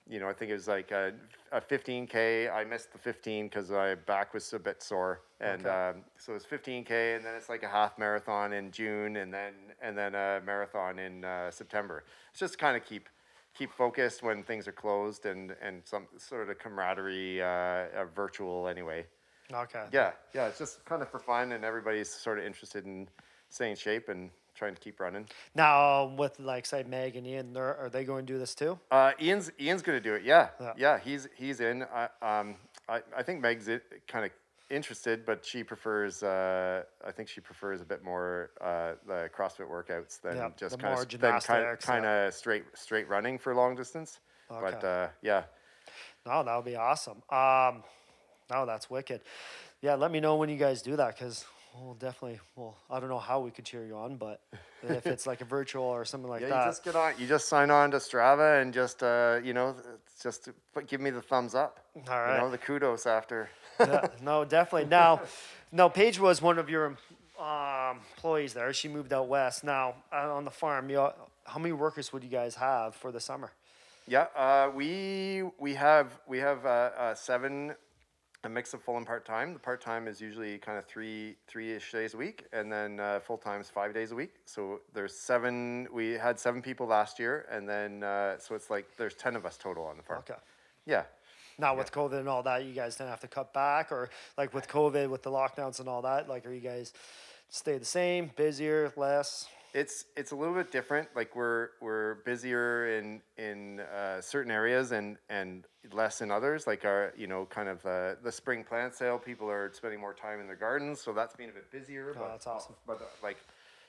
you 0.09 0.21
know 0.21 0.29
I 0.29 0.33
think 0.33 0.51
it 0.51 0.55
was 0.55 0.69
like 0.69 0.91
a, 0.91 1.13
a 1.53 1.61
15k. 1.61 2.53
I 2.53 2.65
missed 2.65 2.93
the 2.93 2.99
15 2.99 3.47
because 3.47 3.71
my 3.71 3.95
back 3.95 4.35
was 4.35 4.53
a 4.53 4.59
bit 4.59 4.83
sore, 4.83 5.23
and 5.41 5.67
Okay. 5.67 5.69
um, 5.69 6.05
so 6.19 6.35
it's 6.35 6.47
15k, 6.47 7.17
and 7.17 7.25
then 7.25 7.35
it's 7.35 7.49
like 7.49 7.63
a 7.63 7.69
half 7.69 7.99
marathon 7.99 8.53
in 8.53 8.71
June, 8.71 9.17
and 9.17 9.33
then 9.33 9.55
and 9.81 9.97
then 9.97 10.15
a 10.15 10.41
marathon 10.45 10.99
in 10.99 11.25
uh, 11.25 11.51
September. 11.51 12.05
It's 12.31 12.41
just 12.41 12.59
kind 12.59 12.77
of 12.77 12.85
keep 12.85 13.09
keep 13.55 13.73
focused 13.73 14.23
when 14.23 14.43
things 14.43 14.67
are 14.69 14.73
closed 14.73 15.27
and 15.27 15.55
and 15.63 15.83
some 15.85 16.07
sort 16.19 16.49
of 16.51 16.59
camaraderie 16.59 17.41
uh, 17.41 17.47
uh, 17.47 18.05
virtual 18.15 18.69
anyway 18.69 19.07
Okay. 19.53 19.85
yeah 19.93 20.13
yeah 20.35 20.47
it's 20.47 20.59
just 20.59 20.85
kind 20.85 21.03
of 21.03 21.09
for 21.09 21.19
fun 21.19 21.53
and 21.53 21.65
everybody's 21.65 22.11
sort 22.13 22.39
of 22.39 22.45
interested 22.45 22.85
in 22.85 23.09
staying 23.51 23.73
in 23.73 23.77
shape 23.77 24.09
and 24.09 24.31
trying 24.55 24.75
to 24.75 24.81
keep 24.81 25.01
running 25.01 25.27
Now, 25.55 26.07
with 26.07 26.39
like 26.39 26.67
say 26.67 26.83
Meg 26.85 27.17
and 27.17 27.27
Ian, 27.27 27.53
they're, 27.53 27.89
they 27.93 28.05
going 28.05 28.27
to 28.27 28.33
do 28.33 28.39
this 28.39 28.55
too? 28.55 28.79
uh, 28.91 29.13
ian's 29.21 29.51
ian's 29.61 29.83
gonna 29.83 30.01
do 30.01 30.15
it 30.15 30.23
yeah 30.25 30.49
Yeah. 30.61 30.73
yeah, 30.77 30.99
he's 30.99 31.29
he's 31.37 31.61
in 31.61 31.85
I, 31.93 32.09
um, 32.23 32.57
I, 32.89 33.03
I 33.17 33.23
think 33.23 33.41
meg's 33.41 33.69
kind 34.09 34.25
of 34.25 34.31
interested 34.71 35.27
but 35.27 35.45
she 35.45 35.63
prefers 35.63 36.23
uh, 36.23 36.83
i 37.07 37.11
think 37.13 37.29
she 37.29 37.41
prefers 37.41 37.81
a 37.83 37.85
bit 37.85 38.03
more 38.03 38.51
uh, 38.61 38.93
the 39.07 39.29
crossfit 39.37 39.69
workouts 39.69 40.21
than 40.21 40.37
Yeah, 40.37 40.49
just 40.57 40.79
kind 40.79 40.95
of 40.95 41.09
than 41.21 41.41
kind, 41.81 42.05
of 42.07 42.33
straight 42.35 42.65
straight 42.75 43.09
running 43.09 43.39
for 43.39 43.55
long 43.55 43.75
distance 43.77 44.21
but 44.49 44.83
uh, 44.83 45.09
yeah 45.23 45.45
No, 46.27 46.43
that 46.43 46.57
would 46.57 46.65
be 46.65 46.77
awesome. 46.77 47.23
Um, 47.31 47.83
no, 48.51 48.65
that's 48.67 48.89
wicked. 48.89 49.21
Yeah, 49.83 49.95
let 49.95 50.11
me 50.11 50.21
know 50.21 50.37
when 50.37 50.49
you 50.49 50.57
guys 50.57 50.81
do 50.83 50.97
that 50.97 51.15
because 51.15 51.45
we'll 51.81 51.95
definitely. 51.95 52.41
Well, 52.57 52.77
I 52.91 53.01
don't 53.01 53.09
know 53.09 53.19
how 53.19 53.41
we 53.41 53.51
could 53.51 53.65
cheer 53.65 53.85
you 53.85 53.97
on, 53.97 54.17
but 54.17 54.41
if 54.83 55.07
it's 55.15 55.27
like 55.27 55.41
a 55.41 55.45
virtual 55.45 55.85
or 55.85 56.05
something 56.05 56.29
like 56.31 56.43
Yeah, 56.43 56.49
that. 56.49 56.65
you 56.65 56.71
just 56.71 56.85
get 56.85 56.97
on. 56.97 57.15
You 57.19 57.27
just 57.27 57.49
sign 57.49 57.71
on 57.71 57.91
to 57.93 57.99
Strava 57.99 58.61
and 58.63 58.73
just 58.73 59.03
uh, 59.03 59.41
you 59.43 59.53
know, 59.55 59.75
just 60.23 60.49
give 60.87 61.01
me 61.01 61.11
the 61.11 61.23
thumbs 61.23 61.55
up. 61.55 61.81
All 62.09 62.21
right. 62.21 62.35
You 62.37 62.41
know, 62.43 62.51
the 62.51 62.59
kudos 62.59 63.07
after. 63.07 63.49
yeah, 63.81 64.07
no, 64.23 64.45
definitely. 64.57 64.89
Now, 64.89 65.23
now 65.73 65.89
Paige 65.89 66.19
was 66.21 66.41
one 66.41 66.59
of 66.59 66.69
your 66.71 66.97
um, 67.41 67.99
employees 68.17 68.55
there. 68.55 68.73
She 68.73 68.89
moved 68.89 69.13
out 69.13 69.29
west. 69.29 69.65
Now, 69.65 69.95
on 70.13 70.45
the 70.45 70.51
farm, 70.51 70.89
you 70.91 71.09
how 71.47 71.59
many 71.59 71.73
workers 71.73 72.13
would 72.13 72.23
you 72.25 72.31
guys 72.31 72.55
have 72.55 72.95
for 72.95 73.11
the 73.13 73.21
summer? 73.21 73.51
yeah, 74.07 74.27
uh, 74.37 74.71
we 74.75 75.43
we 75.59 75.75
have 75.75 76.19
we 76.27 76.39
have 76.39 76.65
uh, 76.67 76.69
uh, 76.97 77.15
seven, 77.15 77.75
a 78.45 78.49
mix 78.49 78.75
of 78.75 78.83
full 78.83 78.97
and 78.97 79.07
part 79.07 79.25
time. 79.25 79.53
The 79.53 79.59
part 79.59 79.81
time 79.81 80.09
is 80.09 80.21
usually 80.21 80.59
kind 80.59 80.79
of 80.79 80.85
three 80.85 81.37
three 81.47 81.73
ish 81.73 81.93
days 81.93 82.15
a 82.15 82.17
week, 82.17 82.47
and 82.53 82.71
then 82.71 83.01
uh, 83.01 83.21
full 83.21 83.39
time 83.39 83.61
is 83.61 83.71
five 83.71 83.95
days 83.95 84.13
a 84.13 84.15
week. 84.15 84.35
So 84.45 84.81
there's 84.93 85.15
seven. 85.15 85.87
We 85.93 86.13
had 86.13 86.39
seven 86.39 86.63
people 86.63 86.87
last 86.87 87.19
year, 87.19 87.47
and 87.51 87.69
then 87.69 88.03
uh, 88.03 88.39
so 88.39 88.55
it's 88.55 88.71
like 88.71 88.87
there's 88.97 89.15
ten 89.15 89.37
of 89.37 89.47
us 89.47 89.57
total 89.57 89.85
on 89.85 89.97
the 89.97 90.03
farm. 90.03 90.21
Okay. 90.21 90.39
Yeah. 90.87 91.05
Now 91.59 91.77
with 91.77 91.93
COVID 91.93 92.19
and 92.19 92.29
all 92.29 92.43
that, 92.43 92.65
you 92.65 92.73
guys 92.73 92.97
didn't 92.97 93.11
have 93.11 93.21
to 93.21 93.29
cut 93.29 93.53
back, 93.53 93.93
or 93.93 94.11
like 94.37 94.53
with 94.53 94.69
COVID, 94.69 95.09
with 95.09 95.23
the 95.23 95.31
lockdowns 95.31 95.81
and 95.81 95.89
all 95.89 96.03
that. 96.03 96.29
Like, 96.29 96.47
are 96.47 96.53
you 96.53 96.61
guys 96.61 96.93
stay 97.49 97.79
the 97.79 97.85
same, 97.85 98.31
busier, 98.37 98.93
less? 98.97 99.47
It's 99.73 100.05
it's 100.17 100.31
a 100.31 100.37
little 100.37 100.55
bit 100.55 100.71
different. 100.71 101.09
Like 101.17 101.35
we're 101.35 101.71
we're 101.81 102.17
busier 102.25 102.97
in 102.99 103.21
in 103.37 103.81
uh, 103.81 104.21
certain 104.21 104.53
areas 104.53 104.93
and 104.93 105.17
and 105.29 105.67
less 105.95 106.21
in 106.21 106.31
others. 106.31 106.67
Like 106.67 106.85
our 106.85 107.13
you 107.17 107.27
know 107.27 107.47
kind 107.47 107.69
of 107.69 107.85
uh, 107.87 108.15
the 108.23 108.33
spring 108.33 108.65
plant 108.65 108.95
sale, 108.95 109.19
people 109.19 109.51
are 109.51 109.71
spending 109.73 110.01
more 110.01 110.15
time 110.15 110.41
in 110.41 110.47
their 110.47 110.57
gardens, 110.57 111.01
so 111.01 111.13
that's 111.13 111.35
been 111.37 111.51
a 111.51 111.53
bit 111.53 111.71
busier. 111.71 112.15
but, 112.19 112.29
that's 112.29 112.47
awesome. 112.47 112.75
But 112.87 113.01
uh, 113.01 113.05
like 113.23 113.39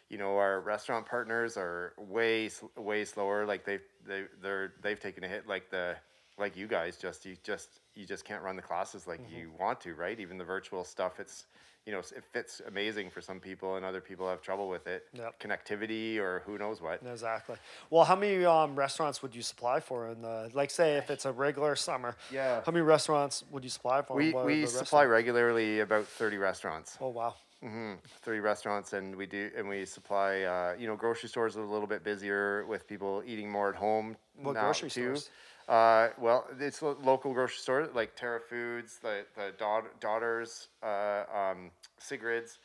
you 0.09 0.17
know 0.17 0.37
our 0.37 0.61
restaurant 0.61 1.05
partners 1.05 1.57
are 1.57 1.93
way 1.97 2.49
way 2.77 3.05
slower. 3.05 3.45
Like 3.45 3.65
they 3.65 3.79
they 4.07 4.25
they're 4.41 4.73
they've 4.81 4.99
taken 4.99 5.23
a 5.23 5.27
hit. 5.27 5.47
Like 5.47 5.69
the 5.69 5.95
like 6.37 6.55
you 6.57 6.67
guys 6.67 6.97
just 6.97 7.25
you 7.25 7.37
just 7.43 7.79
you 7.95 8.05
just 8.05 8.25
can't 8.25 8.43
run 8.43 8.55
the 8.55 8.61
classes 8.61 9.07
like 9.07 9.21
Mm-hmm. 9.21 9.35
you 9.37 9.51
want 9.59 9.81
to, 9.81 9.93
right? 9.95 10.19
Even 10.19 10.37
the 10.37 10.43
virtual 10.43 10.83
stuff, 10.83 11.19
it's 11.19 11.45
you 11.85 11.91
know 11.93 11.99
it 11.99 12.23
fits 12.31 12.61
amazing 12.67 13.09
for 13.09 13.21
some 13.21 13.39
people, 13.39 13.75
and 13.75 13.85
other 13.85 14.01
people 14.01 14.27
have 14.27 14.41
trouble 14.41 14.67
with 14.69 14.87
it. 14.87 15.05
Yep. 15.13 15.39
Connectivity 15.39 16.17
or 16.17 16.41
who 16.45 16.57
knows 16.57 16.81
what. 16.81 17.01
Exactly. 17.09 17.55
Well, 17.89 18.03
how 18.05 18.15
many 18.15 18.43
um, 18.45 18.75
restaurants 18.75 19.21
would 19.21 19.35
you 19.35 19.41
supply 19.41 19.79
for 19.79 20.09
in 20.09 20.21
the 20.21 20.49
like? 20.53 20.71
Say 20.71 20.95
if 20.97 21.09
it's 21.09 21.25
a 21.25 21.31
regular 21.31 21.75
summer. 21.75 22.15
Yeah. 22.31 22.61
How 22.65 22.71
many 22.71 22.81
restaurants 22.83 23.43
would 23.51 23.63
you 23.63 23.69
supply 23.69 24.01
for? 24.01 24.15
We 24.15 24.33
we 24.33 24.65
supply 24.65 25.05
regularly 25.05 25.79
about 25.81 26.05
thirty 26.05 26.37
restaurants. 26.37 26.97
Oh 26.99 27.09
wow. 27.09 27.35
hmm 27.61 27.93
Three 28.23 28.39
restaurants, 28.39 28.93
and 28.93 29.15
we 29.15 29.25
do, 29.27 29.51
and 29.55 29.67
we 29.69 29.85
supply. 29.85 30.41
Uh, 30.41 30.75
you 30.79 30.87
know, 30.87 30.95
grocery 30.95 31.29
stores 31.29 31.55
are 31.55 31.61
a 31.61 31.65
little 31.71 31.87
bit 31.87 32.03
busier 32.03 32.65
with 32.65 32.87
people 32.87 33.21
eating 33.25 33.49
more 33.51 33.69
at 33.69 33.75
home 33.75 34.17
What 34.41 34.53
now 34.53 34.63
grocery 34.63 34.89
too. 34.89 35.15
stores? 35.15 35.29
Uh, 35.67 36.09
well, 36.19 36.45
it's 36.59 36.81
lo- 36.81 36.97
local 37.03 37.33
grocery 37.33 37.57
stores 37.57 37.89
like 37.95 38.15
Tara 38.15 38.39
Foods, 38.39 38.99
the 39.01 39.25
the 39.35 39.51
daugh- 39.57 39.99
daughters, 39.99 40.67
uh, 40.83 41.23
um, 41.33 41.71
Sigrid's, 41.99 42.59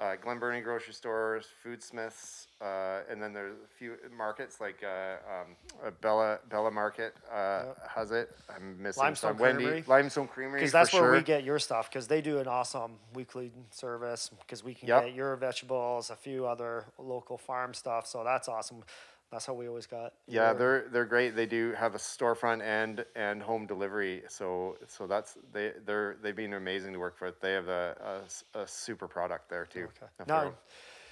uh, 0.00 0.16
Glen 0.16 0.40
Burnie 0.40 0.60
grocery 0.60 0.92
stores, 0.92 1.46
Foodsmiths, 1.64 2.46
uh, 2.60 3.02
and 3.08 3.22
then 3.22 3.32
there's 3.32 3.54
a 3.54 3.68
few 3.78 3.94
markets 4.16 4.60
like 4.60 4.82
uh, 4.82 5.18
um, 5.32 5.56
uh, 5.86 5.90
Bella 6.00 6.40
Bella 6.50 6.72
Market 6.72 7.14
uh, 7.32 7.66
has 7.88 8.10
it. 8.10 8.30
I'm 8.52 8.82
missing 8.82 9.04
Limestone 9.04 9.32
some. 9.34 9.38
Wendy 9.38 9.62
Creamery? 9.64 9.84
Limestone 9.86 10.26
Creamery. 10.26 10.60
Because 10.60 10.72
that's 10.72 10.92
where 10.92 11.12
we 11.12 11.22
get 11.22 11.44
your 11.44 11.60
stuff. 11.60 11.88
Because 11.88 12.08
they 12.08 12.20
do 12.20 12.38
an 12.40 12.48
awesome 12.48 12.98
weekly 13.14 13.52
service. 13.70 14.30
Because 14.40 14.64
we 14.64 14.74
can 14.74 14.88
Yep. 14.88 15.04
get 15.04 15.14
your 15.14 15.36
vegetables, 15.36 16.10
a 16.10 16.16
few 16.16 16.44
other 16.46 16.86
local 16.98 17.38
farm 17.38 17.72
stuff. 17.72 18.08
So 18.08 18.24
that's 18.24 18.48
awesome. 18.48 18.82
That's 19.32 19.46
how 19.46 19.54
we 19.54 19.66
always 19.66 19.86
got. 19.86 20.12
Yeah, 20.28 20.50
your- 20.50 20.58
they're 20.58 20.88
they're 20.90 21.04
great. 21.06 21.34
They 21.34 21.46
do 21.46 21.72
have 21.72 21.94
a 21.94 21.98
storefront 21.98 22.60
and 22.62 23.02
and 23.16 23.42
home 23.42 23.64
delivery. 23.66 24.22
So 24.28 24.76
so 24.86 25.06
that's 25.06 25.38
they 25.54 25.72
they're 25.86 26.18
they've 26.22 26.36
been 26.36 26.52
amazing 26.52 26.92
to 26.92 26.98
work 26.98 27.18
with. 27.20 27.40
They 27.40 27.54
have 27.54 27.68
a 27.68 28.20
a 28.54 28.66
super 28.66 29.08
product 29.08 29.48
there 29.48 29.64
too. 29.64 29.88
Okay. 30.20 30.28
Now, 30.28 30.52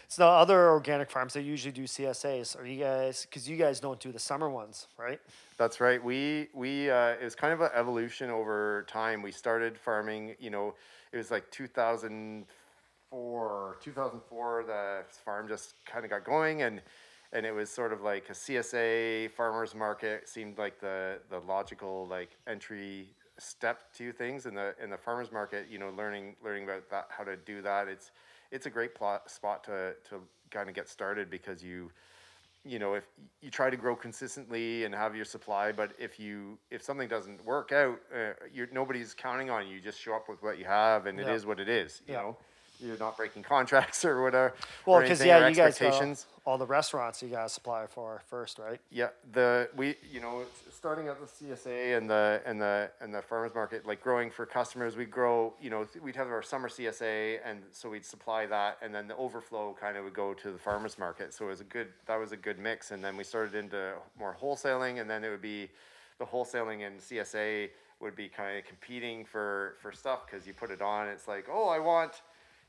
so 0.09 0.23
the 0.23 0.29
other 0.29 0.69
organic 0.71 1.11
farms 1.11 1.33
they 1.33 1.41
usually 1.41 1.73
do 1.73 1.85
CSAs. 1.85 2.61
Are 2.61 2.67
you 2.67 2.85
guys? 2.85 3.25
Because 3.25 3.49
you 3.49 3.57
guys 3.57 3.81
don't 3.81 3.99
do 3.99 4.13
the 4.13 4.19
summer 4.19 4.51
ones, 4.51 4.87
right? 4.99 5.19
That's 5.57 5.81
right. 5.81 6.05
We 6.05 6.49
we 6.53 6.91
uh, 6.91 7.13
it 7.13 7.25
was 7.25 7.35
kind 7.35 7.55
of 7.55 7.63
an 7.63 7.71
evolution 7.75 8.29
over 8.29 8.85
time. 8.87 9.23
We 9.23 9.33
started 9.33 9.79
farming. 9.79 10.37
You 10.39 10.51
know, 10.51 10.75
it 11.13 11.17
was 11.17 11.31
like 11.31 11.51
2004, 11.51 13.77
2004. 13.81 14.65
The 14.67 15.05
farm 15.25 15.49
just 15.49 15.75
kind 15.87 16.05
of 16.05 16.11
got 16.11 16.25
going, 16.25 16.61
and 16.63 16.83
and 17.33 17.47
it 17.47 17.53
was 17.55 17.71
sort 17.71 17.93
of 17.93 18.03
like 18.03 18.29
a 18.29 18.33
CSA 18.33 19.31
farmers 19.33 19.75
market 19.75 20.29
seemed 20.29 20.59
like 20.59 20.81
the 20.81 21.19
the 21.31 21.39
logical 21.41 22.07
like 22.09 22.31
entry 22.47 23.15
step 23.39 23.93
to 23.95 24.13
things 24.13 24.47
in 24.47 24.55
the 24.55 24.75
in 24.83 24.91
the 24.91 24.99
farmers 24.99 25.31
market. 25.33 25.67
You 25.71 25.79
know, 25.79 25.91
learning 25.91 26.37
learning 26.43 26.65
about 26.65 26.91
that 26.91 27.07
how 27.11 27.25
to 27.25 27.37
do 27.37 27.63
that. 27.63 27.89
It's 27.89 28.11
it's 28.51 28.67
a 28.67 28.71
great 28.71 28.95
plot 28.95 29.31
spot 29.31 29.65
to 29.65 29.95
to 30.11 30.21
kind 30.51 30.69
of 30.69 30.75
get 30.75 30.89
started 30.89 31.31
because 31.31 31.63
you 31.63 31.91
you 32.65 32.79
know 32.79 32.95
if 32.95 33.05
you 33.41 33.51
try 33.51 33.71
to 33.71 33.77
grow 33.77 33.97
consistently 33.97 34.85
and 34.85 34.95
have 34.95 35.17
your 35.17 35.25
supply 35.25 35.73
but 35.73 35.93
if 35.99 36.21
you 36.21 36.59
if 36.71 36.83
something 36.83 37.09
doesn't 37.09 37.43
work 37.45 37.73
out 37.73 37.99
uh, 38.15 38.33
you're 38.53 38.69
nobody's 38.73 39.15
counting 39.15 39.49
on 39.49 39.67
you 39.67 39.77
you 39.77 39.81
just 39.81 39.99
show 39.99 40.15
up 40.15 40.29
with 40.29 40.43
what 40.43 40.59
you 40.59 40.65
have 40.65 41.07
and 41.07 41.19
it 41.19 41.27
Yeah. 41.27 41.33
is 41.33 41.47
what 41.47 41.59
it 41.59 41.69
is 41.69 42.03
you 42.07 42.13
Yeah. 42.13 42.21
know 42.21 42.37
you're 42.83 42.99
not 42.99 43.17
breaking 43.17 43.43
contracts 43.43 44.05
or 44.05 44.23
whatever 44.23 44.55
Well, 44.87 45.01
because 45.01 45.25
yeah, 45.25 45.49
you 45.49 45.55
guys 45.55 45.81
uh, 45.81 45.91
got 45.91 46.27
all 46.47 46.59
the 46.59 46.67
restaurants 46.67 47.23
you 47.23 47.29
to 47.29 47.49
supply 47.49 47.87
for 47.87 48.23
first, 48.27 48.59
right? 48.59 48.81
yeah, 48.91 49.09
the 49.33 49.69
we 49.77 49.97
you 50.11 50.21
know 50.21 50.43
starting 50.73 51.09
at 51.09 51.17
the 51.21 51.27
CSA 51.27 51.97
and 51.99 52.09
the 52.09 52.41
and 52.47 52.61
the 52.61 52.91
and 53.01 53.15
the 53.15 53.21
farmers 53.23 53.55
market 53.55 53.87
like 53.87 54.03
growing 54.03 54.31
for 54.31 54.47
customers. 54.47 54.97
we 54.97 55.05
grow. 55.05 55.53
You 55.61 55.71
know, 55.71 55.87
we'd 56.03 56.17
have 56.17 56.29
our 56.29 56.43
summer 56.43 56.69
CSA 56.69 57.39
and 57.45 57.61
so 57.71 57.91
we'd 57.91 58.05
supply 58.05 58.47
that 58.47 58.79
and 58.83 58.95
then 58.95 59.07
the 59.07 59.17
overflow 59.17 59.77
kind 59.79 59.97
of 59.97 60.05
would 60.05 60.15
go 60.15 60.33
to 60.35 60.51
the 60.51 60.59
farmers 60.59 60.99
market. 60.99 61.35
So 61.35 61.47
it 61.47 61.49
was 61.49 61.61
a 61.61 61.65
good 61.65 61.89
that 62.07 62.17
was 62.17 62.33
a 62.33 62.37
good 62.37 62.59
mix 62.59 62.91
and 62.91 63.05
then 63.05 63.17
we 63.17 63.25
started 63.25 63.55
into 63.55 63.93
more 64.19 64.37
wholesaling 64.41 65.01
and 65.01 65.09
then 65.09 65.23
it 65.23 65.29
would 65.29 65.43
be 65.43 65.69
the 66.19 66.25
wholesaling 66.25 66.87
and 66.87 67.01
CSA 67.01 67.69
would 68.01 68.17
be 68.17 68.29
kind 68.29 68.59
of 68.59 68.65
competing 68.65 69.25
for 69.25 69.77
for 69.83 69.93
stuff 69.93 70.21
because 70.27 70.47
you 70.47 70.55
put 70.55 70.71
it 70.71 70.81
on 70.81 71.07
it's 71.09 71.29
like 71.29 71.47
oh 71.53 71.69
I 71.69 71.79
want 71.79 72.23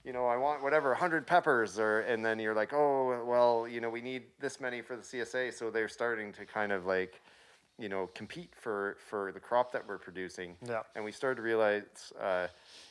you 0.03 0.13
know, 0.13 0.25
I 0.27 0.37
want 0.37 0.63
whatever, 0.63 0.89
100 0.89 1.27
peppers, 1.27 1.77
or 1.79 2.01
and 2.01 2.25
then 2.25 2.39
you're 2.39 2.55
like, 2.55 2.73
oh, 2.73 3.23
well, 3.25 3.67
you 3.67 3.81
know, 3.81 3.89
we 3.89 4.01
need 4.01 4.23
this 4.39 4.59
many 4.59 4.81
for 4.81 4.95
the 4.95 5.03
CSA, 5.03 5.53
so 5.53 5.69
they're 5.69 5.87
starting 5.89 6.33
to 6.33 6.45
kind 6.45 6.71
of 6.71 6.85
like, 6.85 7.21
you 7.77 7.89
know, 7.89 8.09
compete 8.15 8.53
for 8.55 8.97
for 9.09 9.31
the 9.31 9.39
crop 9.39 9.71
that 9.73 9.87
we're 9.87 9.97
producing. 9.97 10.55
Yeah. 10.67 10.81
And 10.95 11.05
we 11.05 11.11
started 11.11 11.35
to 11.35 11.41
realize, 11.41 12.13
uh, 12.19 12.47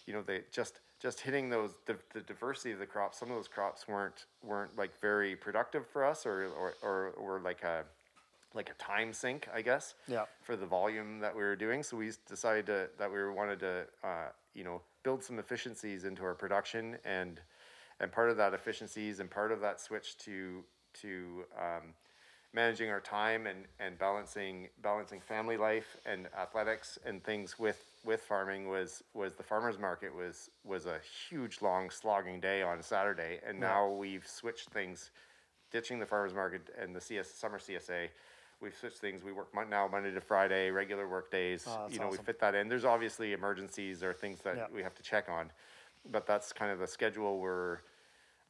you 0.06 0.12
know, 0.14 0.22
they 0.22 0.42
just 0.52 0.80
just 1.00 1.20
hitting 1.20 1.48
those 1.48 1.70
the, 1.86 1.96
the 2.12 2.20
diversity 2.20 2.72
of 2.72 2.78
the 2.78 2.86
crops. 2.86 3.18
Some 3.18 3.30
of 3.30 3.36
those 3.36 3.48
crops 3.48 3.88
weren't 3.88 4.26
weren't 4.42 4.76
like 4.76 4.98
very 5.00 5.34
productive 5.36 5.86
for 5.86 6.04
us, 6.04 6.26
or 6.26 6.46
or 6.46 6.74
or, 6.82 7.08
or 7.16 7.40
like 7.40 7.62
a 7.62 7.84
like 8.54 8.68
a 8.68 8.74
time 8.74 9.12
sink, 9.12 9.48
I 9.54 9.62
guess 9.62 9.94
Yeah. 10.08 10.24
for 10.42 10.56
the 10.56 10.66
volume 10.66 11.20
that 11.20 11.36
we 11.36 11.42
were 11.42 11.54
doing. 11.54 11.84
So 11.84 11.96
we 11.96 12.11
decided 12.28 12.66
to, 12.66 12.88
that 12.98 13.08
we 13.12 13.28
wanted 13.30 13.61
to, 13.61 13.86
uh, 14.02 14.30
you 14.54 14.64
know, 14.64 14.82
build 15.03 15.22
some 15.22 15.38
efficiencies 15.38 16.05
into 16.05 16.22
our 16.24 16.34
production, 16.34 16.96
and 17.05 17.40
and 18.01 18.11
part 18.11 18.30
of 18.30 18.36
that 18.38 18.55
efficiencies 18.55 19.20
and 19.20 19.30
part 19.30 19.53
of 19.53 19.61
that 19.61 19.80
switch 19.80 20.16
to 20.18 20.64
to 21.03 21.44
um, 21.59 21.94
managing 22.53 22.90
our 22.90 23.01
time 23.01 23.46
and, 23.46 23.66
and 23.78 23.98
balancing 23.98 24.68
balancing 24.82 25.20
family 25.20 25.57
life 25.57 25.96
and 26.05 26.26
athletics 26.38 26.98
and 27.05 27.22
things 27.22 27.59
with 27.59 27.84
with 28.05 28.20
farming 28.22 28.68
was 28.68 29.03
was 29.14 29.34
the 29.34 29.42
farmers 29.42 29.78
market 29.78 30.14
was 30.14 30.51
was 30.64 30.86
a 30.86 30.98
huge 31.28 31.62
long 31.62 31.90
slogging 31.90 32.40
day 32.40 32.62
on 32.62 32.82
Saturday, 32.82 33.40
and 33.46 33.59
now 33.61 33.88
we've 33.88 34.26
switched 34.26 34.70
things 34.70 35.11
ditching 35.70 36.01
the 36.01 36.07
farmers 36.07 36.34
market 36.34 36.62
and 36.80 36.94
the 36.94 37.01
CS 37.01 37.30
summer 37.30 37.59
CSA. 37.59 38.09
We've 38.61 38.74
switched 38.74 38.98
things. 38.98 39.24
We 39.24 39.32
work 39.32 39.54
mon- 39.54 39.70
now 39.70 39.88
Monday 39.90 40.11
to 40.12 40.20
Friday, 40.20 40.70
regular 40.70 41.08
work 41.08 41.30
days. 41.30 41.64
Oh, 41.66 41.78
that's 41.82 41.94
you 41.94 42.00
know, 42.00 42.08
we 42.08 42.18
fit 42.18 42.38
that 42.40 42.54
in. 42.54 42.68
There's 42.68 42.84
obviously 42.84 43.32
emergencies 43.32 44.02
or 44.02 44.12
things 44.12 44.40
that 44.42 44.70
we 44.72 44.82
have 44.82 44.94
to 44.96 45.02
check 45.02 45.28
on, 45.30 45.50
but 46.11 46.26
that's 46.26 46.52
kind 46.52 46.70
of 46.70 46.78
the 46.78 46.86
schedule 46.86 47.38
we're 47.38 47.78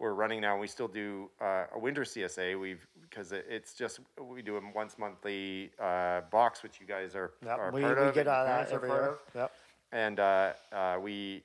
we're 0.01 0.15
running 0.15 0.41
now. 0.41 0.59
We 0.59 0.67
still 0.67 0.89
do 0.89 1.31
uh, 1.41 1.65
a 1.75 1.79
winter 1.79 2.03
CSA. 2.03 2.59
We've 2.59 2.85
because 3.09 3.31
it, 3.31 3.47
it's 3.49 3.73
just 3.75 4.01
we 4.21 4.43
do 4.43 4.57
a 4.57 4.61
once 4.75 4.99
monthly 4.99 5.71
uh, 5.79 6.23
box, 6.33 6.63
which 6.65 6.81
you 6.81 6.87
guys 6.87 7.15
are, 7.15 7.33
Yep. 7.45 7.59
are 7.59 7.71
We, 7.71 7.83
part 7.83 7.99
we 7.99 8.05
of. 8.07 8.15
get 8.15 8.21
and 8.23 8.29
out 8.31 8.47
of 8.47 8.47
that 8.67 8.73
are 8.73 8.77
every 8.77 8.89
part 8.89 9.03
year. 9.03 9.11
of 9.11 9.19
Yep. 9.35 9.53
and 9.93 10.21
uh, 10.21 10.53
uh, 10.73 10.99
we 11.01 11.45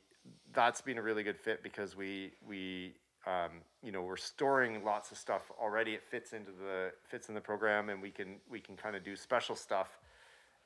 that's 0.53 0.81
been 0.81 0.97
a 0.97 1.01
really 1.03 1.21
good 1.21 1.37
fit 1.37 1.61
because 1.61 1.95
we 1.95 2.31
we 2.47 2.93
um, 3.25 3.51
you 3.83 3.91
know 3.91 4.01
we're 4.01 4.17
storing 4.17 4.83
lots 4.83 5.11
of 5.11 5.17
stuff 5.17 5.51
already. 5.61 5.93
It 5.93 6.03
fits 6.03 6.33
into 6.33 6.51
the 6.51 6.91
fits 7.03 7.29
in 7.29 7.35
the 7.35 7.41
program, 7.41 7.89
and 7.89 8.01
we 8.01 8.11
can 8.11 8.35
we 8.49 8.59
can 8.59 8.75
kind 8.75 8.95
of 8.95 9.03
do 9.03 9.15
special 9.15 9.55
stuff 9.55 9.99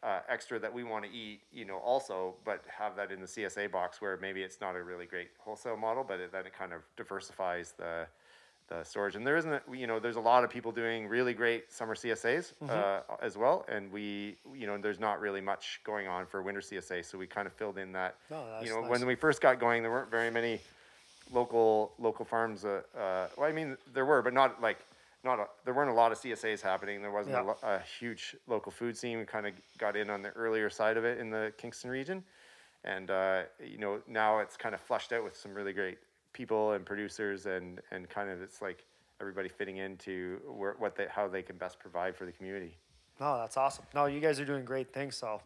uh, 0.03 0.20
extra 0.30 0.60
that 0.60 0.74
we 0.74 0.84
want 0.84 1.03
to 1.03 1.12
eat, 1.12 1.41
you 1.51 1.66
know, 1.66 1.78
also, 1.78 2.36
but 2.45 2.64
have 2.78 2.95
that 2.95 3.12
in 3.12 3.20
the 3.20 3.28
CSA 3.28 3.72
box 3.72 4.01
where 4.01 4.18
maybe 4.18 4.41
it's 4.41 4.62
not 4.62 4.76
a 4.76 4.82
really 4.82 5.05
great 5.05 5.30
wholesale 5.38 5.76
model, 5.76 6.05
but 6.07 6.20
it, 6.20 6.32
then 6.32 6.45
it 6.45 6.53
kind 6.57 6.74
of 6.74 6.82
diversifies 6.95 7.74
the 7.78 8.07
the 8.70 8.84
storage. 8.84 9.16
And 9.16 9.26
there 9.26 9.36
isn't, 9.36 9.64
you 9.74 9.88
know, 9.88 9.99
there's 9.99 10.16
a 10.16 10.22
lot 10.22 10.43
of 10.43 10.51
people 10.51 10.72
doing 10.72 11.07
really 11.07 11.34
great 11.34 11.72
summer 11.72 11.95
CSAs 11.95 12.53
uh, 12.70 13.01
as 13.20 13.36
well, 13.36 13.66
and 13.68 13.91
we, 13.91 14.38
you 14.53 14.68
know, 14.68 14.78
there's 14.78 14.99
not 14.99 15.20
really 15.20 15.41
much 15.41 15.82
going 15.84 16.07
on 16.07 16.28
for 16.28 16.43
winter 16.43 16.62
CSA, 16.62 17.03
so 17.03 17.18
we 17.18 17.26
kind 17.26 17.47
of 17.47 17.53
filled 17.53 17.80
in 17.80 17.91
that. 17.93 18.18
Oh, 18.32 18.60
you 18.62 18.70
know, 18.70 18.82
nice. 18.82 18.89
when 18.91 19.07
we 19.07 19.16
first 19.16 19.41
got 19.41 19.60
going, 19.60 19.82
there 19.82 19.91
weren't 19.91 20.12
very 20.12 20.30
many 20.30 20.62
local 21.32 21.93
local 21.99 22.25
farms. 22.25 22.65
Uh, 22.65 22.82
uh, 22.97 23.27
well, 23.38 23.47
I 23.49 23.51
mean, 23.51 23.77
there 23.93 24.05
were, 24.05 24.21
but 24.21 24.34
not 24.34 24.61
like 24.61 24.80
not 25.23 25.39
a, 25.39 25.45
there 25.65 25.73
weren't 25.73 25.89
a 25.89 25.93
lot 25.93 26.11
of 26.11 26.17
CSAs 26.19 26.61
happening. 26.61 27.01
There 27.01 27.11
wasn't 27.11 27.36
Yeah. 27.36 27.43
a, 27.43 27.47
lo- 27.47 27.57
a 27.63 27.80
huge 27.99 28.36
local 28.47 28.71
food 28.71 28.95
scene. 28.97 29.17
We 29.19 29.25
kind 29.25 29.45
of 29.47 29.53
got 29.77 29.95
in 29.95 30.09
on 30.09 30.21
the 30.21 30.30
earlier 30.30 30.69
side 30.69 30.97
of 30.97 31.05
it 31.05 31.19
in 31.19 31.30
the 31.30 31.53
Kingston 31.57 31.89
region, 31.91 32.23
and 32.84 33.11
uh, 33.11 33.41
you 33.63 33.77
know 33.77 33.99
now 34.07 34.39
it's 34.39 34.57
kind 34.57 34.73
of 34.73 34.82
flushed 34.82 35.11
out 35.11 35.23
with 35.23 35.36
some 35.36 35.53
really 35.53 35.73
great 35.73 35.97
people 36.34 36.71
and 36.73 36.86
producers, 36.86 37.45
and 37.45 37.82
and 37.91 38.09
kind 38.09 38.30
of 38.30 38.41
it's 38.41 38.61
like 38.61 38.86
everybody 39.21 39.49
fitting 39.49 39.77
into 39.77 40.39
where, 40.47 40.75
what 40.80 40.95
they 40.95 41.07
how 41.09 41.27
they 41.27 41.41
can 41.41 41.57
best 41.57 41.80
provide 41.80 42.15
for 42.15 42.25
the 42.25 42.32
community. 42.32 42.75
No, 43.19 43.38
that's 43.38 43.57
awesome. 43.57 43.84
No, 43.93 44.05
you 44.05 44.21
guys 44.21 44.39
are 44.39 44.45
doing 44.45 44.63
great 44.63 44.93
things. 44.93 45.17
So 45.17 45.41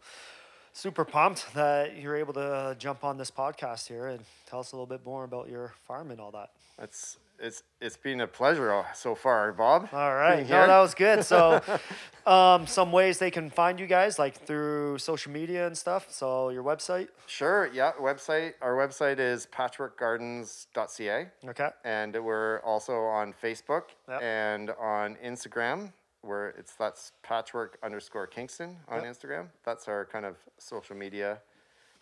super 0.73 1.05
pumped 1.05 1.53
that 1.53 1.97
you're 1.97 2.15
able 2.15 2.33
to 2.33 2.75
jump 2.79 3.03
on 3.03 3.17
this 3.17 3.31
podcast 3.31 3.87
here 3.87 4.07
and 4.07 4.19
tell 4.47 4.59
us 4.59 4.71
a 4.71 4.75
little 4.75 4.87
bit 4.87 5.05
more 5.05 5.23
about 5.23 5.49
your 5.49 5.73
farm 5.87 6.11
and 6.11 6.19
all 6.19 6.31
that. 6.31 6.49
That's 6.77 7.17
it's 7.39 7.63
it's 7.81 7.97
been 7.97 8.21
a 8.21 8.27
pleasure 8.27 8.71
uh, 8.73 8.85
so 8.93 9.15
far, 9.15 9.51
Bob. 9.53 9.89
All 9.91 10.15
right. 10.15 10.47
No, 10.47 10.67
that 10.67 10.79
was 10.79 10.93
good. 10.93 11.23
So, 11.25 11.61
um, 12.25 12.67
some 12.67 12.91
ways 12.91 13.17
they 13.17 13.31
can 13.31 13.49
find 13.49 13.79
you 13.79 13.87
guys, 13.87 14.17
like 14.17 14.35
through 14.45 14.97
social 14.99 15.31
media 15.31 15.67
and 15.67 15.77
stuff. 15.77 16.07
So, 16.11 16.49
your 16.49 16.63
website. 16.63 17.07
Sure, 17.27 17.69
yeah. 17.73 17.91
Website. 17.99 18.53
Our 18.61 18.75
website 18.75 19.19
is 19.19 19.47
patchworkgardens.ca, 19.47 21.27
Okay. 21.49 21.69
and 21.83 22.23
we're 22.23 22.59
also 22.59 22.93
on 23.03 23.33
Facebook 23.43 23.83
Yep. 24.07 24.21
and 24.21 24.69
on 24.79 25.17
Instagram, 25.23 25.91
where 26.23 26.49
it's 26.57 26.73
that's 26.73 27.11
patchwork 27.21 27.77
underscore 27.83 28.27
Kingston 28.27 28.77
on 28.87 29.03
Yep. 29.03 29.13
Instagram. 29.13 29.47
That's 29.63 29.87
our 29.87 30.05
kind 30.05 30.25
of 30.25 30.37
social 30.57 30.95
media 30.95 31.39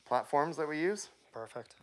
platforms 0.05 0.57
that 0.57 0.67
we 0.67 0.79
use. 0.79 1.09
Perfect. 1.33 1.75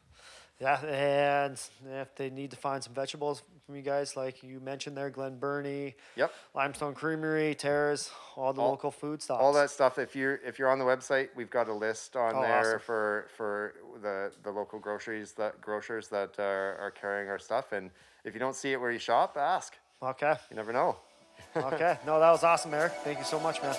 Yeah, 0.60 0.80
and 0.84 1.60
if 1.88 2.16
they 2.16 2.30
need 2.30 2.50
to 2.50 2.56
find 2.56 2.82
some 2.82 2.92
vegetables 2.92 3.44
from 3.64 3.76
you 3.76 3.82
guys, 3.82 4.16
like 4.16 4.42
you 4.42 4.58
mentioned 4.58 4.96
there, 4.96 5.08
Glen 5.08 5.38
Burnie, 5.38 5.94
Yep. 6.16 6.32
Limestone 6.52 6.94
Creamery, 6.94 7.54
Terrace, 7.54 8.10
all 8.34 8.52
the 8.52 8.60
All- 8.60 8.70
local 8.70 8.90
food 8.90 9.22
stuff, 9.22 9.40
All 9.40 9.52
that 9.52 9.70
stuff. 9.70 9.98
If 10.00 10.16
you're 10.16 10.34
if 10.44 10.58
you're 10.58 10.68
on 10.68 10.80
the 10.80 10.84
website, 10.84 11.28
we've 11.36 11.50
got 11.50 11.68
a 11.68 11.72
list 11.72 12.16
on 12.16 12.34
Oh, 12.34 12.42
there 12.42 12.58
awesome. 12.70 12.80
for 12.80 13.28
for 13.36 13.74
the 14.02 14.32
the 14.42 14.50
local 14.50 14.80
groceries 14.80 15.32
that 15.34 15.60
grocers 15.60 16.08
that 16.08 16.40
are, 16.40 16.76
are 16.78 16.90
carrying 16.90 17.28
our 17.30 17.38
stuff. 17.38 17.70
And 17.70 17.90
if 18.24 18.34
you 18.34 18.40
don't 18.40 18.56
see 18.56 18.72
it 18.72 18.80
where 18.80 18.90
you 18.90 18.98
shop, 18.98 19.36
ask. 19.36 19.76
Okay. 20.02 20.34
You 20.50 20.56
never 20.56 20.72
know 20.72 20.96
okay. 21.56 21.98
No, 22.06 22.20
that 22.20 22.30
was 22.30 22.44
awesome, 22.44 22.74
Eric. 22.74 22.92
Thank 23.04 23.18
you 23.18 23.24
so 23.24 23.40
much, 23.40 23.62
man. 23.62 23.74